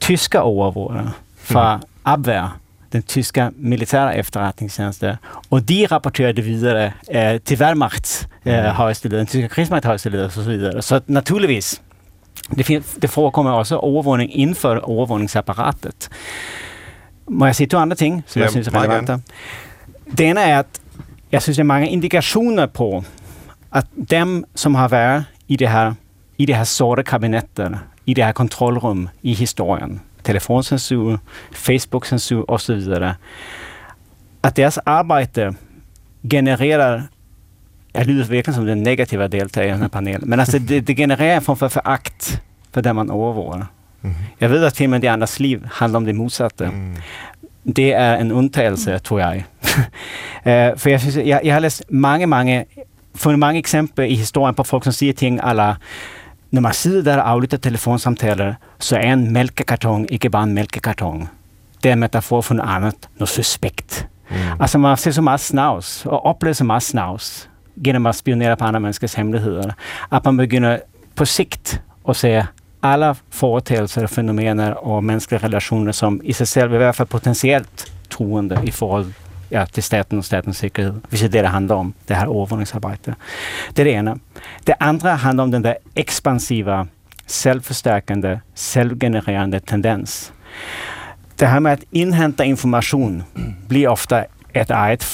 tyske 0.00 0.40
overvågere 0.40 1.12
fra 1.38 1.76
mm. 1.76 1.82
Abwehr, 2.04 2.58
den 2.92 3.02
tyske 3.02 3.50
militære 3.56 4.18
efterretningstjeneste. 4.18 5.18
Og 5.50 5.68
de 5.68 5.86
rapporterede 5.90 6.42
videre 6.42 6.92
uh, 7.14 7.40
til 7.44 7.60
Wehrmachts 7.60 8.28
uh, 8.46 8.52
højeste 8.52 9.08
leder, 9.08 9.20
den 9.20 9.26
tyske 9.26 9.48
krigsmagt 9.48 9.84
højeste 9.84 10.10
leder 10.10 10.26
osv. 10.26 10.80
Så 10.80 11.00
naturligvis, 11.06 11.82
det, 12.56 12.96
det 13.02 13.10
forekommer 13.10 13.52
også 13.52 13.76
overvågning 13.76 14.38
inden 14.38 14.56
for 14.56 14.78
overvågningsapparatet. 14.78 16.08
Må 17.28 17.46
jeg 17.46 17.54
sige 17.54 17.66
to 17.66 17.78
andre 17.78 17.96
ting, 17.96 18.24
som 18.26 18.40
ja, 18.40 18.44
jeg 18.44 18.50
synes 18.50 18.68
er 18.68 18.78
relevante? 18.78 19.18
Det 20.18 20.30
ene 20.30 20.40
er, 20.40 20.58
at 20.58 20.66
jeg 21.32 21.42
synes, 21.42 21.56
det 21.56 21.62
er 21.62 21.66
mange 21.66 21.90
indikationer 21.90 22.66
på, 22.66 23.04
at 23.74 23.86
dem, 24.10 24.44
som 24.54 24.74
har 24.74 24.88
været 24.88 25.24
i 25.48 25.56
det 25.56 25.68
her, 25.68 25.92
i 26.38 26.46
det 26.46 26.56
her 26.56 26.64
sorte 26.64 27.02
kabinetter, 27.02 27.78
i 28.06 28.14
det 28.14 28.24
her 28.24 28.32
kontrollrum 28.32 29.08
i 29.22 29.34
historien, 29.34 30.00
telefoncensur, 30.24 31.20
Facebook-censur 31.52 32.44
osv., 32.48 32.82
at 34.42 34.56
deres 34.56 34.78
arbejde 34.78 35.54
genererer 36.30 37.02
jeg 37.98 38.06
lyder 38.06 38.24
virkelig 38.30 38.54
som 38.54 38.66
den 38.66 38.82
negative 38.82 39.28
deltager 39.28 39.68
i 39.68 39.72
den 39.72 39.82
her 39.82 39.88
panel, 39.88 40.26
men 40.26 40.40
altså 40.40 40.58
det, 40.58 40.86
det 40.86 40.96
genererer 40.96 41.36
en 41.36 41.42
form 41.42 41.56
for 41.56 41.68
foragt 41.68 42.42
for 42.74 42.80
det, 42.80 42.94
man 42.94 43.10
overvåger. 43.10 43.64
Mm. 44.02 44.14
Jeg 44.40 44.50
ved, 44.50 44.64
at 44.64 44.72
til 44.72 45.02
de 45.02 45.10
andres 45.10 45.40
liv 45.40 45.62
handler 45.72 45.96
om 45.96 46.04
det 46.04 46.14
modsatte. 46.14 46.66
Mm 46.66 46.96
det 47.76 47.92
är 47.92 48.16
en 48.16 48.32
undtagelse, 48.32 48.98
tror 48.98 49.20
jag. 49.20 49.36
uh, 49.36 50.76
för 50.78 50.90
jag, 50.90 51.00
jag, 51.26 51.44
jag 51.44 51.54
har 51.54 51.60
läst 51.60 51.82
många, 51.88 52.26
många, 52.26 52.64
funnit 53.14 53.38
många 53.38 53.58
exempel 53.58 54.04
i 54.04 54.14
historien 54.14 54.54
på 54.54 54.64
folk 54.64 54.84
som 54.84 54.92
säger 54.92 55.12
ting 55.12 55.40
alla 55.42 55.76
när 56.50 56.60
man 56.60 56.72
sitter 56.72 57.02
där 57.02 57.18
och 57.18 57.28
avlytter 57.28 57.58
telefonsamtal 57.58 58.54
så 58.78 58.96
är 58.96 59.00
en 59.00 59.32
mjölkkartong 59.32 60.06
inte 60.08 60.30
bara 60.30 60.42
en 60.42 60.54
mjölkkartong. 60.54 61.28
Det 61.80 61.88
är 61.88 61.92
en 61.92 61.98
metafor 61.98 62.42
för 62.42 62.54
något 62.54 62.66
annat, 62.66 63.08
något 63.16 63.28
suspekt. 63.28 64.06
Mm. 64.28 64.60
Alltså 64.60 64.78
man 64.78 64.96
ser 64.96 65.12
så 65.12 65.22
mycket 65.22 65.40
snaus 65.40 66.06
och 66.06 66.30
upplever 66.30 66.54
så 66.54 66.64
mycket 66.64 66.82
snaus 66.82 67.48
genom 67.82 68.06
att 68.06 68.16
spionera 68.16 68.56
på 68.56 68.64
andra 68.64 68.80
människors 68.80 69.14
hemligheter. 69.14 69.74
Att 70.08 70.24
man 70.24 70.36
börjar 70.36 70.80
på 71.14 71.26
sikt 71.26 71.80
och 72.02 72.16
se 72.16 72.46
alla 72.80 73.16
företeelser, 73.30 74.06
fenomen 74.06 74.60
och 74.60 75.04
mänskliga 75.04 75.40
relationer 75.40 75.92
som 75.92 76.22
i 76.22 76.32
sig 76.32 76.46
själva 76.46 76.76
är 76.76 76.80
i 76.80 76.84
alla 76.84 76.92
fall 76.92 77.06
potentiellt 77.06 77.92
troende 78.08 78.60
i 78.64 78.72
förhållande 78.72 79.14
ja, 79.48 79.66
till 79.66 79.82
staten 79.82 80.18
och 80.18 80.24
statens 80.24 80.58
säkerhet. 80.58 80.94
Vilket 81.08 81.28
är 81.28 81.32
det 81.32 81.42
det 81.42 81.48
handlar 81.48 81.76
om, 81.76 81.92
det 82.06 82.14
här 82.14 82.26
övervåningsarbetet. 82.26 83.14
Det 83.72 83.82
är 83.82 83.84
det 83.84 83.90
ena. 83.90 84.18
Det 84.64 84.74
andra 84.80 85.14
handlar 85.14 85.44
om 85.44 85.50
den 85.50 85.62
där 85.62 85.78
expansiva, 85.94 86.86
självförstärkande, 87.26 88.40
självgenererande 88.54 89.60
tendens. 89.60 90.32
Det 91.36 91.46
här 91.46 91.60
med 91.60 91.72
att 91.72 91.84
inhämta 91.90 92.44
information 92.44 93.22
blir 93.68 93.88
ofta 93.88 94.24
ett 94.52 94.70
eget 94.70 95.04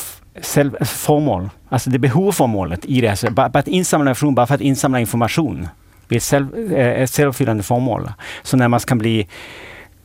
formål. 0.85 1.51
Alltså 1.75 1.91
det 1.91 1.99
behövformålet 1.99 2.85
i 2.85 3.01
det. 3.01 3.09
Här. 3.09 3.31
Bara, 3.31 3.49
bara 3.49 3.59
att 3.59 3.69
insamla 3.69 4.11
information, 4.11 4.35
bara 4.35 4.47
för 4.47 4.55
att 4.55 4.61
insamla 4.61 5.01
information 5.01 5.69
blir 6.09 6.17
ett, 6.17 6.25
själv, 6.25 6.73
eh, 6.73 7.03
ett 7.03 7.11
självuppfyllande 7.11 7.63
formål. 7.63 8.13
Så 8.43 8.57
närmast 8.57 8.87
kan 8.87 8.99
bli 8.99 9.29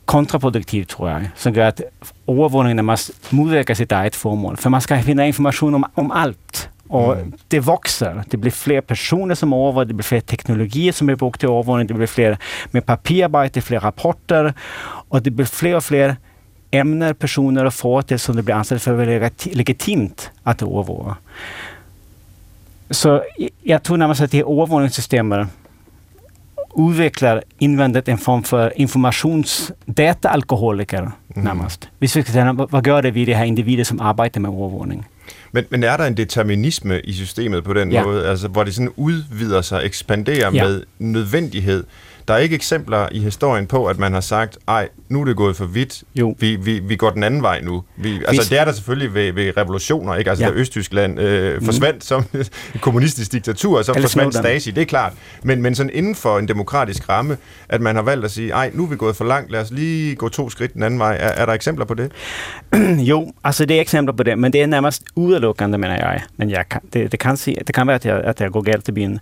kontraproduktivt 0.04 0.88
tror 0.88 1.10
jag. 1.10 1.22
Som 1.36 1.54
gör 1.54 1.66
att 1.66 1.80
övervåningen 2.26 2.76
närmast 2.76 3.32
motverkar 3.32 3.74
sitt 3.74 3.92
eget 3.92 4.14
formål. 4.14 4.56
För 4.56 4.70
man 4.70 4.80
ska 4.80 5.02
finna 5.02 5.26
information 5.26 5.74
om, 5.74 5.84
om 5.94 6.10
allt. 6.10 6.68
Och 6.88 7.12
mm. 7.12 7.32
det 7.48 7.60
växer. 7.60 8.22
Det 8.30 8.36
blir 8.36 8.50
fler 8.50 8.80
personer 8.80 9.34
som 9.34 9.52
övervakar, 9.52 9.84
det 9.84 9.94
blir 9.94 10.04
fler 10.04 10.20
teknologier 10.20 10.92
som 10.92 11.08
är 11.08 11.16
på 11.16 11.32
till 11.32 11.48
övervåning, 11.48 11.86
det 11.86 11.94
blir 11.94 12.06
fler 12.06 12.38
med 12.70 12.86
papirarbete, 12.86 13.60
fler 13.60 13.80
rapporter 13.80 14.54
och 15.08 15.22
det 15.22 15.30
blir 15.30 15.46
fler 15.46 15.76
och 15.76 15.84
fler 15.84 16.16
ämnen, 16.70 17.14
personer 17.14 17.64
och 17.64 17.74
företeelser 17.74 18.26
som 18.26 18.36
det 18.36 18.42
blir 18.42 18.54
ansett 18.54 18.82
för 18.82 19.56
legitimt 19.56 20.30
att 20.42 20.62
övervaka. 20.62 21.16
Så 22.90 23.22
jag 23.62 23.82
tror 23.82 23.96
närmast 23.96 24.20
att 24.20 24.30
det 24.30 24.38
är 24.38 24.52
övervåningssystemet 24.52 25.48
utvecklar 26.78 27.42
invändet 27.58 28.08
en 28.08 28.18
form 28.18 28.42
för 28.42 28.72
informationsdata-alkoholiker 28.76 31.00
mm. 31.00 31.12
närmast. 31.44 31.88
Hvis 31.98 32.16
vi 32.16 32.22
skal 32.22 32.34
tage, 32.34 32.52
hvad 32.52 32.82
gør 32.82 33.00
det 33.00 33.14
ved 33.14 33.26
de 33.26 33.34
her 33.34 33.44
individer, 33.44 33.84
som 33.84 34.00
arbejder 34.00 34.40
med 34.40 34.50
overvågning? 34.50 35.06
Men, 35.52 35.64
men 35.70 35.84
er 35.84 35.96
der 35.96 36.04
en 36.04 36.16
determinisme 36.16 37.00
i 37.00 37.12
systemet 37.12 37.64
på 37.64 37.74
den 37.74 37.92
ja. 37.92 38.04
måde, 38.04 38.26
altså, 38.26 38.48
hvor 38.48 38.64
det 38.64 38.74
sådan 38.74 38.90
udvider 38.96 39.62
sig, 39.62 39.84
ekspanderer 39.84 40.50
ja. 40.54 40.64
med 40.64 40.82
nødvendighed? 40.98 41.84
Der 42.30 42.36
er 42.36 42.40
ikke 42.40 42.54
eksempler 42.54 43.08
i 43.12 43.18
historien 43.18 43.66
på, 43.66 43.86
at 43.86 43.98
man 43.98 44.12
har 44.12 44.20
sagt, 44.20 44.58
ej, 44.68 44.88
nu 45.08 45.20
er 45.20 45.24
det 45.24 45.36
gået 45.36 45.56
for 45.56 45.64
vidt, 45.64 46.02
jo. 46.14 46.34
Vi, 46.38 46.56
vi, 46.56 46.78
vi 46.78 46.96
går 46.96 47.10
den 47.10 47.22
anden 47.22 47.42
vej 47.42 47.60
nu. 47.60 47.82
Vi, 47.96 48.14
altså, 48.14 48.26
Hvis... 48.28 48.48
det 48.48 48.60
er 48.60 48.64
der 48.64 48.72
selvfølgelig 48.72 49.14
ved, 49.14 49.32
ved 49.32 49.56
revolutioner, 49.56 50.14
ikke? 50.14 50.30
Altså, 50.30 50.44
ja. 50.44 50.50
da 50.50 50.56
Østtyskland 50.56 51.20
øh, 51.20 51.54
mhm. 51.54 51.64
forsvandt 51.64 51.96
mm. 51.96 52.00
som 52.00 52.24
et 52.34 52.50
kommunistisk 52.80 53.32
diktatur, 53.32 53.78
og 53.78 53.84
så 53.84 53.92
Eller 53.92 54.08
forsvandt 54.08 54.34
Stasi, 54.34 54.70
det 54.70 54.80
er 54.80 54.86
klart. 54.86 55.12
Men, 55.42 55.62
men 55.62 55.74
sådan 55.74 55.90
inden 55.94 56.14
for 56.14 56.38
en 56.38 56.48
demokratisk 56.48 57.08
ramme, 57.08 57.36
at 57.68 57.80
man 57.80 57.94
har 57.94 58.02
valgt 58.02 58.24
at 58.24 58.30
sige, 58.30 58.50
ej, 58.52 58.70
nu 58.74 58.84
er 58.84 58.88
vi 58.88 58.96
gået 58.96 59.16
for 59.16 59.24
langt, 59.24 59.50
lad 59.50 59.60
os 59.60 59.70
lige 59.70 60.14
gå 60.14 60.28
to 60.28 60.50
skridt 60.50 60.74
den 60.74 60.82
anden 60.82 61.00
vej. 61.00 61.16
Er, 61.20 61.28
er 61.28 61.46
der 61.46 61.52
eksempler 61.52 61.84
på 61.84 61.94
det? 61.94 62.12
jo, 63.10 63.32
altså 63.44 63.66
det 63.66 63.76
er 63.76 63.80
eksempler 63.80 64.12
på 64.12 64.22
det, 64.22 64.38
men 64.38 64.52
det 64.52 64.62
er 64.62 64.66
nærmest 64.66 65.04
udelukkende, 65.16 65.78
mener 65.78 65.94
jeg. 65.94 66.22
Men 66.36 66.50
jeg 66.50 66.64
kan, 66.70 66.80
det, 66.92 67.12
det, 67.12 67.20
kan, 67.20 67.36
sige, 67.36 67.56
det 67.66 67.74
kan 67.74 67.86
være, 67.86 67.94
at 67.94 68.06
jeg, 68.06 68.20
at 68.24 68.40
jeg 68.40 68.50
går 68.50 68.62
galt 68.62 68.88
i 68.88 68.92
byen. 68.92 69.18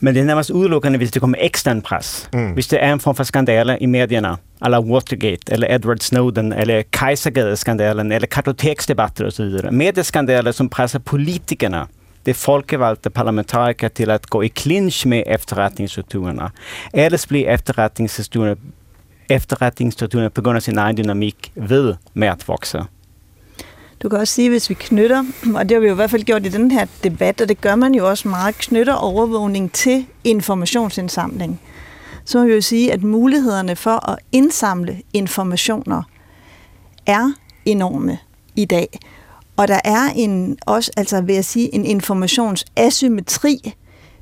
Men 0.00 0.14
det 0.14 0.20
er 0.20 0.24
nærmest 0.24 0.50
udelukkende, 0.50 0.98
hvis 0.98 1.10
det 1.10 1.20
kommer 1.20 1.36
ekstern 1.40 1.82
pres. 1.82 2.28
Mm. 2.32 2.51
Hvis 2.54 2.68
det 2.68 2.78
är 2.78 2.92
en 2.92 2.98
form 2.98 3.14
för 3.14 3.24
skandaler 3.24 3.82
i 3.82 3.86
medierna, 3.86 4.38
alla 4.58 4.80
Watergate 4.80 5.52
eller 5.52 5.70
Edward 5.70 6.02
Snowden 6.02 6.52
eller 6.52 6.82
Kajsagade-skandalen 6.82 8.12
eller 8.12 8.26
kartoteksdebatter 8.26 9.42
vidare. 9.42 9.70
Medieskandaler 9.70 10.52
som 10.52 10.68
pressar 10.68 10.98
politikerna 10.98 11.88
de 12.24 12.34
folkevalgte 12.34 13.10
parlamentariker 13.10 13.88
till 13.88 14.10
att 14.10 14.26
gå 14.26 14.44
i 14.44 14.48
clinch 14.48 15.06
med 15.06 15.24
efterretningsstrukturerna. 15.26 16.52
Eller 16.92 17.28
blir 17.28 17.48
efterretningsstrukturerna, 17.48 18.56
efterretningsstrukturerna 19.28 20.30
på 20.30 20.42
grund 20.42 20.56
av 20.56 20.60
sin 20.60 20.78
egen 20.78 20.96
dynamik 20.96 21.52
ved 21.54 21.96
med 22.12 22.32
att 22.32 22.48
växa. 22.48 22.86
Du 23.98 24.10
kan 24.10 24.20
også 24.20 24.34
sige, 24.34 24.50
hvis 24.50 24.70
vi 24.70 24.74
knytter, 24.74 25.24
og 25.54 25.68
det 25.68 25.74
har 25.74 25.80
vi 25.80 25.86
jo 25.86 25.92
i 25.92 25.96
hvert 25.96 26.10
fald 26.10 26.24
gjort 26.24 26.46
i 26.46 26.48
den 26.48 26.70
her 26.70 26.86
debat, 27.04 27.40
og 27.40 27.48
det 27.48 27.60
gør 27.60 27.76
man 27.76 27.94
jo 27.94 28.08
også 28.08 28.28
meget, 28.28 28.58
knytter 28.58 28.94
overvågning 28.94 29.72
til 29.72 30.06
informationsindsamling 30.24 31.60
så 32.24 32.38
må 32.38 32.44
vi 32.44 32.52
jo 32.52 32.60
sige, 32.60 32.92
at 32.92 33.02
mulighederne 33.02 33.76
for 33.76 34.10
at 34.10 34.18
indsamle 34.32 35.02
informationer 35.12 36.02
er 37.06 37.32
enorme 37.64 38.18
i 38.56 38.64
dag. 38.64 38.98
Og 39.56 39.68
der 39.68 39.80
er 39.84 40.10
en, 40.16 40.58
også, 40.66 40.90
altså 40.96 41.20
vil 41.20 41.34
jeg 41.34 41.44
sige, 41.44 41.74
en 41.74 41.84
informationsasymmetri 41.84 43.74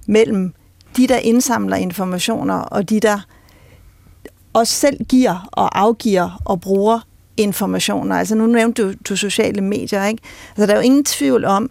mellem 0.07 0.55
de, 0.97 1.07
der 1.07 1.19
indsamler 1.19 1.77
informationer, 1.77 2.55
og 2.55 2.91
de, 2.91 3.01
der 3.01 3.19
også 4.53 4.75
selv 4.75 5.05
giver 5.05 5.49
og 5.53 5.79
afgiver 5.81 6.43
og 6.45 6.61
bruger 6.61 7.01
informationer. 7.37 8.17
Altså 8.17 8.35
nu 8.35 8.47
nævnte 8.47 8.83
du, 8.83 8.93
du 9.09 9.17
sociale 9.17 9.61
medier, 9.61 10.05
ikke? 10.05 10.23
Altså 10.51 10.67
der 10.67 10.73
er 10.73 10.77
jo 10.77 10.83
ingen 10.83 11.05
tvivl 11.05 11.45
om, 11.45 11.71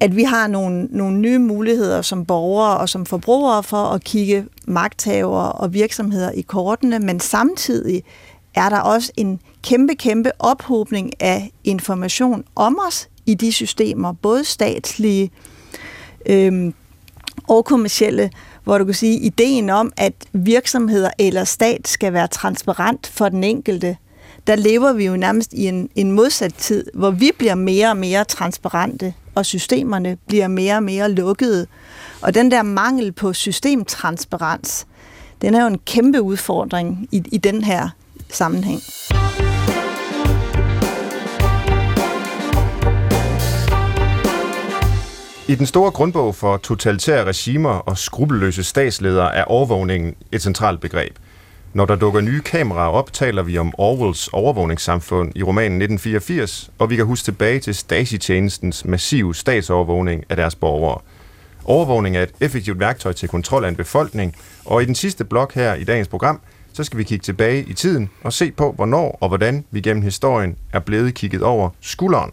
at 0.00 0.16
vi 0.16 0.22
har 0.22 0.46
nogle, 0.46 0.88
nogle 0.90 1.18
nye 1.18 1.38
muligheder 1.38 2.02
som 2.02 2.24
borgere 2.24 2.76
og 2.76 2.88
som 2.88 3.06
forbrugere 3.06 3.62
for 3.62 3.84
at 3.84 4.04
kigge 4.04 4.46
magthavere 4.66 5.52
og 5.52 5.74
virksomheder 5.74 6.30
i 6.30 6.40
kortene, 6.40 6.98
men 6.98 7.20
samtidig 7.20 8.02
er 8.54 8.68
der 8.68 8.78
også 8.80 9.12
en 9.16 9.40
kæmpe, 9.62 9.94
kæmpe 9.94 10.30
ophobning 10.38 11.22
af 11.22 11.50
information 11.64 12.44
om 12.56 12.78
os 12.88 13.08
i 13.26 13.34
de 13.34 13.52
systemer, 13.52 14.12
både 14.12 14.44
statslige 14.44 15.30
øhm, 16.26 16.74
og 17.48 17.64
kommercielle, 17.64 18.30
hvor 18.64 18.78
du 18.78 18.84
kan 18.84 18.94
sige, 18.94 19.18
ideen 19.18 19.70
om, 19.70 19.92
at 19.96 20.12
virksomheder 20.32 21.10
eller 21.18 21.44
stat 21.44 21.88
skal 21.88 22.12
være 22.12 22.26
transparent 22.26 23.06
for 23.06 23.28
den 23.28 23.44
enkelte, 23.44 23.96
der 24.46 24.56
lever 24.56 24.92
vi 24.92 25.06
jo 25.06 25.16
nærmest 25.16 25.52
i 25.52 25.66
en, 25.66 25.88
en 25.94 26.12
modsat 26.12 26.54
tid, 26.54 26.86
hvor 26.94 27.10
vi 27.10 27.30
bliver 27.38 27.54
mere 27.54 27.88
og 27.88 27.96
mere 27.96 28.24
transparente 28.24 29.14
og 29.34 29.46
systemerne 29.46 30.16
bliver 30.26 30.48
mere 30.48 30.76
og 30.76 30.82
mere 30.82 31.10
lukkede. 31.10 31.66
Og 32.20 32.34
den 32.34 32.50
der 32.50 32.62
mangel 32.62 33.12
på 33.12 33.32
systemtransparens, 33.32 34.86
den 35.42 35.54
er 35.54 35.60
jo 35.60 35.66
en 35.66 35.78
kæmpe 35.78 36.22
udfordring 36.22 37.08
i, 37.12 37.22
i 37.32 37.38
den 37.38 37.64
her 37.64 37.88
sammenhæng. 38.30 38.80
I 45.48 45.54
den 45.54 45.66
store 45.66 45.90
grundbog 45.90 46.34
for 46.34 46.56
totalitære 46.56 47.24
regimer 47.24 47.70
og 47.70 47.98
skrupelløse 47.98 48.64
statsledere 48.64 49.34
er 49.34 49.44
overvågningen 49.44 50.14
et 50.32 50.42
centralt 50.42 50.80
begreb. 50.80 51.18
Når 51.74 51.84
der 51.84 51.96
dukker 51.96 52.20
nye 52.20 52.40
kameraer 52.40 52.88
op, 52.88 53.12
taler 53.12 53.42
vi 53.42 53.58
om 53.58 53.74
Orwells 53.78 54.28
overvågningssamfund 54.28 55.32
i 55.34 55.42
romanen 55.42 55.82
1984, 55.82 56.70
og 56.78 56.90
vi 56.90 56.96
kan 56.96 57.04
huske 57.04 57.24
tilbage 57.24 57.60
til 57.60 57.74
Stasi-tjenestens 57.74 58.84
massive 58.84 59.34
statsovervågning 59.34 60.24
af 60.28 60.36
deres 60.36 60.54
borgere. 60.54 61.00
Overvågning 61.64 62.16
er 62.16 62.22
et 62.22 62.32
effektivt 62.40 62.80
værktøj 62.80 63.12
til 63.12 63.28
kontrol 63.28 63.64
af 63.64 63.68
en 63.68 63.76
befolkning, 63.76 64.36
og 64.64 64.82
i 64.82 64.84
den 64.84 64.94
sidste 64.94 65.24
blok 65.24 65.54
her 65.54 65.74
i 65.74 65.84
dagens 65.84 66.08
program, 66.08 66.40
så 66.72 66.84
skal 66.84 66.98
vi 66.98 67.04
kigge 67.04 67.22
tilbage 67.22 67.64
i 67.68 67.72
tiden 67.72 68.10
og 68.22 68.32
se 68.32 68.52
på, 68.52 68.72
hvornår 68.72 69.18
og 69.20 69.28
hvordan 69.28 69.64
vi 69.70 69.80
gennem 69.80 70.02
historien 70.02 70.56
er 70.72 70.80
blevet 70.80 71.14
kigget 71.14 71.42
over 71.42 71.70
skulderen. 71.80 72.30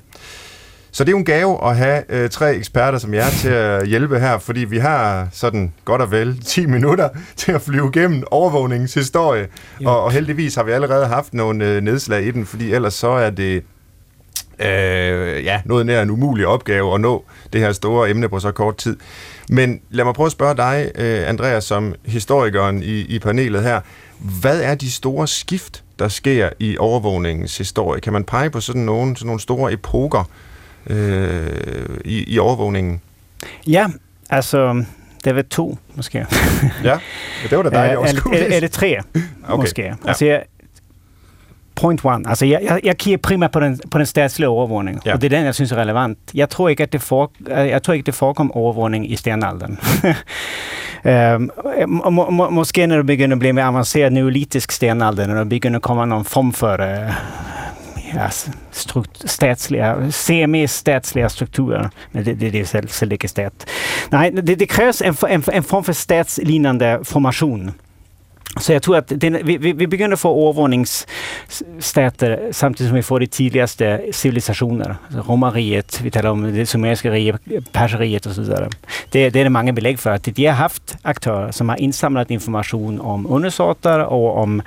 Så 0.94 1.04
det 1.04 1.10
er 1.10 1.12
jo 1.12 1.18
en 1.18 1.26
gave 1.26 1.70
at 1.70 1.78
have 1.78 2.04
øh, 2.10 2.30
tre 2.30 2.56
eksperter 2.56 2.98
som 2.98 3.14
jer 3.14 3.30
til 3.30 3.50
at 3.50 3.88
hjælpe 3.88 4.20
her, 4.20 4.38
fordi 4.38 4.60
vi 4.60 4.78
har 4.78 5.28
sådan 5.32 5.74
godt 5.86 6.02
og 6.02 6.12
vel 6.12 6.42
10 6.46 6.66
minutter 6.66 7.10
til 7.38 7.52
at 7.52 7.62
flyve 7.62 7.92
igennem 7.96 8.24
overvågningens 8.32 8.94
historie, 8.94 9.48
og, 9.86 10.04
og 10.04 10.12
heldigvis 10.12 10.56
har 10.56 10.64
vi 10.64 10.72
allerede 10.72 11.08
haft 11.08 11.34
nogle 11.34 11.66
øh, 11.66 11.82
nedslag 11.82 12.24
i 12.24 12.32
den, 12.32 12.46
fordi 12.46 12.74
ellers 12.74 12.94
så 12.94 13.08
er 13.08 13.30
det 13.30 13.64
øh, 14.60 15.46
ja, 15.46 15.62
noget 15.66 15.86
nær 15.86 16.02
en 16.02 16.10
umulig 16.10 16.48
opgave 16.48 16.94
at 16.94 17.02
nå 17.02 17.26
det 17.54 17.62
her 17.62 17.72
store 17.72 18.10
emne 18.10 18.30
på 18.30 18.40
så 18.40 18.52
kort 18.52 18.78
tid. 18.78 18.98
Men 19.50 19.82
lad 19.90 20.06
mig 20.06 20.14
prøve 20.14 20.26
at 20.26 20.32
spørge 20.32 20.58
dig, 20.58 20.92
øh, 20.96 21.30
Andreas, 21.30 21.64
som 21.64 21.96
historikeren 22.06 22.84
i, 22.84 23.00
i 23.00 23.20
panelet 23.20 23.64
her. 23.64 23.82
Hvad 24.42 24.62
er 24.62 24.76
de 24.76 24.92
store 24.92 25.28
skift, 25.28 25.84
der 26.00 26.08
sker 26.08 26.50
i 26.60 26.78
overvågningens 26.78 27.58
historie? 27.58 28.02
Kan 28.02 28.14
man 28.14 28.24
pege 28.24 28.50
på 28.50 28.62
sådan 28.62 28.82
nogle, 28.82 29.18
sådan 29.18 29.28
nogle 29.28 29.40
store 29.40 29.74
epoker, 29.74 30.24
øh, 30.88 31.98
i, 32.06 32.34
i 32.34 32.40
overvågningen? 32.40 33.02
Ja, 33.68 33.88
altså 34.30 34.86
det 35.24 35.30
er 35.30 35.34
vel 35.34 35.46
to, 35.46 35.78
måske. 35.96 36.18
ja, 36.84 36.98
det 37.50 37.58
var 37.58 37.64
da 37.64 37.70
dejligt 37.70 38.00
er, 38.00 38.32
er, 38.34 38.38
er, 38.38 38.56
er 38.56 38.60
det 38.60 38.72
tre, 38.72 38.98
okay. 39.44 39.62
måske? 39.62 39.82
Ja. 39.82 39.94
Altså, 40.06 40.26
jeg, 40.26 40.44
point 41.82 42.06
one. 42.06 42.30
Altså, 42.30 42.46
jeg, 42.46 42.60
jeg, 42.64 42.80
jeg 42.84 42.98
kigger 42.98 43.18
primært 43.18 43.52
på 43.52 43.60
den, 43.60 43.80
på 43.92 43.98
den 43.98 44.06
statslige 44.06 44.50
overvågning, 44.50 45.02
ja. 45.06 45.14
og 45.14 45.22
det 45.22 45.34
er 45.34 45.38
den, 45.38 45.46
jeg 45.46 45.56
synes 45.56 45.72
er 45.72 45.78
relevant. 45.78 46.18
Jeg 46.34 46.50
tror 46.50 46.70
ikke, 46.70 46.84
at 46.84 46.94
det, 46.94 47.02
for, 47.02 47.32
jeg 47.48 47.84
tror 47.84 47.94
ikke, 47.94 48.06
det 48.06 48.16
forekom 48.16 48.52
overvågning 48.52 49.12
i 49.12 49.16
stenalderen. 49.16 49.80
um, 51.06 51.52
må, 52.14 52.30
må, 52.30 52.50
måske 52.50 52.88
når 52.88 52.96
det 52.96 53.06
begynder 53.06 53.36
at 53.36 53.40
blive 53.40 53.54
mere 53.54 53.66
avanceret 53.66 54.14
neolitisk 54.14 54.72
stenalder, 54.72 55.28
når 55.28 55.38
det 55.38 55.50
begynder 55.50 55.80
at 55.80 55.84
komme 55.84 56.06
någon 56.06 56.26
form 56.26 56.54
for 56.54 56.74
uh, 56.74 57.14
statsliga, 59.26 60.12
semi-statsliga 60.12 61.30
strukturer. 61.30 61.90
Men 62.12 62.24
det, 62.24 62.34
det, 62.34 62.50
det 62.50 62.60
är 62.60 62.66
selv, 62.66 62.88
selv 62.88 63.14
ikke 63.14 63.28
stat. 63.28 63.70
Nej, 64.10 64.32
det, 64.32 64.56
det 64.56 64.66
krävs 64.66 65.02
en, 65.02 65.16
en, 65.30 65.44
en 65.54 65.64
form 65.64 65.84
för 65.84 65.94
statslignande 65.94 67.00
formation. 67.04 67.72
Så 68.60 68.74
jag 68.74 68.84
tror 68.84 68.98
att 68.98 69.08
det, 69.08 69.30
vi, 69.30 69.58
vi 69.58 69.88
begynder 69.88 70.18
få 70.18 70.30
overvågningsstater 70.30 72.50
samtidigt 72.52 72.90
som 72.90 72.96
vi 72.96 73.04
får 73.04 73.20
de 73.20 73.28
tidigaste 73.28 74.02
civilisationer. 74.12 74.96
Altså 75.16 76.02
vi 76.04 76.12
taler 76.12 76.30
om 76.30 76.56
det 76.56 76.66
sumeriske 76.66 77.12
rige, 77.12 77.38
perseriet 77.72 78.26
och 78.26 78.36
så 78.36 78.42
vidare. 78.42 78.70
Det, 79.10 79.30
det 79.30 79.40
är 79.40 79.44
det 79.44 79.50
många 79.50 79.74
belägg 79.74 80.00
för 80.00 80.12
att 80.12 80.24
de 80.24 80.46
har 80.46 80.54
haft 80.54 80.98
aktörer 81.02 81.52
som 81.52 81.70
har 81.70 81.78
insamlat 81.78 82.32
information 82.32 83.02
om 83.02 83.28
undersåtar 83.28 84.00
och 84.00 84.38
om 84.38 84.62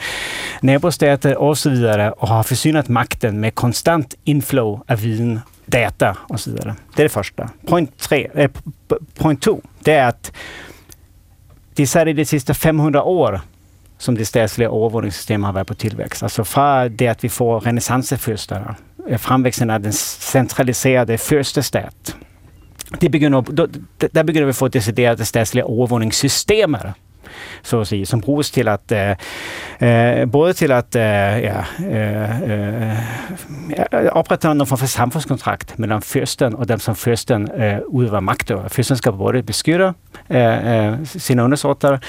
nabostater 0.60 1.36
och 1.36 1.58
så 1.58 1.70
vidare 1.70 2.12
och 2.12 2.28
har 2.28 2.42
försynat 2.42 2.88
makten 2.88 3.40
med 3.40 3.54
konstant 3.54 4.14
inflow 4.24 4.82
av 4.88 5.00
viden, 5.00 5.40
data 5.66 6.16
och 6.28 6.40
så 6.40 6.50
vidare. 6.50 6.74
Det 6.96 7.02
är 7.02 7.04
det 7.04 7.08
första. 7.08 7.50
Point, 7.66 7.98
tre, 7.98 8.30
eh, 8.34 8.50
point 9.18 9.42
two, 9.42 9.56
det 9.80 9.92
är 9.92 10.08
att 10.08 10.32
det 11.74 11.96
är 11.96 12.08
i 12.08 12.12
de 12.12 12.24
sista 12.24 12.54
500 12.54 13.02
år 13.02 13.40
som 13.98 14.16
det 14.16 14.26
statsliga 14.26 14.68
overvågningssystemet 14.68 15.46
har 15.46 15.52
været 15.52 15.66
på 15.66 15.74
tillväxt. 15.74 16.22
Alltså 16.22 16.44
fra 16.44 16.88
det 16.88 17.08
att 17.08 17.24
vi 17.24 17.28
får 17.28 17.60
renässansförstarna, 17.60 18.74
øh, 19.08 19.18
framväxten 19.18 19.70
av 19.70 19.80
den 19.80 19.92
centraliserade 19.92 21.18
stat. 21.62 22.16
Det 23.00 23.10
begynder, 23.10 23.40
der 24.14 24.22
begynder 24.22 24.46
vi 24.46 24.52
få 24.52 24.68
deciderade 24.68 25.24
statslige 25.24 25.64
overvågningssystemer 25.64 26.92
så 27.62 27.80
att 27.80 27.88
säga, 27.88 28.06
som 28.06 28.20
bruges 28.20 28.50
till 28.50 28.68
att 28.68 28.92
eh, 28.92 29.10
eh 29.78 30.26
både 30.26 30.54
till 30.54 30.72
att 30.72 30.94
eh, 30.94 31.02
ja, 31.38 31.64
eh, 31.90 32.42
eh, 32.42 32.98
upprätthålla 34.14 34.54
någon 34.54 34.66
form 34.66 34.78
för 34.78 34.86
samfundskontrakt 34.86 35.78
mellan 35.78 36.02
fyrsten 36.02 36.54
och 36.54 36.66
dem 36.66 36.80
som 36.80 36.96
fyrsten 36.96 37.50
eh, 37.50 37.78
utövar 37.92 38.20
makt 38.20 38.50
över. 38.50 38.68
Fyrsten 38.68 38.96
ska 38.96 39.12
både 39.12 39.42
beskytta 39.42 39.94
eh, 40.28 40.74
eh, 40.74 41.04
sina 41.04 41.42
undersåtar, 41.42 42.00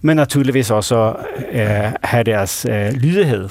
men 0.00 0.16
naturligtvis 0.16 0.70
också 0.70 1.20
eh, 1.52 1.90
ha 2.02 2.22
deras 2.22 2.64
eh, 2.64 2.92
lydighed. 2.92 3.50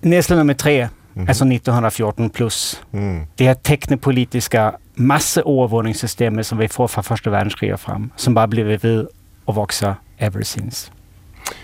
Nästa 0.00 0.34
nummer 0.34 0.54
tre, 0.54 0.88
mm. 1.14 1.28
alltså 1.28 1.44
1914 1.44 2.30
plus. 2.30 2.82
Mm. 2.92 3.26
Det 3.36 3.44
här 3.44 3.54
teknopolitiska 3.54 4.74
masseovervågningssystemet, 5.00 6.46
som 6.46 6.58
vi 6.58 6.68
får 6.68 6.86
fra 6.86 7.02
Første 7.02 7.30
Verdenskrig 7.30 7.72
og 7.72 7.80
frem, 7.80 8.10
som 8.16 8.34
bare 8.34 8.48
bliver 8.48 8.78
ved 8.82 9.06
at 9.48 9.56
vokse 9.56 9.94
ever 10.18 10.44
since. 10.44 10.92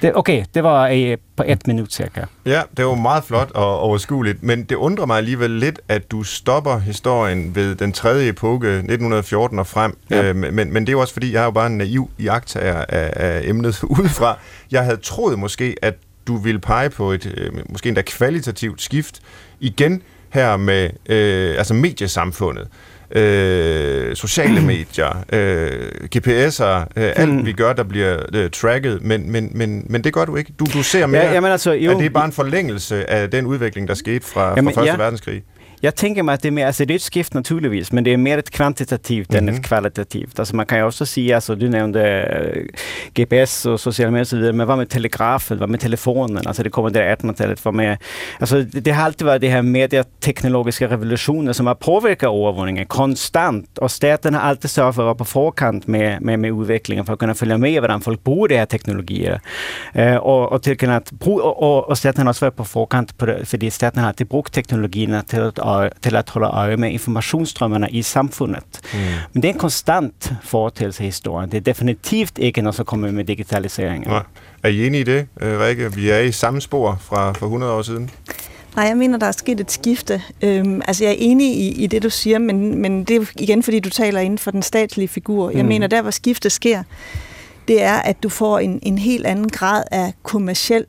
Det, 0.02 0.12
okay, 0.14 0.44
det 0.54 0.62
var 0.62 0.88
øh, 0.88 1.16
på 1.36 1.44
et 1.46 1.66
minut 1.66 1.92
cirka. 1.92 2.24
Ja, 2.46 2.62
det 2.76 2.86
var 2.86 2.94
meget 2.94 3.24
flot 3.24 3.50
og 3.54 3.80
overskueligt, 3.80 4.42
men 4.42 4.64
det 4.64 4.76
undrer 4.76 5.06
mig 5.06 5.18
alligevel 5.18 5.50
lidt, 5.50 5.80
at 5.88 6.10
du 6.10 6.22
stopper 6.22 6.78
historien 6.78 7.54
ved 7.54 7.74
den 7.74 7.92
tredje 7.92 8.28
epoke, 8.28 8.68
1914 8.68 9.58
og 9.58 9.66
frem. 9.66 9.98
Ja. 10.10 10.22
Øh, 10.22 10.36
men, 10.36 10.72
men 10.72 10.86
det 10.86 10.92
er 10.92 10.96
også 10.96 11.12
fordi, 11.12 11.32
jeg 11.32 11.40
er 11.40 11.44
jo 11.44 11.50
bare 11.50 11.66
en 11.66 11.78
naiv 11.78 12.10
iagtager 12.18 12.84
af, 12.88 13.12
af 13.16 13.40
emnet 13.44 13.84
udefra. 13.98 14.38
Jeg 14.70 14.84
havde 14.84 14.96
troet 14.96 15.38
måske, 15.38 15.76
at 15.82 15.94
du 16.26 16.36
ville 16.36 16.60
pege 16.60 16.90
på 16.90 17.12
et 17.12 17.34
øh, 17.36 17.52
måske 17.68 17.88
endda 17.88 18.02
kvalitativt 18.02 18.82
skift 18.82 19.20
igen 19.60 20.02
her 20.28 20.56
med 20.56 20.90
øh, 21.08 21.54
altså 21.58 21.74
mediesamfundet 21.74 22.68
øh, 23.10 24.16
sociale 24.16 24.60
medier, 24.72 25.24
øh, 25.32 25.90
GPS'er, 26.16 26.86
øh, 26.96 27.12
alt 27.16 27.46
vi 27.46 27.52
gør, 27.52 27.72
der 27.72 27.82
bliver 27.82 28.18
øh, 28.34 28.50
tracket, 28.50 29.02
men, 29.02 29.32
men, 29.32 29.50
men, 29.54 29.86
men 29.88 30.04
det 30.04 30.12
gør 30.12 30.24
du 30.24 30.36
ikke. 30.36 30.52
Du, 30.58 30.64
du 30.64 30.82
ser 30.82 31.06
mere, 31.06 31.22
ja, 31.22 31.32
jamen 31.32 31.50
altså, 31.50 31.72
jo, 31.72 31.90
at 31.90 31.96
det 31.96 32.06
er 32.06 32.10
bare 32.10 32.24
en 32.24 32.32
forlængelse 32.32 33.10
af 33.10 33.30
den 33.30 33.46
udvikling, 33.46 33.88
der 33.88 33.94
skete 33.94 34.26
fra, 34.26 34.52
jamen, 34.56 34.74
fra 34.74 34.80
Første 34.80 34.92
ja. 34.92 35.02
verdenskrig. 35.02 35.42
Jag 35.86 35.94
tänker 35.96 36.22
mig 36.22 36.34
att 36.34 36.42
det 36.42 36.48
är 36.48 36.52
mer, 36.52 36.66
alltså 36.66 36.84
det 36.84 36.94
är 36.94 36.96
ett 36.96 37.12
skift 37.12 37.34
naturligtvis, 37.34 37.92
men 37.92 38.04
det 38.04 38.12
är 38.12 38.16
mer 38.16 38.38
ett 38.38 38.50
kvantitativt 38.50 39.30
mm. 39.30 39.42
än 39.42 39.48
ett 39.48 39.54
mhm. 39.54 39.62
kvalitativt. 39.62 40.38
Alltså 40.38 40.56
man 40.56 40.66
kan 40.66 40.78
ju 40.78 40.84
också 40.84 41.06
säga, 41.06 41.34
alltså 41.34 41.54
du 41.54 41.68
nämnde 41.68 42.22
eh, 42.22 42.62
GPS 43.14 43.66
och 43.66 43.80
sociala 43.80 44.10
medier 44.10 44.22
och 44.22 44.28
så 44.28 44.36
vidare, 44.36 44.52
men 44.52 44.66
vad 44.66 44.78
med 44.78 44.88
telegrafen, 44.88 45.58
vad 45.58 45.68
med 45.68 45.80
telefonen? 45.80 46.46
Alltså 46.46 46.62
det 46.62 46.70
kommer 46.70 46.90
det 46.90 47.14
1800-talet, 47.14 47.64
vad 47.64 47.74
med... 47.74 47.98
Alltså 48.40 48.62
det 48.62 48.90
har 48.90 49.04
alltid 49.04 49.26
varit 49.26 49.40
det 49.40 49.48
här 49.48 49.62
mediateknologiska 49.62 50.88
revolutionen 50.88 51.54
som 51.54 51.66
har 51.66 51.74
påverkat 51.74 52.28
övervåningen 52.28 52.86
konstant 52.86 53.78
och 53.78 53.90
staten 53.90 54.34
har 54.34 54.40
alltid 54.40 54.70
sörjt 54.70 54.94
för 54.94 55.02
att 55.02 55.06
vara 55.06 55.14
på 55.14 55.24
förkant 55.24 55.86
med, 55.86 56.22
med, 56.22 56.38
med 56.38 56.60
utvecklingen 56.62 57.04
för 57.04 57.12
att 57.12 57.18
kunna 57.18 57.34
följa 57.34 57.58
med 57.58 57.80
hvordan 57.80 58.00
folk 58.00 58.24
bruger 58.24 58.48
de 58.48 58.56
här 58.58 58.66
teknologierna. 58.66 59.40
Uh, 59.98 60.16
och, 60.16 60.52
och, 60.52 60.62
till 60.62 60.90
att, 60.90 61.12
och, 61.20 61.62
och, 61.62 61.88
och 61.88 61.98
staten 61.98 62.26
har 62.26 62.32
också 62.32 62.44
varit 62.44 62.56
på 62.56 62.64
förkant 62.64 63.18
på 63.18 63.26
det, 63.26 63.44
för 63.44 63.70
staten 63.70 64.02
har 64.02 64.08
alltid 64.08 64.26
brugt 64.26 64.54
teknologierna 64.54 65.22
till 65.22 65.42
att 65.42 65.58
till 66.00 66.16
att 66.16 66.28
hålla 66.28 66.64
öje 66.64 66.76
med 66.76 66.92
informationsströmmarna 66.92 67.88
i 67.88 68.02
samfundet. 68.02 68.86
Mm. 68.94 69.04
Men 69.32 69.42
det 69.42 69.48
är 69.48 69.52
en 69.52 69.58
konstant 69.58 70.32
företeelse 70.42 71.02
i 71.02 71.06
historien. 71.06 71.50
Det 71.50 71.56
är 71.56 71.60
definitivt 71.60 72.38
inte 72.38 72.62
något 72.62 72.74
som 72.74 72.84
kommer 72.84 73.12
med 73.12 73.26
digitaliseringen. 73.26 74.10
Nej. 74.10 74.22
Er 74.62 74.68
I 74.68 74.86
enige 74.86 75.00
i 75.00 75.04
det, 75.04 75.26
øh, 75.40 75.60
Rikke? 75.60 75.92
Vi 75.94 76.10
er 76.10 76.18
i 76.18 76.32
samme 76.32 76.60
spor 76.60 76.98
fra 77.00 77.32
for 77.32 77.46
100 77.46 77.72
år 77.72 77.82
siden. 77.82 78.10
Nej, 78.76 78.84
jeg 78.84 78.96
mener, 78.96 79.18
der 79.18 79.26
er 79.26 79.32
sket 79.32 79.60
et 79.60 79.72
skifte. 79.72 80.22
Øhm, 80.42 80.82
altså, 80.86 81.04
jeg 81.04 81.10
er 81.10 81.16
enig 81.18 81.56
i, 81.56 81.84
i 81.84 81.86
det, 81.86 82.02
du 82.02 82.10
siger, 82.10 82.38
men, 82.38 82.78
men 82.78 83.04
det 83.04 83.16
er 83.16 83.26
igen, 83.38 83.62
fordi 83.62 83.80
du 83.80 83.90
taler 83.90 84.20
inden 84.20 84.38
for 84.38 84.50
den 84.50 84.62
statslige 84.62 85.08
figur. 85.08 85.50
Jeg 85.50 85.62
mm. 85.62 85.68
mener, 85.68 85.86
der 85.86 86.02
hvor 86.02 86.10
skiftet 86.10 86.52
sker, 86.52 86.82
det 87.68 87.82
er, 87.82 87.94
at 87.96 88.22
du 88.22 88.28
får 88.28 88.58
en, 88.58 88.78
en 88.82 88.98
helt 88.98 89.26
anden 89.26 89.48
grad 89.48 89.82
af 89.90 90.12
kommersiel 90.22 90.84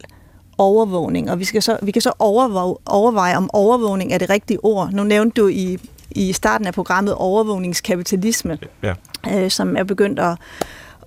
overvågning, 0.58 1.32
og 1.32 1.39
vi, 1.39 1.45
skal 1.45 1.62
så, 1.62 1.78
vi 1.82 1.91
kan 1.91 2.01
så 2.01 2.12
overveje, 2.20 2.76
overveje, 2.86 3.38
om 3.38 3.49
overvågning 3.53 4.14
er 4.14 4.18
det 4.18 4.30
rigtige 4.30 4.66
ord. 4.66 4.91
Nu 4.91 5.03
nævnte 5.03 5.41
du 5.41 5.47
i, 5.47 5.78
i 6.12 6.34
starten 6.34 6.68
af 6.68 6.74
programmet 6.74 7.14
overvågningskapitalisme, 7.14 8.58
ja. 8.84 8.93
øh, 9.34 9.51
som 9.51 9.76
er 9.78 9.84
begyndt 9.84 10.20
at, 10.20 10.38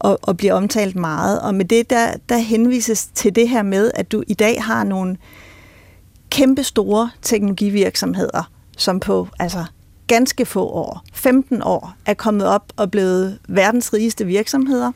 at, 0.05 0.17
at 0.29 0.37
blive 0.37 0.53
omtalt 0.53 0.97
meget. 0.97 1.41
Og 1.41 1.55
med 1.55 1.65
det, 1.65 1.91
der, 1.91 2.13
der 2.29 2.37
henvises 2.37 3.07
til 3.07 3.37
det 3.37 3.49
her 3.49 3.63
med, 3.63 3.91
at 3.95 4.13
du 4.13 4.23
i 4.27 4.35
dag 4.35 4.63
har 4.63 4.85
nogle 4.85 5.17
kæmpe 6.31 6.63
store 6.63 7.11
teknologivirksomheder, 7.23 8.51
som 8.77 9.01
på 9.01 9.29
altså 9.39 9.65
ganske 10.07 10.47
få 10.47 10.67
år, 10.67 11.03
15 11.13 11.63
år, 11.63 11.95
er 12.07 12.15
kommet 12.15 12.47
op 12.47 12.73
og 12.77 12.91
blevet 12.91 13.39
verdens 13.49 13.93
rigeste 13.93 14.27
virksomheder. 14.27 14.93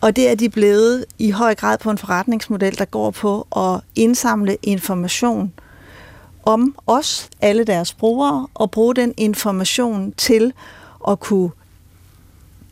Og 0.00 0.16
det 0.16 0.30
er 0.30 0.34
de 0.34 0.48
blevet 0.48 1.04
i 1.18 1.30
høj 1.30 1.54
grad 1.54 1.78
på 1.78 1.90
en 1.90 1.98
forretningsmodel, 1.98 2.78
der 2.78 2.84
går 2.84 3.10
på 3.10 3.46
at 3.56 3.80
indsamle 3.94 4.56
information 4.62 5.52
om 6.42 6.74
os, 6.86 7.28
alle 7.40 7.64
deres 7.64 7.92
brugere, 7.92 8.46
og 8.54 8.70
bruge 8.70 8.94
den 8.94 9.14
information 9.16 10.12
til 10.12 10.52
at 11.08 11.20
kunne 11.20 11.50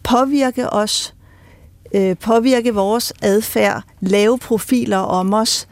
påvirke 0.02 0.70
os, 0.70 1.14
øh, 1.94 2.16
påvirke 2.16 2.74
vores 2.74 3.12
adfærd, 3.22 3.82
lave 4.00 4.38
profiler 4.38 4.98
om 4.98 5.34
os, 5.34 5.68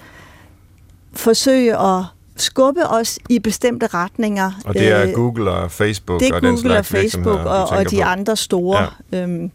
forsøge 1.13 1.79
at 1.79 2.05
skubbe 2.37 2.87
os 2.87 3.19
i 3.29 3.39
bestemte 3.39 3.87
retninger. 3.87 4.53
Og 4.65 4.75
det 4.75 4.89
er 4.89 5.03
øh, 5.03 5.13
Google 5.13 5.51
og 5.51 5.71
Facebook 5.71 6.21
det 6.21 6.29
er 6.29 6.35
og 6.35 6.41
Google 6.41 6.57
den 6.57 6.59
slags 6.59 6.79
og 6.79 6.99
Facebook 6.99 7.41
og, 7.41 7.69
og 7.69 7.91
de 7.91 7.97
på. 7.97 8.03
andre 8.03 8.37
store. 8.37 8.89
Ja. 9.13 9.23
Øhm, 9.23 9.51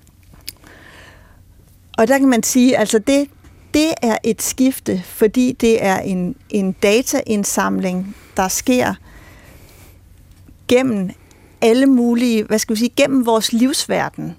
og 2.01 2.07
der 2.07 2.17
kan 2.17 2.27
man 2.27 2.43
sige, 2.43 2.77
altså 2.77 2.99
det, 2.99 3.29
det 3.73 3.93
er 4.01 4.17
et 4.23 4.41
skifte, 4.41 5.03
fordi 5.05 5.51
det 5.51 5.85
er 5.85 5.99
en, 5.99 6.35
en 6.49 6.71
dataindsamling, 6.71 8.15
der 8.37 8.47
sker 8.47 8.93
gennem 10.67 11.09
alle 11.61 11.85
mulige, 11.85 12.43
hvad 12.43 12.59
skal 12.59 12.75
vi 12.75 12.79
sige, 12.79 12.93
gennem 12.95 13.25
vores 13.25 13.53
livsverden. 13.53 14.35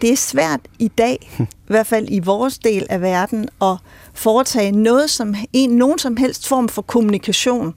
Det 0.00 0.12
er 0.12 0.16
svært 0.16 0.60
i 0.78 0.88
dag, 0.88 1.30
i 1.40 1.66
hvert 1.66 1.86
fald 1.86 2.06
i 2.10 2.18
vores 2.18 2.58
del 2.58 2.86
af 2.90 3.00
verden, 3.00 3.48
at 3.62 3.76
foretage 4.14 4.72
noget 4.72 5.10
som, 5.10 5.34
en, 5.52 5.70
nogen 5.70 5.98
som 5.98 6.16
helst 6.16 6.48
form 6.48 6.68
for 6.68 6.82
kommunikation, 6.82 7.74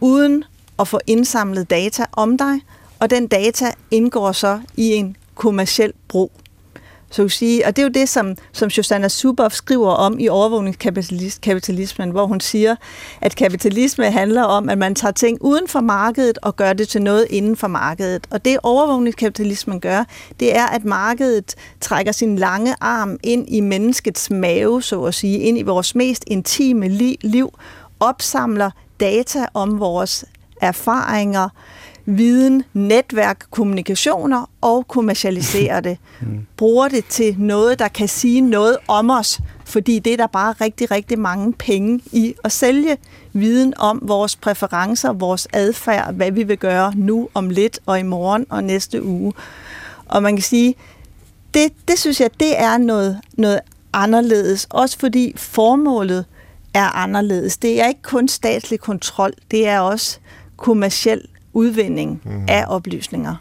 uden 0.00 0.44
at 0.78 0.88
få 0.88 1.00
indsamlet 1.06 1.70
data 1.70 2.04
om 2.12 2.38
dig, 2.38 2.60
og 2.98 3.10
den 3.10 3.26
data 3.26 3.72
indgår 3.90 4.32
så 4.32 4.60
i 4.76 4.94
en 4.94 5.16
kommersiel 5.34 5.92
brug. 6.08 6.32
Så 7.10 7.24
at 7.24 7.32
sige, 7.32 7.66
og 7.66 7.76
det 7.76 7.82
er 7.82 7.86
jo 7.86 7.92
det, 7.92 8.08
som, 8.08 8.36
som 8.52 8.70
Shoshana 8.70 9.08
Zuboff 9.08 9.54
skriver 9.54 9.90
om 9.90 10.18
i 10.18 10.28
overvågningskapitalismen, 10.28 12.10
hvor 12.10 12.26
hun 12.26 12.40
siger, 12.40 12.76
at 13.20 13.36
kapitalisme 13.36 14.10
handler 14.10 14.42
om, 14.42 14.68
at 14.68 14.78
man 14.78 14.94
tager 14.94 15.12
ting 15.12 15.38
uden 15.40 15.68
for 15.68 15.80
markedet 15.80 16.38
og 16.42 16.56
gør 16.56 16.72
det 16.72 16.88
til 16.88 17.02
noget 17.02 17.26
inden 17.30 17.56
for 17.56 17.66
markedet. 17.66 18.26
Og 18.30 18.44
det 18.44 18.56
overvågningskapitalismen 18.62 19.80
gør, 19.80 20.04
det 20.40 20.56
er, 20.56 20.66
at 20.66 20.84
markedet 20.84 21.54
trækker 21.80 22.12
sin 22.12 22.36
lange 22.36 22.74
arm 22.80 23.18
ind 23.22 23.48
i 23.48 23.60
menneskets 23.60 24.30
mave, 24.30 24.82
så 24.82 25.02
at 25.04 25.14
sige, 25.14 25.38
ind 25.38 25.58
i 25.58 25.62
vores 25.62 25.94
mest 25.94 26.24
intime 26.26 26.88
liv, 27.22 27.58
opsamler 28.00 28.70
data 29.00 29.46
om 29.54 29.80
vores 29.80 30.24
erfaringer, 30.60 31.48
viden, 32.10 32.62
netværk, 32.72 33.44
kommunikationer 33.50 34.50
og 34.60 34.88
kommercialiserer 34.88 35.80
det. 35.80 35.98
Mm. 36.20 36.46
Bruger 36.56 36.88
det 36.88 37.04
til 37.04 37.36
noget, 37.38 37.78
der 37.78 37.88
kan 37.88 38.08
sige 38.08 38.40
noget 38.40 38.76
om 38.88 39.10
os, 39.10 39.40
fordi 39.64 39.98
det 39.98 40.12
er 40.12 40.16
der 40.16 40.26
bare 40.26 40.54
rigtig, 40.60 40.90
rigtig 40.90 41.18
mange 41.18 41.52
penge 41.52 42.00
i 42.12 42.34
at 42.44 42.52
sælge 42.52 42.96
viden 43.32 43.74
om 43.76 44.00
vores 44.02 44.36
præferencer, 44.36 45.12
vores 45.12 45.48
adfærd, 45.52 46.14
hvad 46.14 46.30
vi 46.30 46.42
vil 46.42 46.58
gøre 46.58 46.92
nu, 46.96 47.28
om 47.34 47.50
lidt 47.50 47.80
og 47.86 48.00
i 48.00 48.02
morgen 48.02 48.46
og 48.50 48.64
næste 48.64 49.04
uge. 49.04 49.32
Og 50.06 50.22
man 50.22 50.36
kan 50.36 50.42
sige, 50.42 50.74
det, 51.54 51.72
det 51.88 51.98
synes 51.98 52.20
jeg, 52.20 52.30
det 52.40 52.60
er 52.60 52.78
noget, 52.78 53.20
noget 53.36 53.60
anderledes, 53.92 54.66
også 54.70 54.98
fordi 54.98 55.32
formålet 55.36 56.24
er 56.74 56.96
anderledes. 56.96 57.56
Det 57.56 57.80
er 57.80 57.86
ikke 57.88 58.02
kun 58.02 58.28
statslig 58.28 58.80
kontrol, 58.80 59.32
det 59.50 59.68
er 59.68 59.80
også 59.80 60.18
kommersiel 60.56 61.20
udvinding 61.52 62.22
mm. 62.24 62.44
af 62.48 62.64
oplysninger. 62.68 63.36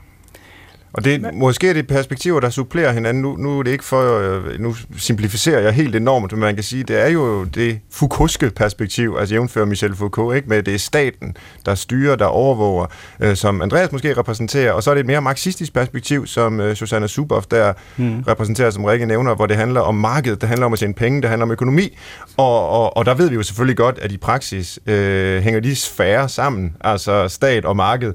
Og 0.98 1.06
det, 1.06 1.34
måske 1.34 1.70
er 1.70 1.74
det 1.74 1.88
perspektiver, 1.88 2.40
der 2.40 2.50
supplerer 2.50 2.92
hinanden. 2.92 3.22
Nu, 3.22 3.36
nu 3.36 3.60
er 3.60 3.64
det 3.64 3.72
ikke 3.72 3.84
for, 3.84 4.20
øh, 4.20 4.60
nu 4.60 4.76
simplificerer 4.98 5.60
jeg 5.60 5.74
helt 5.74 5.96
enormt, 5.96 6.32
men 6.32 6.40
man 6.40 6.56
kan 6.56 6.64
sige, 6.64 6.84
det 6.84 7.02
er 7.02 7.08
jo 7.08 7.44
det 7.44 7.80
Foucault'ske 7.94 8.50
perspektiv, 8.50 9.16
altså 9.20 9.36
jævnfører 9.36 9.66
Michel 9.66 9.96
Foucault, 9.96 10.36
ikke? 10.36 10.50
med 10.50 10.64
det 10.64 10.74
er 10.74 10.80
staten, 10.80 11.38
der 11.66 11.76
styrer, 11.76 12.16
der 12.16 12.26
overvåger, 12.26 12.86
øh, 13.20 13.36
som 13.36 13.62
Andreas 13.62 13.92
måske 13.92 14.18
repræsenterer, 14.18 14.72
og 14.72 14.84
så 14.84 14.90
er 14.90 14.94
det 14.94 15.00
et 15.00 15.06
mere 15.06 15.22
marxistisk 15.22 15.74
perspektiv, 15.74 16.28
som 16.28 16.60
øh, 16.60 16.76
Susanna 16.76 17.08
Zuboff 17.08 17.46
der 17.46 17.74
mm. 17.98 18.24
repræsenterer, 18.28 18.70
som 18.70 18.86
Rikke 18.86 19.06
nævner, 19.06 19.36
hvor 19.36 19.46
det 19.46 19.58
handler 19.58 19.82
om 19.82 19.96
markedet, 19.96 20.42
det 20.42 20.50
handler 20.50 20.66
om 20.66 20.74
at 20.74 20.80
tjene 20.80 20.94
penge, 20.94 21.22
det 21.22 21.30
handler 21.30 21.46
om 21.46 21.52
økonomi, 21.52 21.98
og, 22.38 22.70
og, 22.70 22.98
og 22.98 23.06
der 23.06 23.14
ved 23.14 23.30
vi 23.30 23.36
jo 23.36 23.44
selvfølgelig 23.44 23.78
godt, 23.78 24.00
at 24.02 24.12
i 24.12 24.18
praksis 24.18 24.80
øh, 24.86 25.42
hænger 25.42 25.60
de 25.60 25.76
sfære 25.76 26.30
sammen, 26.30 26.76
altså 26.82 27.28
stat 27.28 27.66
og 27.66 27.76
marked. 27.76 28.14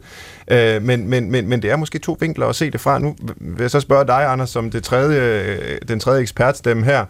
Øh, 0.50 0.82
men, 0.82 1.08
men, 1.08 1.30
men, 1.30 1.48
men 1.48 1.62
det 1.62 1.70
er 1.70 1.76
måske 1.76 1.98
to 1.98 2.16
vinkler 2.20 2.46
at 2.46 2.56
se 2.56 2.70
det 2.70 2.80
fra. 2.80 2.98
Nu 2.98 3.16
vil 3.40 3.60
jeg 3.60 3.70
så 3.70 3.80
spørge 3.80 4.06
dig, 4.06 4.26
Anders, 4.26 4.50
som 4.50 4.70
det 4.70 4.84
tredje, 4.84 5.42
øh, 5.42 5.78
den 5.88 6.00
tredje 6.00 6.20
ekspertstemme 6.20 6.84
her. 6.84 7.04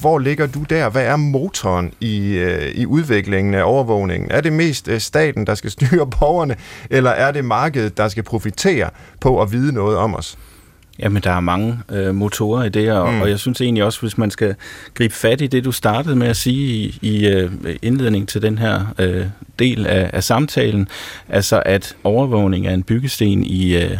Hvor 0.00 0.18
ligger 0.18 0.46
du 0.46 0.62
der? 0.62 0.88
Hvad 0.88 1.04
er 1.04 1.16
motoren 1.16 1.92
i, 2.00 2.36
øh, 2.36 2.68
i 2.74 2.86
udviklingen 2.86 3.54
af 3.54 3.62
overvågningen? 3.64 4.30
Er 4.30 4.40
det 4.40 4.52
mest 4.52 4.88
øh, 4.88 5.00
staten, 5.00 5.46
der 5.46 5.54
skal 5.54 5.70
styre 5.78 6.06
borgerne, 6.06 6.56
eller 6.90 7.10
er 7.10 7.32
det 7.32 7.44
markedet, 7.44 7.96
der 7.96 8.08
skal 8.08 8.22
profitere 8.22 8.90
på 9.20 9.42
at 9.42 9.52
vide 9.52 9.72
noget 9.74 9.96
om 9.96 10.14
os? 10.14 10.38
Jamen, 10.98 11.22
der 11.22 11.30
er 11.30 11.40
mange 11.40 11.78
øh, 11.90 12.14
motorer 12.14 12.64
i 12.64 12.68
det, 12.68 12.92
og, 12.92 13.12
mm. 13.12 13.20
og 13.20 13.30
jeg 13.30 13.38
synes 13.38 13.60
egentlig 13.60 13.84
også, 13.84 14.00
hvis 14.00 14.18
man 14.18 14.30
skal 14.30 14.54
gribe 14.94 15.14
fat 15.14 15.40
i 15.40 15.46
det, 15.46 15.64
du 15.64 15.72
startede 15.72 16.16
med 16.16 16.26
at 16.26 16.36
sige 16.36 16.66
i, 16.66 16.98
i 17.02 17.26
øh, 17.26 17.50
indledning 17.82 18.28
til 18.28 18.42
den 18.42 18.58
her 18.58 18.94
øh, 18.98 19.26
del 19.58 19.86
af, 19.86 20.10
af 20.12 20.24
samtalen, 20.24 20.88
altså 21.28 21.62
at 21.66 21.96
overvågning 22.04 22.66
er 22.66 22.74
en 22.74 22.82
byggesten 22.82 23.44
i... 23.44 23.76
Øh, 23.76 23.98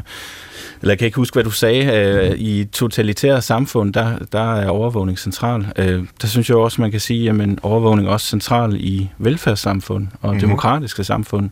eller 0.80 0.92
jeg 0.92 0.98
kan 0.98 1.06
ikke 1.06 1.16
huske, 1.16 1.34
hvad 1.34 1.44
du 1.44 1.50
sagde, 1.50 1.84
øh, 1.84 2.38
i 2.38 2.64
totalitære 2.64 3.42
samfund, 3.42 3.94
der, 3.94 4.18
der 4.32 4.54
er 4.54 4.68
overvågning 4.68 5.18
central. 5.18 5.66
Øh, 5.76 6.04
der 6.20 6.26
synes 6.26 6.48
jeg 6.48 6.56
også, 6.56 6.80
man 6.80 6.90
kan 6.90 7.00
sige, 7.00 7.30
at 7.30 7.58
overvågning 7.62 8.08
er 8.08 8.12
også 8.12 8.26
central 8.26 8.76
i 8.80 9.10
velfærdssamfund 9.18 10.06
og 10.22 10.28
mm-hmm. 10.28 10.40
demokratiske 10.40 11.04
samfund. 11.04 11.50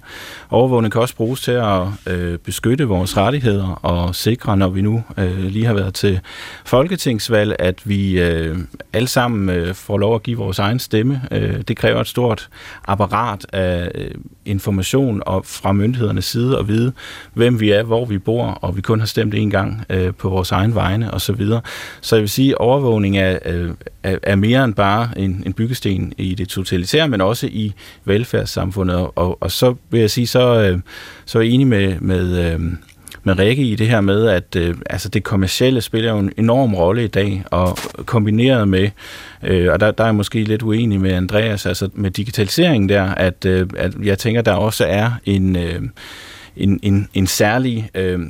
Overvågning 0.51 0.93
kan 0.93 1.01
også 1.01 1.17
bruges 1.17 1.41
til 1.41 1.53
at 1.53 1.83
øh, 2.07 2.39
beskytte 2.39 2.85
vores 2.85 3.17
rettigheder 3.17 3.81
og 3.83 4.15
sikre, 4.15 4.57
når 4.57 4.69
vi 4.69 4.81
nu 4.81 5.03
øh, 5.19 5.39
lige 5.45 5.65
har 5.65 5.75
været 5.75 5.95
til 5.95 6.21
folketingsvalg, 6.65 7.57
at 7.59 7.89
vi 7.89 8.21
øh, 8.21 8.59
alle 8.93 9.09
sammen 9.09 9.49
øh, 9.49 9.75
får 9.75 9.99
lov 9.99 10.15
at 10.15 10.23
give 10.23 10.37
vores 10.37 10.59
egen 10.59 10.79
stemme. 10.79 11.23
Øh, 11.31 11.61
det 11.69 11.77
kræver 11.77 12.01
et 12.01 12.07
stort 12.07 12.49
apparat 12.89 13.47
af 13.53 13.91
øh, 13.95 14.11
information 14.45 15.23
og 15.27 15.47
fra 15.47 15.73
myndighedernes 15.73 16.25
side 16.25 16.59
at 16.59 16.69
vide, 16.69 16.93
hvem 17.35 17.61
vi 17.61 17.71
er, 17.71 17.83
hvor 17.83 18.05
vi 18.05 18.19
bor, 18.19 18.47
og 18.47 18.77
vi 18.77 18.81
kun 18.81 18.99
har 18.99 19.07
bestemt 19.17 19.35
en 19.35 19.51
gang 19.51 19.85
øh, 19.91 20.15
på 20.15 20.29
vores 20.29 20.53
egen 20.53 20.75
vegne 20.75 21.15
osv. 21.15 21.19
Så, 21.19 21.33
videre. 21.33 21.61
så 22.01 22.17
jeg 22.17 22.21
vil 22.21 22.29
sige, 22.29 22.51
at 22.51 22.59
overvågning 22.59 23.19
er, 23.19 23.39
øh, 23.45 23.71
er, 24.03 24.19
er 24.23 24.37
mere 24.37 24.65
end 24.65 24.75
bare 24.75 25.09
en, 25.17 25.43
en 25.47 25.53
byggesten 25.53 26.13
i 26.19 26.35
det 26.35 26.49
totalitære, 26.49 27.09
men 27.09 27.21
også 27.21 27.47
i 27.47 27.73
velfærdssamfundet. 28.05 28.97
Og, 28.97 29.43
og 29.43 29.51
så 29.51 29.75
vil 29.91 30.01
jeg 30.01 30.11
sige, 30.11 30.27
så, 30.27 30.63
øh, 30.63 30.79
så 31.25 31.39
er 31.39 31.43
jeg 31.43 31.53
enig 31.53 31.67
med, 31.67 32.01
med 32.01 32.53
øh, 32.53 32.61
med 33.23 33.39
Rikke 33.39 33.63
i 33.63 33.75
det 33.75 33.89
her 33.89 34.01
med, 34.01 34.29
at 34.29 34.57
øh, 34.57 34.75
altså 34.91 35.09
det 35.09 35.25
kommercielle 35.25 35.81
spiller 35.81 36.13
jo 36.13 36.19
en 36.19 36.33
enorm 36.37 36.75
rolle 36.75 37.05
i 37.05 37.09
dag, 37.09 37.45
og 37.51 37.79
kombineret 38.05 38.69
med, 38.69 38.91
øh, 39.43 39.73
og 39.73 39.81
der, 39.81 39.91
der 39.91 40.05
er 40.05 40.09
jeg 40.09 40.15
måske 40.15 40.45
lidt 40.45 40.63
uenig 40.63 41.01
med 41.01 41.13
Andreas, 41.13 41.67
altså 41.67 41.89
med 41.95 42.11
digitaliseringen 42.11 42.89
der, 42.89 43.03
at, 43.03 43.45
øh, 43.47 43.69
at 43.77 43.95
jeg 44.03 44.19
tænker, 44.19 44.43
der 44.43 44.53
også 44.53 44.85
er 44.85 45.11
en, 45.25 45.57
øh, 45.57 45.83
en, 46.57 46.81
en, 46.83 47.09
en 47.15 47.27
særlig 47.27 47.91
øh, 47.95 48.21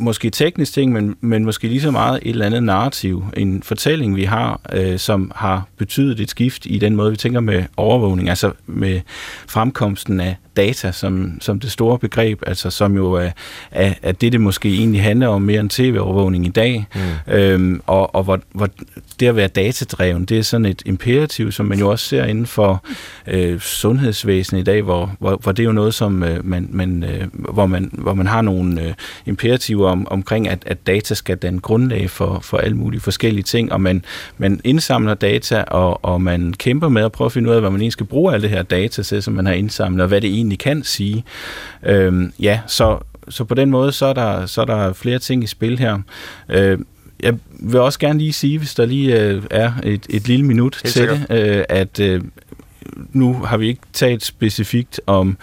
måske 0.00 0.30
teknisk 0.30 0.72
ting, 0.72 0.92
men, 0.92 1.16
men 1.20 1.44
måske 1.44 1.68
lige 1.68 1.80
så 1.80 1.90
meget 1.90 2.20
et 2.22 2.30
eller 2.30 2.46
andet 2.46 2.62
narrativ, 2.62 3.24
en 3.36 3.62
fortælling, 3.62 4.16
vi 4.16 4.24
har, 4.24 4.60
øh, 4.72 4.98
som 4.98 5.32
har 5.34 5.68
betydet 5.76 6.20
et 6.20 6.30
skift 6.30 6.66
i 6.66 6.78
den 6.78 6.96
måde, 6.96 7.10
vi 7.10 7.16
tænker 7.16 7.40
med 7.40 7.64
overvågning, 7.76 8.28
altså 8.28 8.52
med 8.66 9.00
fremkomsten 9.48 10.20
af 10.20 10.36
data 10.56 10.92
som, 10.92 11.38
som 11.40 11.60
det 11.60 11.70
store 11.70 11.98
begreb, 11.98 12.42
altså 12.46 12.70
som 12.70 12.96
jo 12.96 13.12
er, 13.12 13.30
er, 13.70 13.94
er 14.02 14.12
det, 14.12 14.32
det 14.32 14.40
måske 14.40 14.68
egentlig 14.68 15.02
handler 15.02 15.28
om 15.28 15.42
mere 15.42 15.60
end 15.60 15.70
tv-overvågning 15.70 16.46
i 16.46 16.48
dag, 16.48 16.86
mm. 16.94 17.32
øhm, 17.34 17.80
og, 17.86 18.14
og 18.14 18.24
hvor, 18.24 18.40
hvor 18.52 18.68
det 19.20 19.26
at 19.26 19.36
være 19.36 19.48
datadreven, 19.48 20.24
det 20.24 20.38
er 20.38 20.42
sådan 20.42 20.66
et 20.66 20.82
imperativ, 20.86 21.52
som 21.52 21.66
man 21.66 21.78
jo 21.78 21.90
også 21.90 22.06
ser 22.06 22.24
inden 22.24 22.46
for 22.46 22.84
øh, 23.26 23.60
sundhedsvæsenet 23.60 24.60
i 24.60 24.64
dag, 24.64 24.82
hvor, 24.82 25.16
hvor, 25.18 25.36
hvor 25.36 25.52
det 25.52 25.62
er 25.62 25.66
jo 25.66 25.72
noget, 25.72 25.94
som 25.94 26.22
øh, 26.22 26.46
man, 26.46 26.68
man, 26.72 27.04
øh, 27.04 27.26
hvor, 27.32 27.66
man, 27.66 27.90
hvor 27.92 28.14
man 28.14 28.26
har 28.26 28.42
nogle 28.42 28.82
øh, 28.82 28.94
imperativer 29.26 29.88
om, 29.88 30.06
omkring, 30.10 30.48
at, 30.48 30.62
at 30.66 30.86
data 30.86 31.14
skal 31.14 31.36
danne 31.36 31.60
grundlag 31.60 32.10
for, 32.10 32.40
for 32.42 32.56
alle 32.58 32.76
mulige 32.76 33.00
forskellige 33.00 33.42
ting, 33.42 33.72
og 33.72 33.80
man, 33.80 34.04
man 34.38 34.60
indsamler 34.64 35.14
data, 35.14 35.62
og, 35.62 36.04
og 36.04 36.22
man 36.22 36.54
kæmper 36.58 36.88
med 36.88 37.02
at 37.02 37.12
prøve 37.12 37.26
at 37.26 37.32
finde 37.32 37.50
ud 37.50 37.54
af, 37.54 37.60
hvad 37.60 37.70
man 37.70 37.80
egentlig 37.80 37.92
skal 37.92 38.06
bruge 38.06 38.34
alt 38.34 38.42
det 38.42 38.50
her 38.50 38.62
data 38.62 39.02
til, 39.02 39.22
som 39.22 39.34
man 39.34 39.46
har 39.46 39.52
indsamlet, 39.52 40.02
og 40.02 40.08
hvad 40.08 40.20
det 40.20 40.28
egentlig 40.40 40.58
kan 40.58 40.82
sige. 40.82 41.24
Øhm, 41.82 42.32
ja, 42.40 42.60
så, 42.66 42.98
så 43.28 43.44
på 43.44 43.54
den 43.54 43.70
måde, 43.70 43.92
så 43.92 44.06
er 44.06 44.12
der, 44.12 44.46
så 44.46 44.60
er 44.60 44.64
der 44.64 44.92
flere 44.92 45.18
ting 45.18 45.44
i 45.44 45.46
spil 45.46 45.78
her. 45.78 45.98
Øh, 46.48 46.78
jeg 47.22 47.34
vil 47.60 47.80
også 47.80 47.98
gerne 47.98 48.18
lige 48.18 48.32
sige, 48.32 48.58
hvis 48.58 48.74
der 48.74 48.86
lige 48.86 49.20
øh, 49.20 49.42
er 49.50 49.72
et, 49.82 50.06
et 50.10 50.28
lille 50.28 50.46
minut 50.46 50.80
Helt 50.82 50.94
til 50.94 51.08
det, 51.08 51.26
øh, 51.30 51.64
at 51.68 52.00
øh, 52.00 52.20
nu 53.12 53.34
har 53.34 53.56
vi 53.56 53.68
ikke 53.68 53.80
talt 53.92 54.24
specifikt 54.24 55.00
om, 55.06 55.36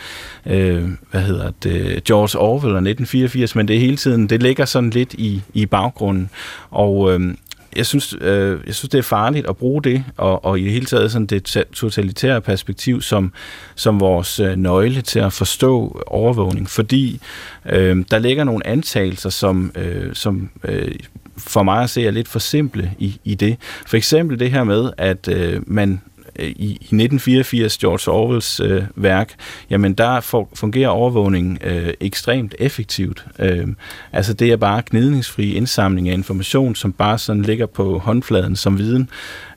øh, 0.45 0.89
hvad 1.11 1.21
hedder 1.21 1.51
det, 1.63 2.03
George 2.03 2.39
Orwell 2.39 2.75
og 2.75 2.81
1984, 2.81 3.55
men 3.55 3.67
det 3.67 3.79
hele 3.79 3.97
tiden, 3.97 4.27
det 4.27 4.43
ligger 4.43 4.65
sådan 4.65 4.89
lidt 4.89 5.13
i, 5.13 5.41
i 5.53 5.65
baggrunden. 5.65 6.29
Og 6.69 7.13
øh, 7.13 7.33
jeg 7.77 7.85
synes, 7.85 8.15
øh, 8.21 8.59
jeg 8.65 8.75
synes, 8.75 8.89
det 8.89 8.97
er 8.97 9.01
farligt 9.01 9.47
at 9.49 9.57
bruge 9.57 9.83
det, 9.83 10.03
og, 10.17 10.45
og 10.45 10.59
i 10.59 10.63
det 10.63 10.71
hele 10.71 10.85
taget 10.85 11.11
sådan 11.11 11.25
det 11.25 11.65
totalitære 11.73 12.41
perspektiv 12.41 13.01
som, 13.01 13.33
som 13.75 13.99
vores 13.99 14.39
øh, 14.39 14.55
nøgle 14.55 15.01
til 15.01 15.19
at 15.19 15.33
forstå 15.33 16.01
overvågning, 16.07 16.69
fordi 16.69 17.21
øh, 17.69 18.05
der 18.11 18.19
ligger 18.19 18.43
nogle 18.43 18.67
antagelser, 18.67 19.29
som, 19.29 19.71
øh, 19.75 20.15
som 20.15 20.49
øh, 20.63 20.95
for 21.37 21.63
mig 21.63 21.83
at 21.83 21.89
se 21.89 22.05
er 22.07 22.11
lidt 22.11 22.27
for 22.27 22.39
simple 22.39 22.91
i, 22.99 23.19
i 23.23 23.35
det. 23.35 23.57
For 23.87 23.97
eksempel 23.97 24.39
det 24.39 24.51
her 24.51 24.63
med, 24.63 24.91
at 24.97 25.27
øh, 25.27 25.61
man 25.67 26.01
Øh, 26.39 26.47
i, 26.47 26.65
i 26.65 26.73
1984, 26.73 27.77
George 27.77 28.11
Orwells 28.11 28.59
øh, 28.59 28.83
værk, 28.95 29.33
jamen 29.69 29.93
der 29.93 30.45
fungerer 30.53 30.89
overvågningen 30.89 31.57
øh, 31.63 31.93
ekstremt 31.99 32.55
effektivt. 32.59 33.25
Øh, 33.39 33.67
altså 34.11 34.33
det 34.33 34.51
er 34.51 34.57
bare 34.57 34.83
gnidningsfri 34.89 35.53
indsamling 35.53 36.09
af 36.09 36.13
information, 36.13 36.75
som 36.75 36.93
bare 36.93 37.17
sådan 37.17 37.41
ligger 37.41 37.65
på 37.65 37.99
håndfladen 37.99 38.55
som 38.55 38.77
viden. 38.77 39.09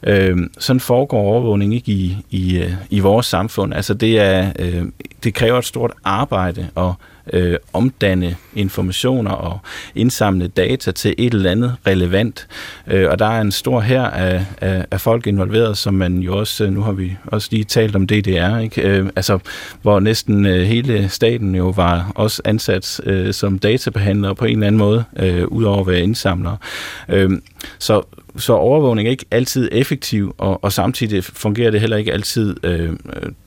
Øh, 0.02 0.36
sådan 0.58 0.80
foregår 0.80 1.20
overvågning 1.20 1.74
ikke 1.74 1.92
i, 1.92 2.16
i, 2.30 2.58
øh, 2.58 2.72
i 2.90 3.00
vores 3.00 3.26
samfund. 3.26 3.74
Altså 3.74 3.94
det, 3.94 4.18
er, 4.20 4.52
øh, 4.58 4.84
det 5.24 5.34
kræver 5.34 5.58
et 5.58 5.64
stort 5.64 5.92
arbejde 6.04 6.68
at 6.76 6.92
øh, 7.32 7.56
omdanne 7.72 8.36
informationer 8.54 9.30
og 9.30 9.58
indsamle 9.94 10.48
data 10.48 10.90
til 10.90 11.14
et 11.18 11.34
eller 11.34 11.50
andet 11.50 11.76
relevant. 11.86 12.46
Øh, 12.86 13.10
og 13.10 13.18
der 13.18 13.26
er 13.26 13.40
en 13.40 13.52
stor 13.52 13.80
her 13.80 14.02
af, 14.02 14.44
af, 14.60 14.86
af 14.90 15.00
folk 15.00 15.26
involveret, 15.26 15.78
som 15.78 15.94
man 15.94 16.18
jo 16.18 16.38
også, 16.38 16.64
øh, 16.64 16.72
nu 16.72 16.82
har 16.82 16.92
vi 16.92 17.16
også 17.26 17.48
lige 17.50 17.64
talt 17.64 17.96
om 17.96 18.06
DDR, 18.06 18.58
ikke? 18.58 18.82
Øh, 18.82 19.06
altså, 19.16 19.38
hvor 19.82 20.00
næsten 20.00 20.46
øh, 20.46 20.62
hele 20.62 21.08
staten 21.08 21.54
jo 21.54 21.68
var 21.68 22.12
også 22.14 22.42
ansat 22.44 23.00
øh, 23.04 23.34
som 23.34 23.58
databehandler 23.58 24.34
på 24.34 24.44
en 24.44 24.52
eller 24.52 24.66
anden 24.66 24.78
måde, 24.78 25.04
øh, 25.16 25.46
udover 25.46 25.80
at 25.80 25.86
være 25.86 26.00
indsamlere. 26.00 26.56
Øh, 27.08 27.30
så, 27.78 28.02
så 28.36 28.52
overvågning 28.52 29.08
er 29.08 29.10
ikke 29.10 29.26
altid 29.30 29.68
effektiv, 29.72 30.34
og, 30.38 30.64
og 30.64 30.72
samtidig 30.72 31.24
fungerer 31.24 31.70
det 31.70 31.80
heller 31.80 31.96
ikke 31.96 32.12
altid 32.12 32.56
øh, 32.64 32.92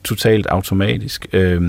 totalt 0.04 0.46
automatisk. 0.46 1.26
Øh, 1.32 1.62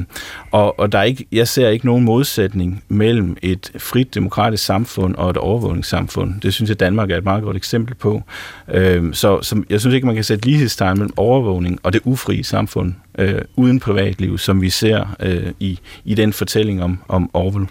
og, 0.52 0.80
og 0.80 0.92
der 0.92 1.00
er 1.00 1.04
ikke, 1.04 1.26
jeg 1.32 1.48
ser 1.48 1.70
ikke 1.70 1.86
nogen 1.86 2.04
modsætning 2.04 2.84
mellem 2.88 3.38
et 3.42 3.72
frit 3.78 4.16
demokratisk 4.16 4.66
samfund 4.66 5.16
og 5.16 5.30
et 5.30 5.38
overvågningssamfund. 5.38 6.42
Det 6.42 6.54
synes 6.54 6.70
jeg, 6.70 6.80
Danmark 6.80 7.12
er 7.12 7.18
et 7.18 7.24
meget 7.24 7.44
godt 7.44 7.58
eksempel 7.58 7.96
på. 7.96 8.24
Øh, 8.72 9.14
så, 9.14 9.42
som, 9.42 9.66
jeg 9.70 9.80
synes 9.80 9.94
ikke, 9.94 10.08
man 10.08 10.16
kan 10.16 10.24
sætte 10.24 10.46
lighedstegn 10.46 10.98
mellem 10.98 11.14
overvågning 11.18 11.80
og 11.84 11.94
det 11.94 12.02
ufrie 12.06 12.44
samfund 12.44 12.94
øh, 13.18 13.42
uden 13.56 13.80
privatliv, 13.80 14.38
som 14.38 14.62
vi 14.62 14.70
ser 14.70 15.16
øh, 15.20 15.52
i, 15.60 15.80
i 16.06 16.14
den 16.14 16.34
fortælling 16.34 16.84
om, 16.84 17.00
om 17.08 17.30
Orwell. 17.34 17.68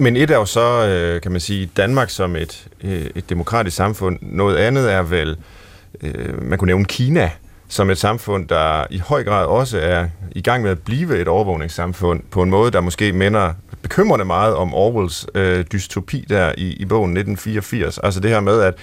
Men 0.00 0.16
et 0.16 0.30
er 0.30 0.36
jo 0.36 0.44
så, 0.44 0.86
øh, 0.86 1.20
kan 1.20 1.32
man 1.32 1.40
sige, 1.40 1.70
Danmark 1.76 2.10
som 2.10 2.36
et, 2.36 2.66
øh, 2.84 3.06
et 3.14 3.30
demokratisk 3.30 3.76
samfund. 3.76 4.18
Noget 4.22 4.56
andet 4.56 4.92
er 4.92 5.02
vel, 5.02 5.36
øh, 6.02 6.42
man 6.42 6.58
kunne 6.58 6.66
nævne 6.66 6.84
Kina 6.84 7.30
som 7.68 7.90
et 7.90 7.98
samfund, 7.98 8.48
der 8.48 8.84
i 8.90 8.98
høj 8.98 9.24
grad 9.24 9.46
også 9.46 9.78
er 9.78 10.08
i 10.32 10.42
gang 10.42 10.62
med 10.62 10.70
at 10.70 10.78
blive 10.78 11.18
et 11.18 11.28
overvågningssamfund 11.28 12.22
på 12.30 12.42
en 12.42 12.50
måde, 12.50 12.70
der 12.70 12.80
måske 12.80 13.12
minder 13.12 13.52
bekymrende 13.82 14.24
meget 14.24 14.54
om 14.54 14.74
Orwells 14.74 15.26
øh, 15.34 15.64
dystopi 15.72 16.24
der 16.28 16.52
i, 16.56 16.72
i 16.72 16.84
bogen 16.84 17.10
1984. 17.10 17.98
Altså 17.98 18.20
det 18.20 18.30
her 18.30 18.40
med, 18.40 18.60
at 18.60 18.74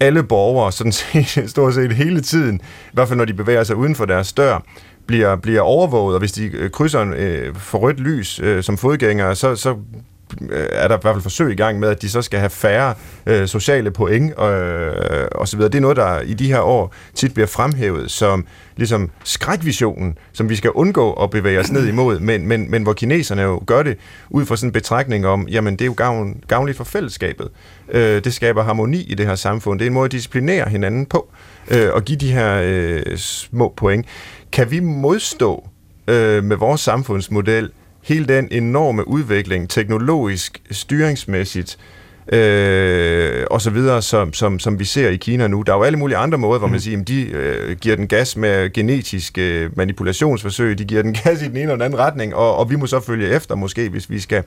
alle 0.00 0.22
borgere, 0.22 0.72
sådan 0.72 0.92
set, 1.26 1.50
stort 1.50 1.74
set 1.74 1.92
hele 1.92 2.20
tiden, 2.20 2.60
i 2.86 2.90
hvert 2.92 3.08
fald 3.08 3.18
når 3.18 3.24
de 3.24 3.34
bevæger 3.34 3.64
sig 3.64 3.76
uden 3.76 3.94
for 3.94 4.04
deres 4.04 4.32
dør, 4.32 4.62
bliver, 5.06 5.36
bliver 5.36 5.60
overvåget, 5.60 6.14
og 6.14 6.18
hvis 6.18 6.32
de 6.32 6.46
øh, 6.46 6.70
krydser 6.70 7.02
en, 7.02 7.12
øh, 7.12 7.54
for 7.54 7.78
rødt 7.78 8.00
lys 8.00 8.40
øh, 8.40 8.62
som 8.62 8.78
fodgængere, 8.78 9.34
så, 9.34 9.56
så 9.56 9.76
Øh, 10.50 10.66
er 10.72 10.88
der 10.88 10.96
i 10.96 11.00
hvert 11.02 11.14
fald 11.14 11.22
forsøg 11.22 11.52
i 11.52 11.54
gang 11.54 11.78
med, 11.78 11.88
at 11.88 12.02
de 12.02 12.10
så 12.10 12.22
skal 12.22 12.38
have 12.38 12.50
færre 12.50 12.94
øh, 13.26 13.48
sociale 13.48 13.90
point 13.90 14.34
og, 14.34 14.52
øh, 14.52 15.28
og 15.32 15.48
så 15.48 15.56
videre. 15.56 15.70
Det 15.70 15.78
er 15.78 15.82
noget, 15.82 15.96
der 15.96 16.20
i 16.20 16.34
de 16.34 16.46
her 16.46 16.60
år 16.60 16.94
tit 17.14 17.34
bliver 17.34 17.46
fremhævet 17.46 18.10
som 18.10 18.46
ligesom 18.76 19.10
skrækvisionen, 19.24 20.18
som 20.32 20.48
vi 20.48 20.56
skal 20.56 20.70
undgå 20.70 21.12
at 21.12 21.30
bevæge 21.30 21.60
os 21.60 21.72
ned 21.72 21.86
imod, 21.86 22.20
men, 22.20 22.46
men, 22.46 22.70
men 22.70 22.82
hvor 22.82 22.92
kineserne 22.92 23.42
jo 23.42 23.62
gør 23.66 23.82
det 23.82 23.98
ud 24.30 24.46
fra 24.46 24.56
sådan 24.56 24.68
en 24.68 24.72
betragtning 24.72 25.26
om, 25.26 25.48
jamen 25.48 25.72
det 25.72 25.80
er 25.80 25.86
jo 25.86 25.94
gavn, 25.96 26.40
gavnligt 26.48 26.76
for 26.76 26.84
fællesskabet. 26.84 27.48
Øh, 27.88 28.24
det 28.24 28.34
skaber 28.34 28.62
harmoni 28.62 29.02
i 29.02 29.14
det 29.14 29.26
her 29.26 29.34
samfund. 29.34 29.78
Det 29.78 29.84
er 29.84 29.90
en 29.90 29.94
måde 29.94 30.04
at 30.04 30.12
disciplinere 30.12 30.68
hinanden 30.68 31.06
på 31.06 31.30
øh, 31.70 31.88
og 31.92 32.04
give 32.04 32.18
de 32.18 32.32
her 32.32 32.60
øh, 32.64 33.16
små 33.16 33.74
point. 33.76 34.06
Kan 34.52 34.70
vi 34.70 34.80
modstå 34.80 35.68
øh, 36.08 36.44
med 36.44 36.56
vores 36.56 36.80
samfundsmodel 36.80 37.70
hele 38.06 38.26
den 38.26 38.48
enorme 38.50 39.08
udvikling, 39.08 39.70
teknologisk, 39.70 40.62
styringsmæssigt, 40.70 41.78
øh, 42.32 43.44
og 43.50 43.60
så 43.60 43.70
videre, 43.70 44.02
som, 44.02 44.32
som, 44.32 44.58
som 44.58 44.78
vi 44.78 44.84
ser 44.84 45.08
i 45.08 45.16
Kina 45.16 45.46
nu. 45.46 45.62
Der 45.62 45.72
er 45.72 45.76
jo 45.76 45.82
alle 45.82 45.98
mulige 45.98 46.16
andre 46.16 46.38
måder, 46.38 46.58
hvor 46.58 46.68
man 46.68 46.76
mm. 46.76 46.80
siger, 46.80 47.00
at 47.00 47.08
de 47.08 47.22
øh, 47.22 47.76
giver 47.76 47.96
den 47.96 48.08
gas 48.08 48.36
med 48.36 48.72
genetiske 48.72 49.60
øh, 49.60 49.76
manipulationsforsøg, 49.76 50.78
de 50.78 50.84
giver 50.84 51.02
den 51.02 51.12
gas 51.24 51.42
i 51.42 51.44
den 51.44 51.52
ene 51.52 51.60
eller 51.60 51.74
den 51.74 51.82
anden 51.82 51.98
retning, 51.98 52.34
og, 52.34 52.56
og 52.56 52.70
vi 52.70 52.76
må 52.76 52.86
så 52.86 53.00
følge 53.00 53.28
efter 53.28 53.54
måske, 53.54 53.88
hvis 53.88 54.10
vi 54.10 54.20
skal 54.20 54.42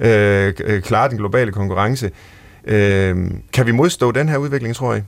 øh, 0.00 0.82
klare 0.82 1.08
den 1.08 1.18
globale 1.18 1.52
konkurrence. 1.52 2.10
Øh, 2.64 3.16
kan 3.52 3.66
vi 3.66 3.72
modstå 3.72 4.12
den 4.12 4.28
her 4.28 4.36
udvikling, 4.36 4.74
tror 4.74 4.92
jeg? 4.92 5.02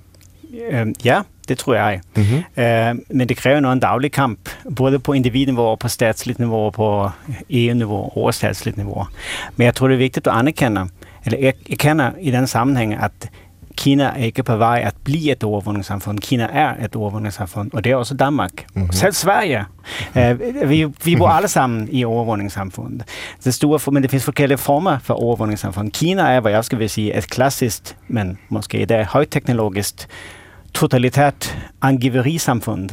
Ja, 1.04 1.22
det 1.50 1.58
tror 1.58 1.74
jeg. 1.74 2.00
Mm-hmm. 2.16 2.36
Uh, 2.36 3.16
men 3.16 3.28
det 3.28 3.36
kræver 3.36 3.60
nog 3.60 3.72
en 3.72 3.80
daglig 3.80 4.12
kamp, 4.12 4.50
både 4.76 4.98
på 4.98 5.12
individnivå 5.12 5.62
og 5.62 5.78
på 5.78 5.88
statsligt 5.88 6.38
niveau 6.38 6.70
på 6.70 7.10
EU-niveau 7.50 7.96
og 7.96 8.16
overstatsligt 8.16 8.76
niveau. 8.76 9.06
Men 9.56 9.64
jeg 9.64 9.74
tror, 9.74 9.88
det 9.88 9.94
er 9.94 9.98
vigtigt 9.98 10.26
at 10.26 10.32
anerkende, 10.32 10.88
eller 11.24 11.52
erkende 11.70 12.12
i 12.20 12.30
den 12.30 12.46
sammenhæng, 12.46 12.94
at 12.94 13.30
Kina 13.76 14.04
er 14.04 14.24
ikke 14.24 14.42
på 14.42 14.56
vej 14.56 14.82
at 14.86 14.94
blive 15.04 15.32
et 15.32 15.44
overvågningssamfund. 15.44 16.18
Kina 16.18 16.48
er 16.52 16.84
et 16.84 16.96
overvågningssamfund, 16.96 17.70
og 17.72 17.84
det 17.84 17.92
er 17.92 17.96
også 17.96 18.14
Danmark. 18.14 18.52
Mm-hmm. 18.74 18.92
Selv 18.92 19.12
Sverige. 19.12 19.64
Uh, 20.16 20.68
vi, 20.68 20.86
vi 21.04 21.16
bor 21.16 21.28
alle 21.38 21.48
sammen 21.48 21.88
i 21.92 22.04
overvågningssamfund. 22.04 23.00
Det 23.44 23.54
store, 23.54 23.92
men 23.92 24.02
det 24.02 24.10
finns 24.10 24.24
forskellige 24.24 24.58
former 24.58 24.98
for 24.98 25.14
overvågningssamfund. 25.14 25.90
Kina 25.90 26.22
er, 26.22 26.40
hvad 26.40 26.52
jeg 26.52 26.64
skal 26.64 26.78
vil 26.78 26.90
sige, 26.90 27.18
et 27.18 27.30
klassisk, 27.30 27.96
men 28.08 28.38
måske 28.48 28.78
det 28.78 28.90
er 28.90 29.04
højteknologisk 29.04 30.08
totalitärt 30.74 31.58
angiverisamfund. 31.82 32.90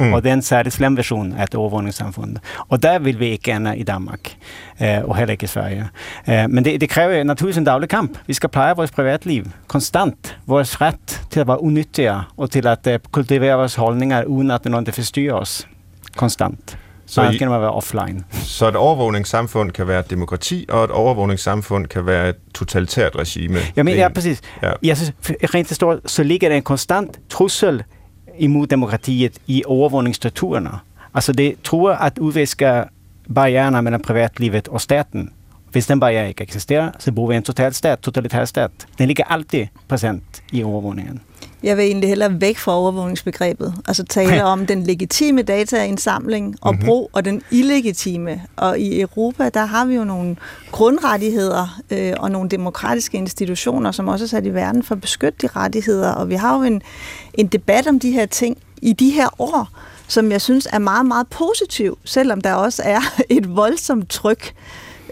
Mm. 0.00 0.12
Og 0.12 0.24
det 0.24 0.30
er 0.30 0.60
en 0.64 0.70
slem 0.70 0.96
version 0.96 1.32
af 1.32 1.42
et 1.42 1.54
overvågningssamfund. 1.54 2.36
Og 2.68 2.82
der 2.82 2.98
vil 2.98 3.18
vi 3.18 3.26
ikke 3.26 3.52
ende 3.52 3.76
i 3.76 3.82
Danmark, 3.82 4.36
eh, 4.80 5.04
og 5.04 5.16
heller 5.16 5.32
ikke 5.32 5.44
i 5.44 5.46
Sverige. 5.46 5.88
Eh, 6.26 6.50
men 6.50 6.64
det, 6.64 6.80
det 6.80 6.88
kræver 6.88 7.24
naturligvis 7.24 7.58
en 7.58 7.64
daglig 7.64 7.88
kamp. 7.88 8.18
Vi 8.26 8.34
skal 8.34 8.48
pleje 8.48 8.76
vores 8.76 8.90
privatliv 8.90 9.44
konstant. 9.66 10.38
Vores 10.46 10.80
ret 10.80 11.26
til 11.30 11.40
at 11.40 11.48
være 11.48 11.62
unyttige 11.62 12.20
og 12.36 12.50
til 12.50 12.66
at 12.66 12.86
eh, 12.86 12.98
kultivere 13.12 13.56
vores 13.56 13.74
holdninger, 13.74 14.24
uden 14.24 14.50
at 14.50 14.64
nogen 14.64 14.86
forstyrrer 14.86 15.34
os 15.34 15.68
konstant. 16.16 16.78
Så 17.06 17.22
Man 17.22 17.38
kan 17.38 17.50
være 17.50 17.70
offline. 17.70 18.24
Så 18.58 18.68
et 18.68 18.76
overvågningssamfund 18.76 19.70
kan 19.70 19.88
være 19.88 20.00
et 20.00 20.10
demokrati, 20.10 20.66
og 20.68 20.84
et 20.84 20.90
overvågningssamfund 20.90 21.86
kan 21.86 22.06
være 22.06 22.28
et 22.28 22.36
totalitært 22.54 23.16
regime. 23.16 23.58
Jamen, 23.76 23.94
ja, 23.94 24.08
præcis. 24.08 24.40
Ja. 24.62 24.72
Jeg 24.82 24.96
synes, 24.96 25.12
rent 25.54 25.68
historisk, 25.68 26.02
så 26.06 26.22
ligger 26.22 26.48
der 26.48 26.56
en 26.56 26.62
konstant 26.62 27.20
trussel 27.28 27.82
imod 28.38 28.66
demokratiet 28.66 29.38
i 29.46 29.62
overvågningsstrukturerne. 29.66 30.70
Altså 31.14 31.32
det 31.32 31.54
tror 31.64 31.92
at 31.92 32.18
udviske 32.18 32.84
barriererne 33.34 33.82
mellem 33.82 34.02
privatlivet 34.02 34.68
og 34.68 34.80
staten. 34.80 35.30
Hvis 35.74 35.86
den 35.86 36.00
barriere 36.00 36.28
ikke 36.28 36.42
eksisterer, 36.42 36.90
så 36.98 37.12
bor 37.12 37.28
vi 37.28 37.34
i 37.34 37.36
en 37.36 37.42
total 37.42 37.74
stat, 37.74 37.98
totalitær 37.98 38.44
stat. 38.44 38.70
Den 38.98 39.06
ligger 39.06 39.24
altid 39.24 39.66
præsent 39.88 40.22
i 40.52 40.62
overvågningen. 40.62 41.20
Jeg 41.62 41.76
vil 41.76 41.84
egentlig 41.84 42.08
hellere 42.08 42.40
væk 42.40 42.58
fra 42.58 42.72
overvågningsbegrebet. 42.72 43.74
Altså 43.88 44.04
tale 44.04 44.44
om 44.44 44.66
den 44.66 44.82
legitime 44.82 45.42
dataindsamling 45.42 46.56
og 46.60 46.72
mm-hmm. 46.72 46.86
brug, 46.86 47.10
og 47.12 47.24
den 47.24 47.42
illegitime. 47.50 48.42
Og 48.56 48.78
i 48.78 49.00
Europa, 49.00 49.48
der 49.48 49.64
har 49.64 49.84
vi 49.84 49.94
jo 49.94 50.04
nogle 50.04 50.36
grundrettigheder 50.70 51.80
øh, 51.90 52.12
og 52.16 52.30
nogle 52.30 52.48
demokratiske 52.48 53.18
institutioner, 53.18 53.92
som 53.92 54.08
også 54.08 54.24
er 54.24 54.28
sat 54.28 54.46
i 54.46 54.54
verden 54.54 54.82
for 54.82 54.94
at 54.94 55.00
beskytte 55.00 55.38
de 55.42 55.46
rettigheder. 55.46 56.12
Og 56.12 56.28
vi 56.28 56.34
har 56.34 56.56
jo 56.56 56.62
en, 56.62 56.82
en 57.34 57.46
debat 57.46 57.86
om 57.86 58.00
de 58.00 58.12
her 58.12 58.26
ting 58.26 58.58
i 58.82 58.92
de 58.92 59.10
her 59.10 59.28
år, 59.38 59.68
som 60.08 60.32
jeg 60.32 60.40
synes 60.40 60.68
er 60.72 60.78
meget, 60.78 61.06
meget 61.06 61.26
positiv, 61.28 61.98
selvom 62.04 62.40
der 62.40 62.54
også 62.54 62.82
er 62.84 63.00
et 63.28 63.56
voldsomt 63.56 64.10
tryk 64.10 64.54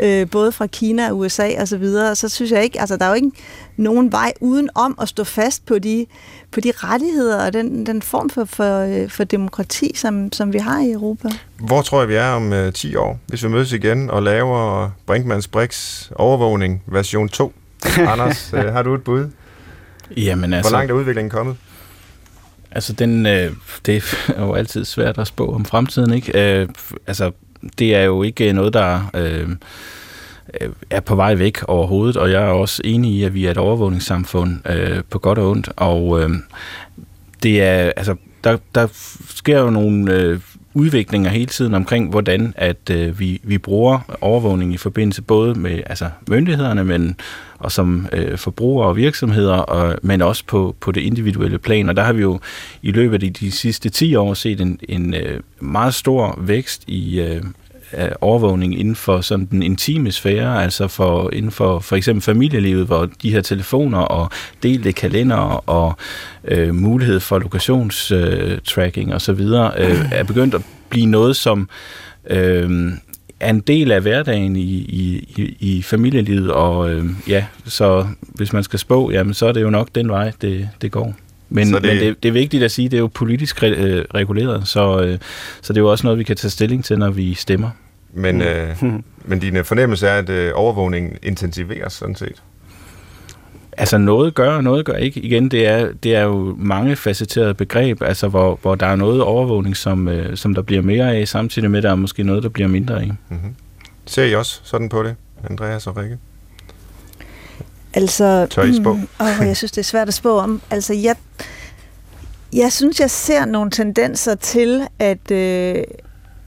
øh, 0.01 0.31
både 0.31 0.53
fra 0.53 0.67
Kina 0.67 1.11
og 1.11 1.19
USA 1.19 1.61
og 1.61 1.69
så 1.69 1.77
videre, 1.77 2.15
så 2.15 2.29
synes 2.29 2.53
jeg 2.53 2.65
ikke, 2.65 2.81
altså 2.81 2.97
der 2.97 3.05
er 3.05 3.09
jo 3.09 3.15
ikke 3.15 3.31
nogen 3.77 4.13
vej 4.13 4.33
uden 4.41 4.69
om 4.75 4.99
at 5.01 5.09
stå 5.09 5.25
fast 5.25 5.67
på 5.67 5.79
de, 5.79 6.07
på 6.51 6.61
de 6.61 6.73
rettigheder 6.77 7.47
og 7.47 7.53
den, 7.53 7.87
den 7.87 8.03
form 8.03 8.31
for, 8.31 8.45
for, 8.45 8.81
øh, 8.81 9.11
for 9.11 9.25
demokrati, 9.25 9.93
som, 9.95 10.33
som 10.33 10.53
vi 10.53 10.59
har 10.59 10.81
i 10.81 10.91
Europa. 10.93 11.29
Hvor 11.59 11.83
tror 11.83 12.01
jeg, 12.01 12.09
vi 12.09 12.15
er 12.15 12.29
om 12.29 12.53
uh, 12.53 12.73
10 12.73 12.97
år, 12.97 13.19
hvis 13.27 13.45
vi 13.45 13.49
mødes 13.49 13.73
igen 13.73 14.11
og 14.11 14.23
laver 14.23 14.91
Brinkmanns 15.07 15.49
Brix 15.49 16.03
overvågning 16.15 16.83
version 16.87 17.29
2? 17.29 17.53
Anders, 18.13 18.51
uh, 18.53 18.59
har 18.59 18.83
du 18.83 18.95
et 18.95 19.05
bud? 19.05 19.31
Jamen 20.17 20.53
altså... 20.53 20.71
Hvor 20.71 20.79
langt 20.79 20.91
er 20.91 20.95
udviklingen 20.95 21.31
kommet? 21.31 21.57
Altså, 22.75 22.93
den, 22.93 23.27
øh, 23.27 23.53
det 23.87 23.97
er 24.37 24.43
jo 24.43 24.55
altid 24.55 24.85
svært 24.85 25.19
at 25.19 25.27
spå 25.27 25.55
om 25.55 25.65
fremtiden, 25.65 26.13
ikke? 26.13 26.61
Øh, 26.61 26.69
altså, 27.07 27.33
det 27.79 27.95
er 27.95 28.03
jo 28.03 28.23
ikke 28.23 28.53
noget, 28.53 28.75
der 28.75 29.11
øh, 29.15 29.49
er 30.91 31.01
på 31.01 31.15
vej 31.15 31.35
væk 31.35 31.63
overhovedet, 31.69 32.17
og 32.17 32.31
jeg 32.31 32.43
er 32.43 32.49
også 32.49 32.83
enig 32.85 33.13
i, 33.13 33.25
at 33.25 33.35
vi 33.35 33.47
er 33.47 33.51
et 33.51 33.59
overvågningssamfund 33.59 34.69
øh, 34.71 35.03
på 35.11 35.19
godt 35.19 35.39
og 35.39 35.51
ondt, 35.51 35.71
og 35.77 36.23
øh, 36.23 36.31
det 37.43 37.63
er, 37.63 37.93
altså, 37.97 38.17
der, 38.45 38.57
der 38.75 38.87
sker 39.29 39.61
jo 39.61 39.71
nogle 39.71 40.15
øh, 40.15 40.41
udviklinger 40.75 41.31
hele 41.31 41.47
tiden 41.47 41.75
omkring, 41.75 42.11
hvordan 42.11 42.55
at 42.57 42.91
øh, 42.91 43.21
vi, 43.21 43.41
vi 43.43 43.59
bruger 43.59 44.17
overvågning 44.21 44.75
i 44.75 44.77
forbindelse 44.77 45.23
både 45.23 45.55
med 45.55 45.83
altså, 45.87 46.11
myndighederne, 46.29 46.85
men 46.85 47.17
og 47.63 47.73
som 47.73 48.09
øh, 48.13 48.39
forbrugere 48.39 48.89
og 48.89 48.97
virksomheder, 48.97 49.57
og, 49.57 49.99
men 50.03 50.23
også 50.23 50.45
på, 50.47 50.77
på 50.81 50.93
det 50.93 51.01
individuelle 51.01 51.59
plan. 51.59 51.89
Og 51.89 51.97
der 51.97 52.03
har 52.03 52.13
vi 52.13 52.23
jo 52.23 52.41
i 52.83 52.91
løbet 52.91 53.23
af 53.23 53.33
de 53.33 53.51
sidste 53.51 53.89
10 53.89 54.15
år 54.15 54.35
set 54.35 54.61
en, 54.61 54.79
en 54.89 55.15
øh, 55.15 55.41
meget 55.61 55.95
stor 55.95 56.39
vækst 56.41 56.85
i 56.87 57.21
øh, 57.21 57.43
overvågning 58.21 58.81
inden 58.81 58.97
for 58.97 59.21
sådan 59.21 59.47
den 59.51 59.63
intime 59.63 60.13
sfære, 60.13 60.63
altså 60.63 60.89
for, 60.89 61.31
inden 61.33 61.51
for 61.51 61.79
for 61.79 61.97
eksempel 61.97 62.23
familielivet, 62.23 62.87
hvor 62.87 63.09
de 63.23 63.31
her 63.31 63.41
telefoner 63.41 63.99
og 63.99 64.31
delte 64.63 64.93
kalender 64.93 65.69
og 65.69 65.97
øh, 66.45 66.75
mulighed 66.75 67.21
for 67.21 67.39
lokationstracking 67.39 69.11
øh, 69.11 69.17
osv. 69.17 69.41
Øh, 69.41 70.13
er 70.13 70.25
begyndt 70.25 70.55
at 70.55 70.63
blive 70.89 71.07
noget, 71.07 71.37
som 71.37 71.69
øh, 72.31 72.93
er 73.43 73.51
en 73.51 73.61
del 73.61 73.93
af 73.93 74.01
hverdagen 74.01 74.57
i, 74.57 74.61
i, 74.61 75.57
i 75.61 75.83
familielivet, 75.83 76.51
og 76.51 76.91
øh, 76.91 77.05
ja, 77.29 77.45
så 77.65 78.07
hvis 78.19 78.53
man 78.53 78.63
skal 78.63 78.79
spå, 78.79 79.11
jamen 79.11 79.35
så 79.35 79.47
er 79.47 79.53
det 79.53 79.63
jo 79.63 79.71
nok 79.71 79.89
den 79.95 80.09
vej, 80.09 80.33
det, 80.41 80.69
det 80.83 80.93
går. 80.93 81.15
Men, 81.49 81.75
det... 81.75 81.83
men 81.83 81.97
det, 81.97 82.23
det 82.23 82.29
er 82.29 82.33
vigtigt 82.33 82.63
at 82.63 82.71
sige, 82.71 82.89
det 82.89 82.97
er 82.97 83.01
jo 83.01 83.11
politisk 83.15 83.63
re, 83.63 83.69
øh, 83.69 84.05
reguleret, 84.15 84.69
så, 84.69 85.01
øh, 85.03 85.19
så 85.63 85.73
det 85.73 85.79
er 85.79 85.83
jo 85.83 85.91
også 85.91 86.07
noget, 86.07 86.19
vi 86.19 86.25
kan 86.25 86.37
tage 86.37 86.51
stilling 86.51 86.85
til, 86.85 86.99
når 86.99 87.11
vi 87.11 87.35
stemmer. 87.35 87.71
Men, 88.15 88.35
mm. 88.35 88.43
øh, 88.43 88.83
men 89.29 89.39
din 89.39 89.65
fornemmelse 89.65 90.07
er, 90.07 90.19
at 90.19 90.29
øh, 90.29 90.53
overvågningen 90.55 91.17
intensiveres 91.23 91.93
sådan 91.93 92.15
set? 92.15 92.43
Altså 93.79 93.99
noget 93.99 94.35
gør, 94.35 94.51
og 94.57 94.65
noget 94.65 94.85
gør 94.85 94.93
ikke. 94.93 95.21
Igen, 95.21 95.49
det 95.49 95.67
er, 95.67 95.93
det 96.03 96.15
er 96.15 96.23
jo 96.23 96.55
mange 96.59 96.97
facetterede 96.97 97.55
begreb, 97.55 98.03
altså 98.03 98.29
hvor, 98.29 98.59
hvor 98.63 98.75
der 98.75 98.87
er 98.87 98.97
noget 98.97 99.23
overvågning, 99.23 99.77
som, 99.77 100.09
øh, 100.09 100.37
som 100.37 100.55
der 100.55 100.63
bliver 100.63 100.83
mere 100.83 101.17
af, 101.17 101.29
samtidig 101.29 101.71
med, 101.71 101.79
at 101.79 101.83
der 101.83 101.91
er 101.91 101.95
måske 101.95 102.23
noget, 102.23 102.43
der 102.43 102.49
bliver 102.49 102.69
mindre 102.69 103.01
af. 103.01 103.07
Mm-hmm. 103.07 103.55
Ser 104.07 104.25
I 104.25 104.35
også 104.35 104.61
sådan 104.65 104.89
på 104.89 105.03
det, 105.03 105.15
Andreas 105.51 105.87
og 105.87 105.97
Rikke? 105.97 106.19
Altså, 107.95 108.47
Tør 108.51 108.63
I 108.63 108.77
spå? 108.77 108.93
Mm, 108.93 109.09
åh, 109.21 109.47
jeg 109.47 109.57
synes, 109.57 109.73
det 109.73 109.79
er 109.79 109.85
svært 109.85 110.09
at 110.09 110.15
spå 110.15 110.39
om. 110.39 110.63
Altså, 110.71 110.95
jeg, 110.95 111.17
jeg 112.53 112.73
synes, 112.73 113.01
jeg 113.01 113.11
ser 113.11 113.45
nogle 113.45 113.71
tendenser 113.71 114.35
til, 114.35 114.83
at, 114.99 115.31
øh, 115.31 115.85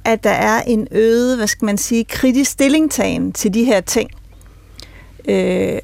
at 0.05 0.23
der 0.23 0.29
er 0.29 0.61
en 0.61 0.87
øget, 0.91 1.37
hvad 1.37 1.47
skal 1.47 1.65
man 1.65 1.77
sige, 1.77 2.03
kritisk 2.03 2.51
stillingtagen 2.51 3.33
til 3.33 3.53
de 3.53 3.63
her 3.63 3.81
ting. 3.81 4.11
Øh, 5.27 5.79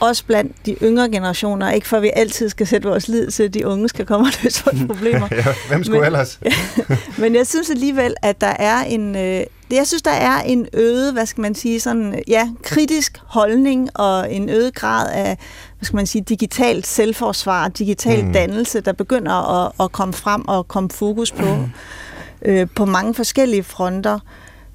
også 0.00 0.24
blandt 0.24 0.66
de 0.66 0.76
yngre 0.82 1.10
generationer, 1.10 1.70
ikke 1.70 1.88
for 1.88 1.96
at 1.96 2.02
vi 2.02 2.10
altid 2.16 2.48
skal 2.48 2.66
sætte 2.66 2.88
vores 2.88 3.08
lid 3.08 3.30
til, 3.30 3.42
at 3.42 3.54
de 3.54 3.66
unge 3.66 3.88
skal 3.88 4.06
komme 4.06 4.26
og 4.26 4.32
løse 4.42 4.64
vores 4.64 4.86
problemer. 4.86 5.28
ja, 5.44 5.44
hvem 5.68 5.84
skulle 5.84 6.00
men, 6.00 6.06
ellers? 6.06 6.40
men 7.22 7.34
jeg 7.34 7.46
synes 7.46 7.70
alligevel, 7.70 8.14
at 8.22 8.40
der 8.40 8.54
er 8.58 8.84
en, 8.84 9.16
øh, 9.16 9.44
jeg 9.70 9.86
synes, 9.86 10.02
der 10.02 10.10
er 10.10 10.40
en 10.40 10.66
øget, 10.72 11.12
hvad 11.12 11.26
skal 11.26 11.42
man 11.42 11.54
sige, 11.54 11.80
sådan, 11.80 12.22
ja, 12.28 12.48
kritisk 12.62 13.18
holdning 13.26 13.88
og 13.94 14.32
en 14.32 14.48
øget 14.48 14.74
grad 14.74 15.12
af, 15.12 15.38
hvad 15.78 15.86
skal 15.86 15.96
man 15.96 16.06
sige, 16.06 16.22
digitalt 16.22 16.86
selvforsvar, 16.86 17.68
digital 17.68 18.24
mm. 18.24 18.32
dannelse, 18.32 18.80
der 18.80 18.92
begynder 18.92 19.64
at, 19.64 19.72
at 19.80 19.92
komme 19.92 20.14
frem 20.14 20.48
og 20.48 20.68
komme 20.68 20.90
fokus 20.90 21.32
på, 21.32 21.54
mm. 21.54 21.70
øh, 22.42 22.66
på 22.74 22.84
mange 22.84 23.14
forskellige 23.14 23.62
fronter. 23.62 24.18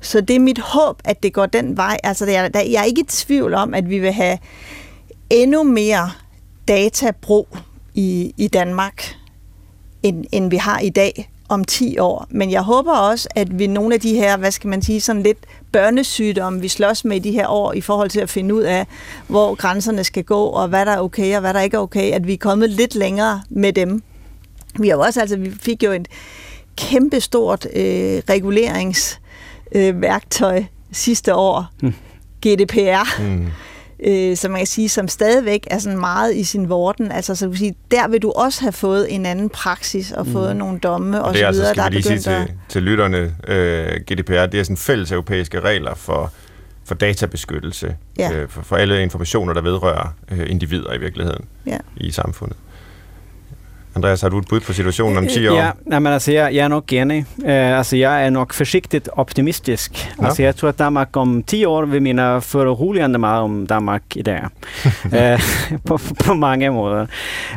Så 0.01 0.21
det 0.21 0.35
er 0.35 0.39
mit 0.39 0.59
håb, 0.59 1.01
at 1.05 1.23
det 1.23 1.33
går 1.33 1.45
den 1.45 1.77
vej. 1.77 1.97
Altså, 2.03 2.25
jeg, 2.25 2.51
jeg 2.53 2.79
er 2.79 2.83
ikke 2.83 3.01
i 3.01 3.05
tvivl 3.07 3.53
om, 3.53 3.73
at 3.73 3.89
vi 3.89 3.99
vil 3.99 4.11
have 4.11 4.37
endnu 5.29 5.63
mere 5.63 6.11
databrug 6.67 7.47
i, 7.93 8.33
i 8.37 8.47
Danmark, 8.47 9.15
end, 10.03 10.25
end 10.31 10.49
vi 10.49 10.55
har 10.55 10.79
i 10.79 10.89
dag 10.89 11.29
om 11.49 11.63
10 11.63 11.97
år. 11.97 12.27
Men 12.29 12.51
jeg 12.51 12.61
håber 12.61 12.93
også, 12.93 13.29
at 13.35 13.59
vi 13.59 13.67
nogle 13.67 13.93
af 13.93 14.01
de 14.01 14.13
her, 14.13 14.37
hvad 14.37 14.51
skal 14.51 14.67
man 14.67 14.81
sige, 14.81 15.01
sådan 15.01 15.23
lidt 15.23 15.37
børnesygdomme, 15.71 16.61
vi 16.61 16.67
slås 16.67 17.05
med 17.05 17.15
i 17.15 17.19
de 17.19 17.31
her 17.31 17.47
år, 17.47 17.73
i 17.73 17.81
forhold 17.81 18.09
til 18.09 18.19
at 18.19 18.29
finde 18.29 18.55
ud 18.55 18.61
af, 18.61 18.87
hvor 19.27 19.55
grænserne 19.55 20.03
skal 20.03 20.23
gå, 20.23 20.43
og 20.43 20.67
hvad 20.67 20.85
der 20.85 20.91
er 20.91 20.99
okay, 20.99 21.35
og 21.35 21.41
hvad 21.41 21.53
der 21.53 21.61
ikke 21.61 21.77
er 21.77 21.81
okay, 21.81 22.11
at 22.11 22.27
vi 22.27 22.33
er 22.33 22.37
kommet 22.37 22.69
lidt 22.69 22.95
længere 22.95 23.41
med 23.49 23.73
dem. 23.73 24.03
Vi 24.79 24.87
har 24.87 24.95
jo 24.95 25.01
også, 25.01 25.21
altså, 25.21 25.37
vi 25.37 25.51
fik 25.61 25.83
jo 25.83 25.91
et 25.91 26.07
kæmpestort 26.77 27.65
øh, 27.65 28.21
reguleringsværktøj 28.29 30.57
øh, 30.57 30.65
sidste 30.91 31.35
år, 31.35 31.65
mm. 31.81 31.93
GDPR, 32.45 33.21
mm 33.21 33.47
øh, 34.03 34.37
som 34.37 34.51
man 34.51 34.59
kan 34.59 34.67
sige, 34.67 34.89
som 34.89 35.07
stadigvæk 35.07 35.67
er 35.71 35.77
sådan 35.77 35.99
meget 35.99 36.35
i 36.35 36.43
sin 36.43 36.69
vorden. 36.69 37.11
Altså, 37.11 37.35
så 37.35 37.53
sige, 37.53 37.75
der 37.91 38.07
vil 38.07 38.21
du 38.21 38.31
også 38.31 38.61
have 38.61 38.71
fået 38.71 39.15
en 39.15 39.25
anden 39.25 39.49
praksis 39.49 40.11
og 40.11 40.27
fået 40.27 40.51
mm. 40.51 40.57
nogle 40.57 40.79
domme 40.79 41.21
og, 41.21 41.27
og 41.29 41.35
så 41.35 41.45
altså, 41.45 41.61
videre, 41.61 41.75
der 41.75 41.83
er 41.83 41.89
begyndt 41.89 42.23
sige 42.23 42.45
til, 42.45 42.53
til 42.69 42.83
lytterne, 42.83 43.35
øh, 43.47 44.01
GDPR, 44.11 44.45
det 44.45 44.59
er 44.59 44.63
sådan 44.63 44.77
fælles 44.77 45.11
europæiske 45.11 45.59
regler 45.59 45.95
for 45.95 46.31
for 46.85 46.95
databeskyttelse, 46.95 47.95
ja. 48.19 48.31
øh, 48.33 48.49
for, 48.49 48.61
for 48.61 48.75
alle 48.75 49.03
informationer, 49.03 49.53
der 49.53 49.61
vedrører 49.61 50.13
øh, 50.31 50.49
individer 50.49 50.93
i 50.93 50.97
virkeligheden 50.97 51.45
ja. 51.65 51.77
i 51.97 52.11
samfundet. 52.11 52.57
Andreas, 53.93 54.21
har 54.21 54.29
du 54.29 54.37
et 54.37 54.47
bud 54.47 54.61
på 54.61 54.73
situationen 54.73 55.17
om 55.17 55.27
10 55.27 55.49
år? 55.49 55.57
Ja, 55.57 55.71
nej, 55.85 55.99
men 55.99 56.13
alltså 56.13 56.31
jag, 56.31 56.53
jag 56.53 56.65
är 56.65 56.69
nog 56.69 56.93
enig. 56.93 57.25
Eh, 57.45 57.77
alltså 57.77 57.97
jag 57.97 58.13
är 58.13 58.31
nog 58.31 58.53
försiktigt 58.53 59.07
optimistisk. 59.15 60.09
Ja. 60.17 60.25
Alltså 60.25 60.43
jag 60.43 60.55
tror 60.55 60.69
att 60.69 60.77
Danmark 60.77 61.17
om 61.17 61.43
10 61.43 61.65
år 61.65 61.83
vill 61.83 62.01
minna 62.01 62.41
föroroligande 62.41 63.17
meget 63.19 63.41
om 63.41 63.65
Danmark 63.65 64.17
idag. 64.17 64.49
eh, 65.11 65.39
på, 65.83 65.97
på 65.97 66.33
många 66.33 66.71
måder. 66.71 67.07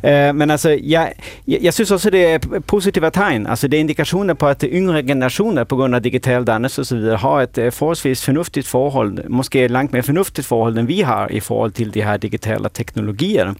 Eh, 0.02 0.32
men 0.32 0.50
alltså 0.50 0.70
jag, 0.70 1.12
jag, 1.44 1.62
jag 1.62 1.74
synes 1.74 1.90
också 1.90 2.10
det 2.10 2.32
är 2.32 2.60
positiva 2.60 3.10
tegn. 3.10 3.46
Alltså 3.46 3.68
det 3.68 3.76
är 3.76 3.80
indikationer 3.80 4.34
på 4.34 4.46
att 4.46 4.64
yngre 4.64 5.02
generationer 5.02 5.64
på 5.64 5.76
grund 5.76 5.94
av 5.94 6.02
digital 6.02 6.44
dannelse 6.44 6.80
och 6.80 6.86
så 6.86 6.96
vidare 6.96 7.16
har 7.16 7.42
ett 7.42 7.58
eh, 7.58 7.70
forholdsvis 7.70 8.22
förnuftigt 8.22 8.68
förhåll, 8.68 9.20
måske 9.28 9.68
langt 9.68 9.92
mere 9.92 10.02
förnuftigt 10.02 10.48
förhåll 10.48 10.78
än 10.78 10.86
vi 10.86 11.02
har 11.02 11.32
i 11.32 11.40
forhold 11.40 11.74
til 11.74 11.90
de 11.90 12.02
her 12.02 12.18
digitale 12.18 12.68
teknologier. 12.68 13.54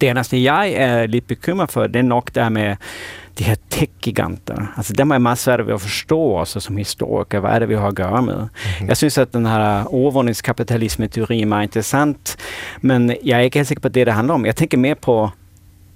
Det 0.00 0.08
eneste 0.08 0.42
jeg 0.42 0.72
er 0.72 1.06
lidt 1.06 1.26
bekymret 1.26 1.72
for, 1.72 1.86
det 1.86 1.96
er 1.96 2.02
nok 2.02 2.34
der 2.34 2.48
med 2.48 2.76
de 3.38 3.44
her 3.44 3.54
tech-giganter. 3.70 4.72
Altså 4.76 4.92
dem 4.92 5.10
er 5.10 5.18
meget 5.18 5.38
svært 5.38 5.60
at 5.60 5.80
forstå 5.80 6.20
også 6.20 6.60
som 6.60 6.76
historiker. 6.76 7.40
Hvad 7.40 7.50
er 7.50 7.58
det, 7.58 7.68
vi 7.68 7.74
har 7.74 7.88
at 7.88 7.94
gøre 7.94 8.22
med? 8.22 8.36
Mm-hmm. 8.36 8.88
Jeg 8.88 8.96
synes, 8.96 9.18
at 9.18 9.32
den 9.32 9.46
her 9.46 9.84
overvågningskapitalisme-teori 9.84 11.42
er 11.42 11.46
meget 11.46 11.66
interessant, 11.66 12.36
men 12.80 13.12
jeg 13.24 13.38
er 13.38 13.42
ikke 13.42 13.58
helt 13.58 13.68
sikker 13.68 13.80
på 13.80 13.88
det, 13.88 14.06
det 14.06 14.14
handler 14.14 14.34
om. 14.34 14.46
Jeg 14.46 14.56
tænker 14.56 14.78
mere 14.78 14.94
på 14.94 15.30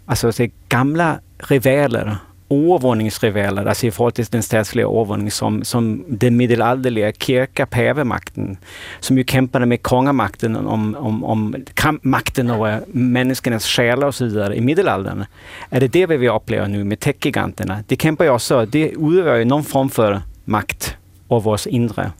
altså, 0.09 0.49
gamle 0.69 1.19
rivaler 1.51 2.34
overvågningsrivaler, 2.55 3.67
alltså 3.67 3.87
i 3.87 3.91
forhold 3.91 4.15
till 4.15 4.25
den 4.25 4.43
statsliga 4.43 4.87
overvågning 4.87 5.31
som, 5.31 5.65
som 5.65 6.05
den 6.09 6.37
middelalderliga 6.37 7.13
kirka 7.13 7.67
pavemakten, 7.67 8.57
som 9.01 9.19
ju 9.19 9.25
kämpade 9.25 9.67
med 9.67 9.83
kongamakten 9.83 10.57
om, 10.57 10.95
om, 10.95 11.25
om 11.25 11.55
makten 12.03 12.51
över 12.51 12.81
människornas 12.93 13.67
själar 13.67 14.07
och 14.07 14.15
så 14.15 14.25
vidare 14.25 14.57
i 14.57 14.61
middelalderen. 14.61 15.25
Är 15.71 15.81
det 15.81 15.89
det 15.89 16.07
vi 16.07 16.17
vill 16.17 16.31
uppleva 16.31 16.67
nu 16.67 16.85
med 16.85 17.01
techgiganterna? 17.01 17.85
Det 17.87 18.03
kämpar 18.03 18.25
ju 18.25 18.31
också, 18.31 18.67
det 18.67 18.89
utövar 18.89 19.37
ju 19.37 19.45
någon 19.45 19.65
form 19.65 19.91
för 19.91 20.21
makt 20.45 20.97
över 21.31 21.51
oss 21.51 21.67
inre. 21.67 22.13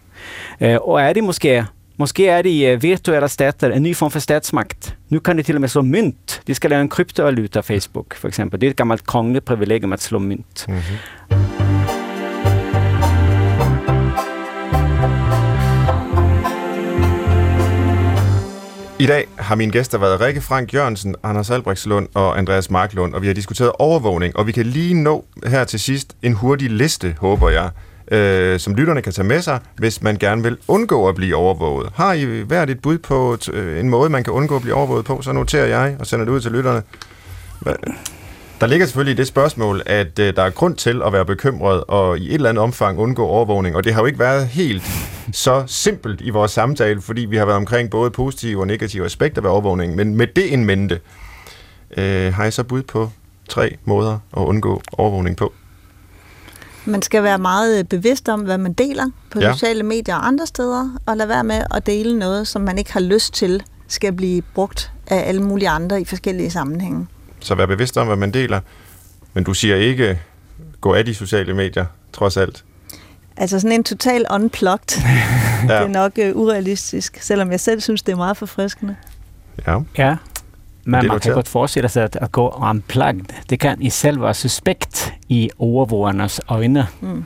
Eh, 0.59 0.75
øh, 0.75 0.77
och 0.77 1.01
är 1.01 1.15
det 1.15 1.23
måske 1.23 1.65
Måske 1.97 2.29
er 2.29 2.43
det 2.43 2.51
i 2.51 2.67
øh, 2.67 2.83
virtuelle 2.83 3.29
stater 3.29 3.71
en 3.71 3.83
ny 3.83 3.97
form 3.97 4.11
for 4.11 4.19
statsmakt. 4.19 4.97
Nu 5.09 5.21
kan 5.21 5.39
de 5.39 5.43
til 5.43 5.55
og 5.55 5.61
med 5.61 5.69
slå 5.69 5.83
mynt. 5.83 6.41
De 6.47 6.55
skal 6.55 6.71
lave 6.71 6.83
en 6.83 6.89
kryptovaluta, 6.89 7.61
Facebook 7.61 8.17
for 8.17 8.29
eksempel. 8.29 8.61
Det 8.61 8.67
er 8.67 8.71
et 8.71 8.77
gammelt 8.77 9.07
kongeligt 9.07 9.45
privilegium 9.45 9.93
at 9.93 10.03
slå 10.03 10.19
mynt. 10.19 10.67
Mm-hmm. 10.69 10.97
I 18.99 19.07
dag 19.07 19.27
har 19.39 19.55
mine 19.55 19.73
gæster 19.73 19.99
været 19.99 20.21
Rikke 20.21 20.41
Frank 20.41 20.75
Jørgensen, 20.75 21.15
Anders 21.23 21.51
Albrechtslund 21.51 22.09
og 22.15 22.39
Andreas 22.39 22.71
Marklund, 22.71 23.15
og 23.15 23.23
vi 23.23 23.27
har 23.27 23.35
diskuteret 23.35 23.73
overvågning, 23.79 24.37
og 24.37 24.47
vi 24.47 24.53
kan 24.53 24.67
lige 24.67 24.95
nå 24.95 25.25
her 25.47 25.65
til 25.65 25.81
sidst 25.81 26.17
en 26.23 26.33
hurtig 26.33 26.71
liste, 26.71 27.17
håber 27.21 27.51
jeg, 27.51 27.71
øh, 28.11 28.61
som 28.61 28.75
lytterne 28.75 29.03
kan 29.03 29.13
tage 29.13 29.29
med 29.29 29.43
sig, 29.43 29.61
hvis 29.77 30.03
man 30.03 30.17
gerne 30.17 30.43
vil 30.43 30.57
undgå 30.69 31.09
at 31.09 31.15
blive 31.15 31.37
overvåget. 31.37 31.91
Har 31.95 32.13
I 32.13 32.25
hvert 32.25 32.71
et 32.71 32.83
bud 32.83 32.99
på 32.99 33.37
t- 33.45 33.57
øh, 33.57 33.81
en 33.81 33.89
måde, 33.91 34.11
man 34.11 34.25
kan 34.25 34.33
undgå 34.33 34.57
at 34.57 34.63
blive 34.63 34.75
overvåget 34.75 35.05
på, 35.05 35.23
så 35.23 35.33
noterer 35.33 35.67
jeg 35.67 35.97
og 35.99 36.07
sender 36.07 36.25
det 36.25 36.33
ud 36.33 36.41
til 36.41 36.53
lytterne. 36.53 36.83
Der 38.61 38.67
ligger 38.67 38.87
selvfølgelig 38.87 39.13
i 39.13 39.17
det 39.17 39.27
spørgsmål, 39.27 39.83
at 39.87 40.19
øh, 40.19 40.37
der 40.37 40.43
er 40.43 40.51
grund 40.51 40.77
til 40.77 41.03
at 41.07 41.13
være 41.13 41.25
bekymret 41.25 41.85
og 41.89 42.19
i 42.19 42.29
et 42.29 42.35
eller 42.35 42.49
andet 42.49 42.63
omfang 42.63 42.99
undgå 42.99 43.27
overvågning, 43.27 43.77
og 43.77 43.85
det 43.85 43.95
har 43.95 44.01
jo 44.01 44.07
ikke 44.07 44.19
været 44.19 44.47
helt 44.47 44.83
så 45.33 45.65
simpelt 45.67 46.21
i 46.21 46.31
vores 46.31 46.51
samtale, 46.51 47.01
fordi 47.01 47.21
vi 47.21 47.37
har 47.37 47.45
været 47.45 47.57
omkring 47.57 47.91
både 47.91 48.11
positive 48.11 48.61
og 48.61 48.67
negative 48.67 49.05
aspekter 49.05 49.43
ved 49.43 49.51
overvågning, 49.51 49.95
men 49.97 50.17
med 50.17 50.27
det 50.27 50.53
en 50.53 50.65
mente, 50.65 51.01
øh, 51.97 52.35
har 52.35 52.43
jeg 52.43 52.53
så 52.53 52.65
bud 52.65 52.83
på 52.83 53.11
tre 53.49 53.77
måder 53.85 54.19
at 54.37 54.41
undgå 54.41 54.83
overvågning 54.93 55.37
på? 55.37 55.53
Man 56.85 57.03
skal 57.03 57.23
være 57.23 57.39
meget 57.39 57.79
øh, 57.79 57.85
bevidst 57.85 58.29
om, 58.29 58.41
hvad 58.41 58.59
man 58.59 58.73
deler 58.73 59.11
på 59.31 59.41
Ja. 59.41 59.47
ja. 59.47 59.53
sociale 59.53 59.83
medier 59.83 60.15
og 60.15 60.27
andre 60.27 60.47
steder, 60.47 60.99
og 61.07 61.17
lade 61.17 61.29
være 61.29 61.45
med 61.45 61.63
at 61.75 61.87
dele 61.87 62.19
noget, 62.19 62.49
som 62.49 62.63
man 62.63 62.79
ikke 62.79 62.93
har 62.93 63.01
lyst 63.01 63.35
til, 63.35 63.63
skal 63.89 64.13
blive 64.13 64.43
brugt 64.43 64.93
af 65.07 65.29
alle 65.29 65.43
mulige 65.43 65.69
andre 65.69 66.01
i 66.01 66.05
forskellige 66.05 66.51
sammenhænge. 66.51 67.07
Så 67.41 67.55
vær 67.55 67.67
bevidst 67.67 67.97
om, 67.97 68.07
hvad 68.07 68.17
man 68.17 68.31
deler. 68.31 68.61
Men 69.35 69.45
du 69.45 69.55
siger 69.55 69.77
ikke, 69.77 70.21
gå 70.81 70.95
af 70.95 71.05
de 71.05 71.15
sociale 71.15 71.55
medier, 71.55 71.87
trods 72.13 72.37
alt. 72.37 72.65
Altså 73.37 73.61
sådan 73.61 73.73
en 73.73 73.85
total 73.85 74.27
unplugged, 74.31 75.03
ja. 75.03 75.75
det 75.75 75.85
er 75.85 75.89
nok 75.89 76.13
uh, 76.19 76.37
urealistisk, 76.43 77.19
selvom 77.21 77.51
jeg 77.51 77.61
selv 77.61 77.81
synes, 77.81 78.03
det 78.03 78.13
er 78.13 78.17
meget 78.17 78.37
forfriskende. 78.37 78.97
Ja. 79.67 79.79
Ja. 79.99 80.17
Men 80.87 81.01
det 81.01 81.09
man 81.09 81.21
kan 81.21 81.33
godt 81.33 81.49
forestille 81.49 81.89
sig, 81.89 82.05
at 82.05 82.17
at 82.21 82.33
gå 82.33 82.49
unplugged, 82.71 83.25
det 83.51 83.61
kan 83.61 83.83
i 83.83 83.91
selv 83.91 84.23
være 84.23 84.35
suspekt 84.35 85.13
i 85.29 85.51
overvågernes 85.59 86.41
øjne. 86.49 86.87
Mm. 87.01 87.25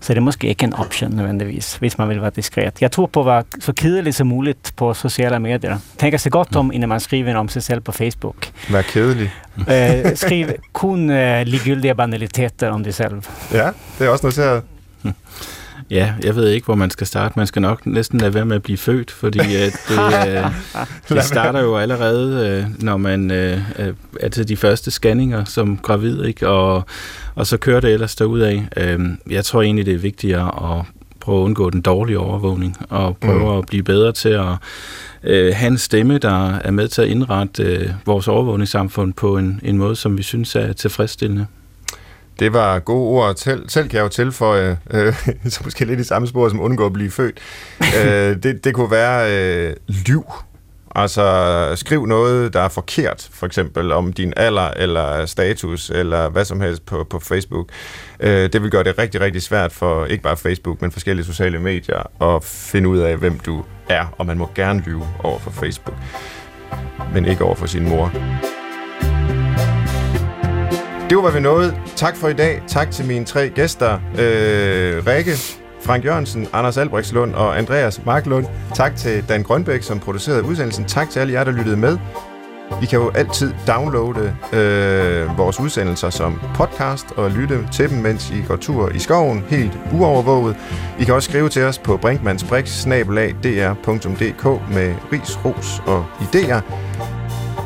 Så 0.00 0.12
det 0.14 0.18
er 0.18 0.22
måske 0.22 0.48
ikke 0.48 0.64
en 0.64 0.74
option 0.74 1.10
nødvendigvis, 1.10 1.76
hvis 1.76 1.98
man 1.98 2.08
vil 2.08 2.20
være 2.20 2.30
diskret. 2.36 2.82
Jeg 2.82 2.92
tror 2.92 3.06
på 3.06 3.20
at 3.20 3.26
være 3.26 3.42
så 3.60 3.72
kedeligt 3.72 4.16
som 4.16 4.26
muligt 4.26 4.72
på 4.76 4.94
sociale 4.94 5.38
medier. 5.38 5.78
Tænker 5.98 6.18
sig 6.18 6.32
godt 6.32 6.56
om, 6.56 6.72
inden 6.72 6.88
man 6.88 7.00
skriver 7.00 7.36
om 7.36 7.48
sig 7.48 7.62
selv 7.62 7.80
på 7.80 7.92
Facebook. 7.92 8.48
Vær 8.70 8.82
kedelig. 8.82 9.30
Uh, 9.56 10.14
skriv 10.24 10.48
kun 10.72 11.10
uh, 11.10 11.42
ligegyldige 11.42 11.94
banaliteter 11.94 12.70
om 12.70 12.84
dig 12.84 12.94
selv. 12.94 13.22
Ja, 13.52 13.70
det 13.98 14.06
er 14.06 14.10
også 14.10 14.26
noteret. 14.26 14.62
Ja, 15.90 16.14
jeg 16.22 16.36
ved 16.36 16.48
ikke, 16.48 16.64
hvor 16.64 16.74
man 16.74 16.90
skal 16.90 17.06
starte. 17.06 17.32
Man 17.36 17.46
skal 17.46 17.62
nok 17.62 17.86
næsten 17.86 18.20
lade 18.20 18.34
være 18.34 18.44
med 18.44 18.56
at 18.56 18.62
blive 18.62 18.78
født, 18.78 19.10
fordi 19.10 19.38
øh, 19.38 19.72
det, 19.88 20.28
øh, 20.28 20.44
det 21.08 21.24
starter 21.24 21.60
jo 21.60 21.76
allerede, 21.76 22.48
øh, 22.48 22.82
når 22.84 22.96
man 22.96 23.30
øh, 23.30 23.60
øh, 23.78 23.94
er 24.20 24.28
til 24.28 24.48
de 24.48 24.56
første 24.56 24.90
scanninger 24.90 25.44
som 25.44 25.76
gravid, 25.76 26.24
ikke? 26.24 26.48
Og, 26.48 26.84
og 27.34 27.46
så 27.46 27.56
kører 27.56 27.80
det 27.80 27.92
ellers 27.92 28.16
derudad. 28.16 28.60
Øh, 28.76 29.00
jeg 29.30 29.44
tror 29.44 29.62
egentlig, 29.62 29.86
det 29.86 29.94
er 29.94 29.98
vigtigere 29.98 30.78
at 30.78 30.84
prøve 31.20 31.40
at 31.40 31.44
undgå 31.44 31.70
den 31.70 31.80
dårlige 31.80 32.18
overvågning, 32.18 32.76
og 32.88 33.16
prøve 33.16 33.52
mm. 33.52 33.58
at 33.58 33.66
blive 33.66 33.82
bedre 33.82 34.12
til 34.12 34.28
at 34.28 34.54
øh, 35.24 35.54
have 35.54 35.70
en 35.70 35.78
stemme, 35.78 36.18
der 36.18 36.56
er 36.56 36.70
med 36.70 36.88
til 36.88 37.02
at 37.02 37.08
indrette 37.08 37.62
øh, 37.62 37.90
vores 38.06 38.28
overvågningssamfund 38.28 39.12
på 39.12 39.36
en, 39.36 39.60
en 39.62 39.78
måde, 39.78 39.96
som 39.96 40.18
vi 40.18 40.22
synes 40.22 40.56
er 40.56 40.72
tilfredsstillende. 40.72 41.46
Det 42.38 42.52
var 42.52 42.78
gode 42.78 43.08
ord. 43.08 43.34
Selv, 43.36 43.68
selv 43.68 43.88
kan 43.88 43.96
jeg 43.96 44.04
jo 44.04 44.08
tilføje, 44.08 44.78
øh, 44.90 45.14
så 45.52 45.60
måske 45.64 45.84
lidt 45.84 46.00
i 46.00 46.04
samme 46.04 46.28
spor 46.28 46.48
som 46.48 46.60
undgå 46.60 46.86
at 46.86 46.92
blive 46.92 47.10
født. 47.10 47.38
øh, 47.98 48.42
det, 48.42 48.64
det 48.64 48.74
kunne 48.74 48.90
være 48.90 49.32
øh, 49.32 49.76
lyv. 49.88 50.24
Altså 50.94 51.72
skriv 51.74 52.06
noget, 52.06 52.52
der 52.52 52.60
er 52.60 52.68
forkert, 52.68 53.28
for 53.32 53.46
eksempel 53.46 53.92
om 53.92 54.12
din 54.12 54.32
alder 54.36 54.70
eller 54.70 55.26
status 55.26 55.90
eller 55.90 56.28
hvad 56.28 56.44
som 56.44 56.60
helst 56.60 56.86
på, 56.86 57.06
på 57.10 57.18
Facebook. 57.18 57.68
Øh, 58.20 58.52
det 58.52 58.62
vil 58.62 58.70
gøre 58.70 58.84
det 58.84 58.98
rigtig, 58.98 59.20
rigtig 59.20 59.42
svært 59.42 59.72
for 59.72 60.04
ikke 60.04 60.22
bare 60.22 60.36
Facebook, 60.36 60.82
men 60.82 60.92
forskellige 60.92 61.26
sociale 61.26 61.58
medier 61.58 62.24
at 62.36 62.44
finde 62.44 62.88
ud 62.88 62.98
af, 62.98 63.16
hvem 63.16 63.38
du 63.38 63.64
er, 63.88 64.14
og 64.18 64.26
man 64.26 64.38
må 64.38 64.50
gerne 64.54 64.82
lyve 64.86 65.06
over 65.24 65.38
for 65.38 65.50
Facebook, 65.50 65.96
men 67.14 67.24
ikke 67.24 67.44
over 67.44 67.54
for 67.54 67.66
sin 67.66 67.88
mor. 67.88 68.12
Det 71.08 71.16
var, 71.16 71.22
hvad 71.22 71.32
vi 71.32 71.40
nåede. 71.40 71.74
Tak 71.96 72.16
for 72.16 72.28
i 72.28 72.32
dag. 72.32 72.62
Tak 72.66 72.90
til 72.90 73.06
mine 73.06 73.24
tre 73.24 73.48
gæster. 73.48 73.94
Øh, 73.94 75.06
Rikke, 75.06 75.32
Frank 75.82 76.04
Jørgensen, 76.04 76.48
Anders 76.52 76.76
Albrechtslund 76.76 77.34
og 77.34 77.58
Andreas 77.58 78.04
Marklund. 78.04 78.46
Tak 78.74 78.96
til 78.96 79.24
Dan 79.28 79.42
Grønbæk, 79.42 79.82
som 79.82 79.98
producerede 79.98 80.44
udsendelsen. 80.44 80.84
Tak 80.84 81.10
til 81.10 81.20
alle 81.20 81.32
jer, 81.32 81.44
der 81.44 81.52
lyttede 81.52 81.76
med. 81.76 81.98
I 82.82 82.86
kan 82.86 82.98
jo 82.98 83.10
altid 83.10 83.52
downloade 83.66 84.36
øh, 84.52 85.38
vores 85.38 85.60
udsendelser 85.60 86.10
som 86.10 86.40
podcast 86.54 87.06
og 87.16 87.30
lytte 87.30 87.68
til 87.72 87.90
dem, 87.90 87.98
mens 87.98 88.30
I 88.30 88.44
går 88.48 88.56
tur 88.56 88.90
i 88.90 88.98
skoven, 88.98 89.44
helt 89.48 89.78
uovervåget. 89.92 90.56
I 91.00 91.04
kan 91.04 91.14
også 91.14 91.30
skrive 91.30 91.48
til 91.48 91.62
os 91.62 91.78
på 91.78 91.96
brinkmannsbrix.dr.dk 91.96 94.44
med 94.74 94.94
ris, 95.12 95.38
ros 95.44 95.82
og 95.86 96.06
idéer. 96.20 96.60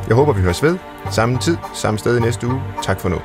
Jeg 0.08 0.16
håber, 0.16 0.32
vi 0.32 0.40
høres 0.40 0.62
ved. 0.62 0.78
Samme 1.12 1.38
tid, 1.38 1.56
samme 1.74 1.98
sted 1.98 2.16
i 2.16 2.20
næste 2.20 2.46
uge. 2.46 2.62
Tak 2.82 3.00
for 3.00 3.08
nu. 3.08 3.16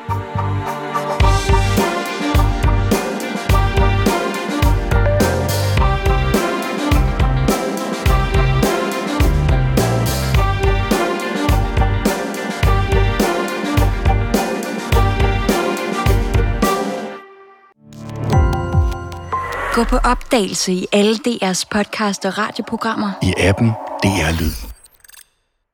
Gå 19.74 19.84
på 19.84 19.98
opdagelse 19.98 20.74
i 20.74 20.88
alle 20.92 21.16
DR's 21.28 21.64
podcast 21.72 22.26
og 22.26 22.38
radioprogrammer. 22.38 23.12
I 23.24 23.34
appen 23.38 23.68
DR 24.04 24.40
Lyd. 24.40 24.67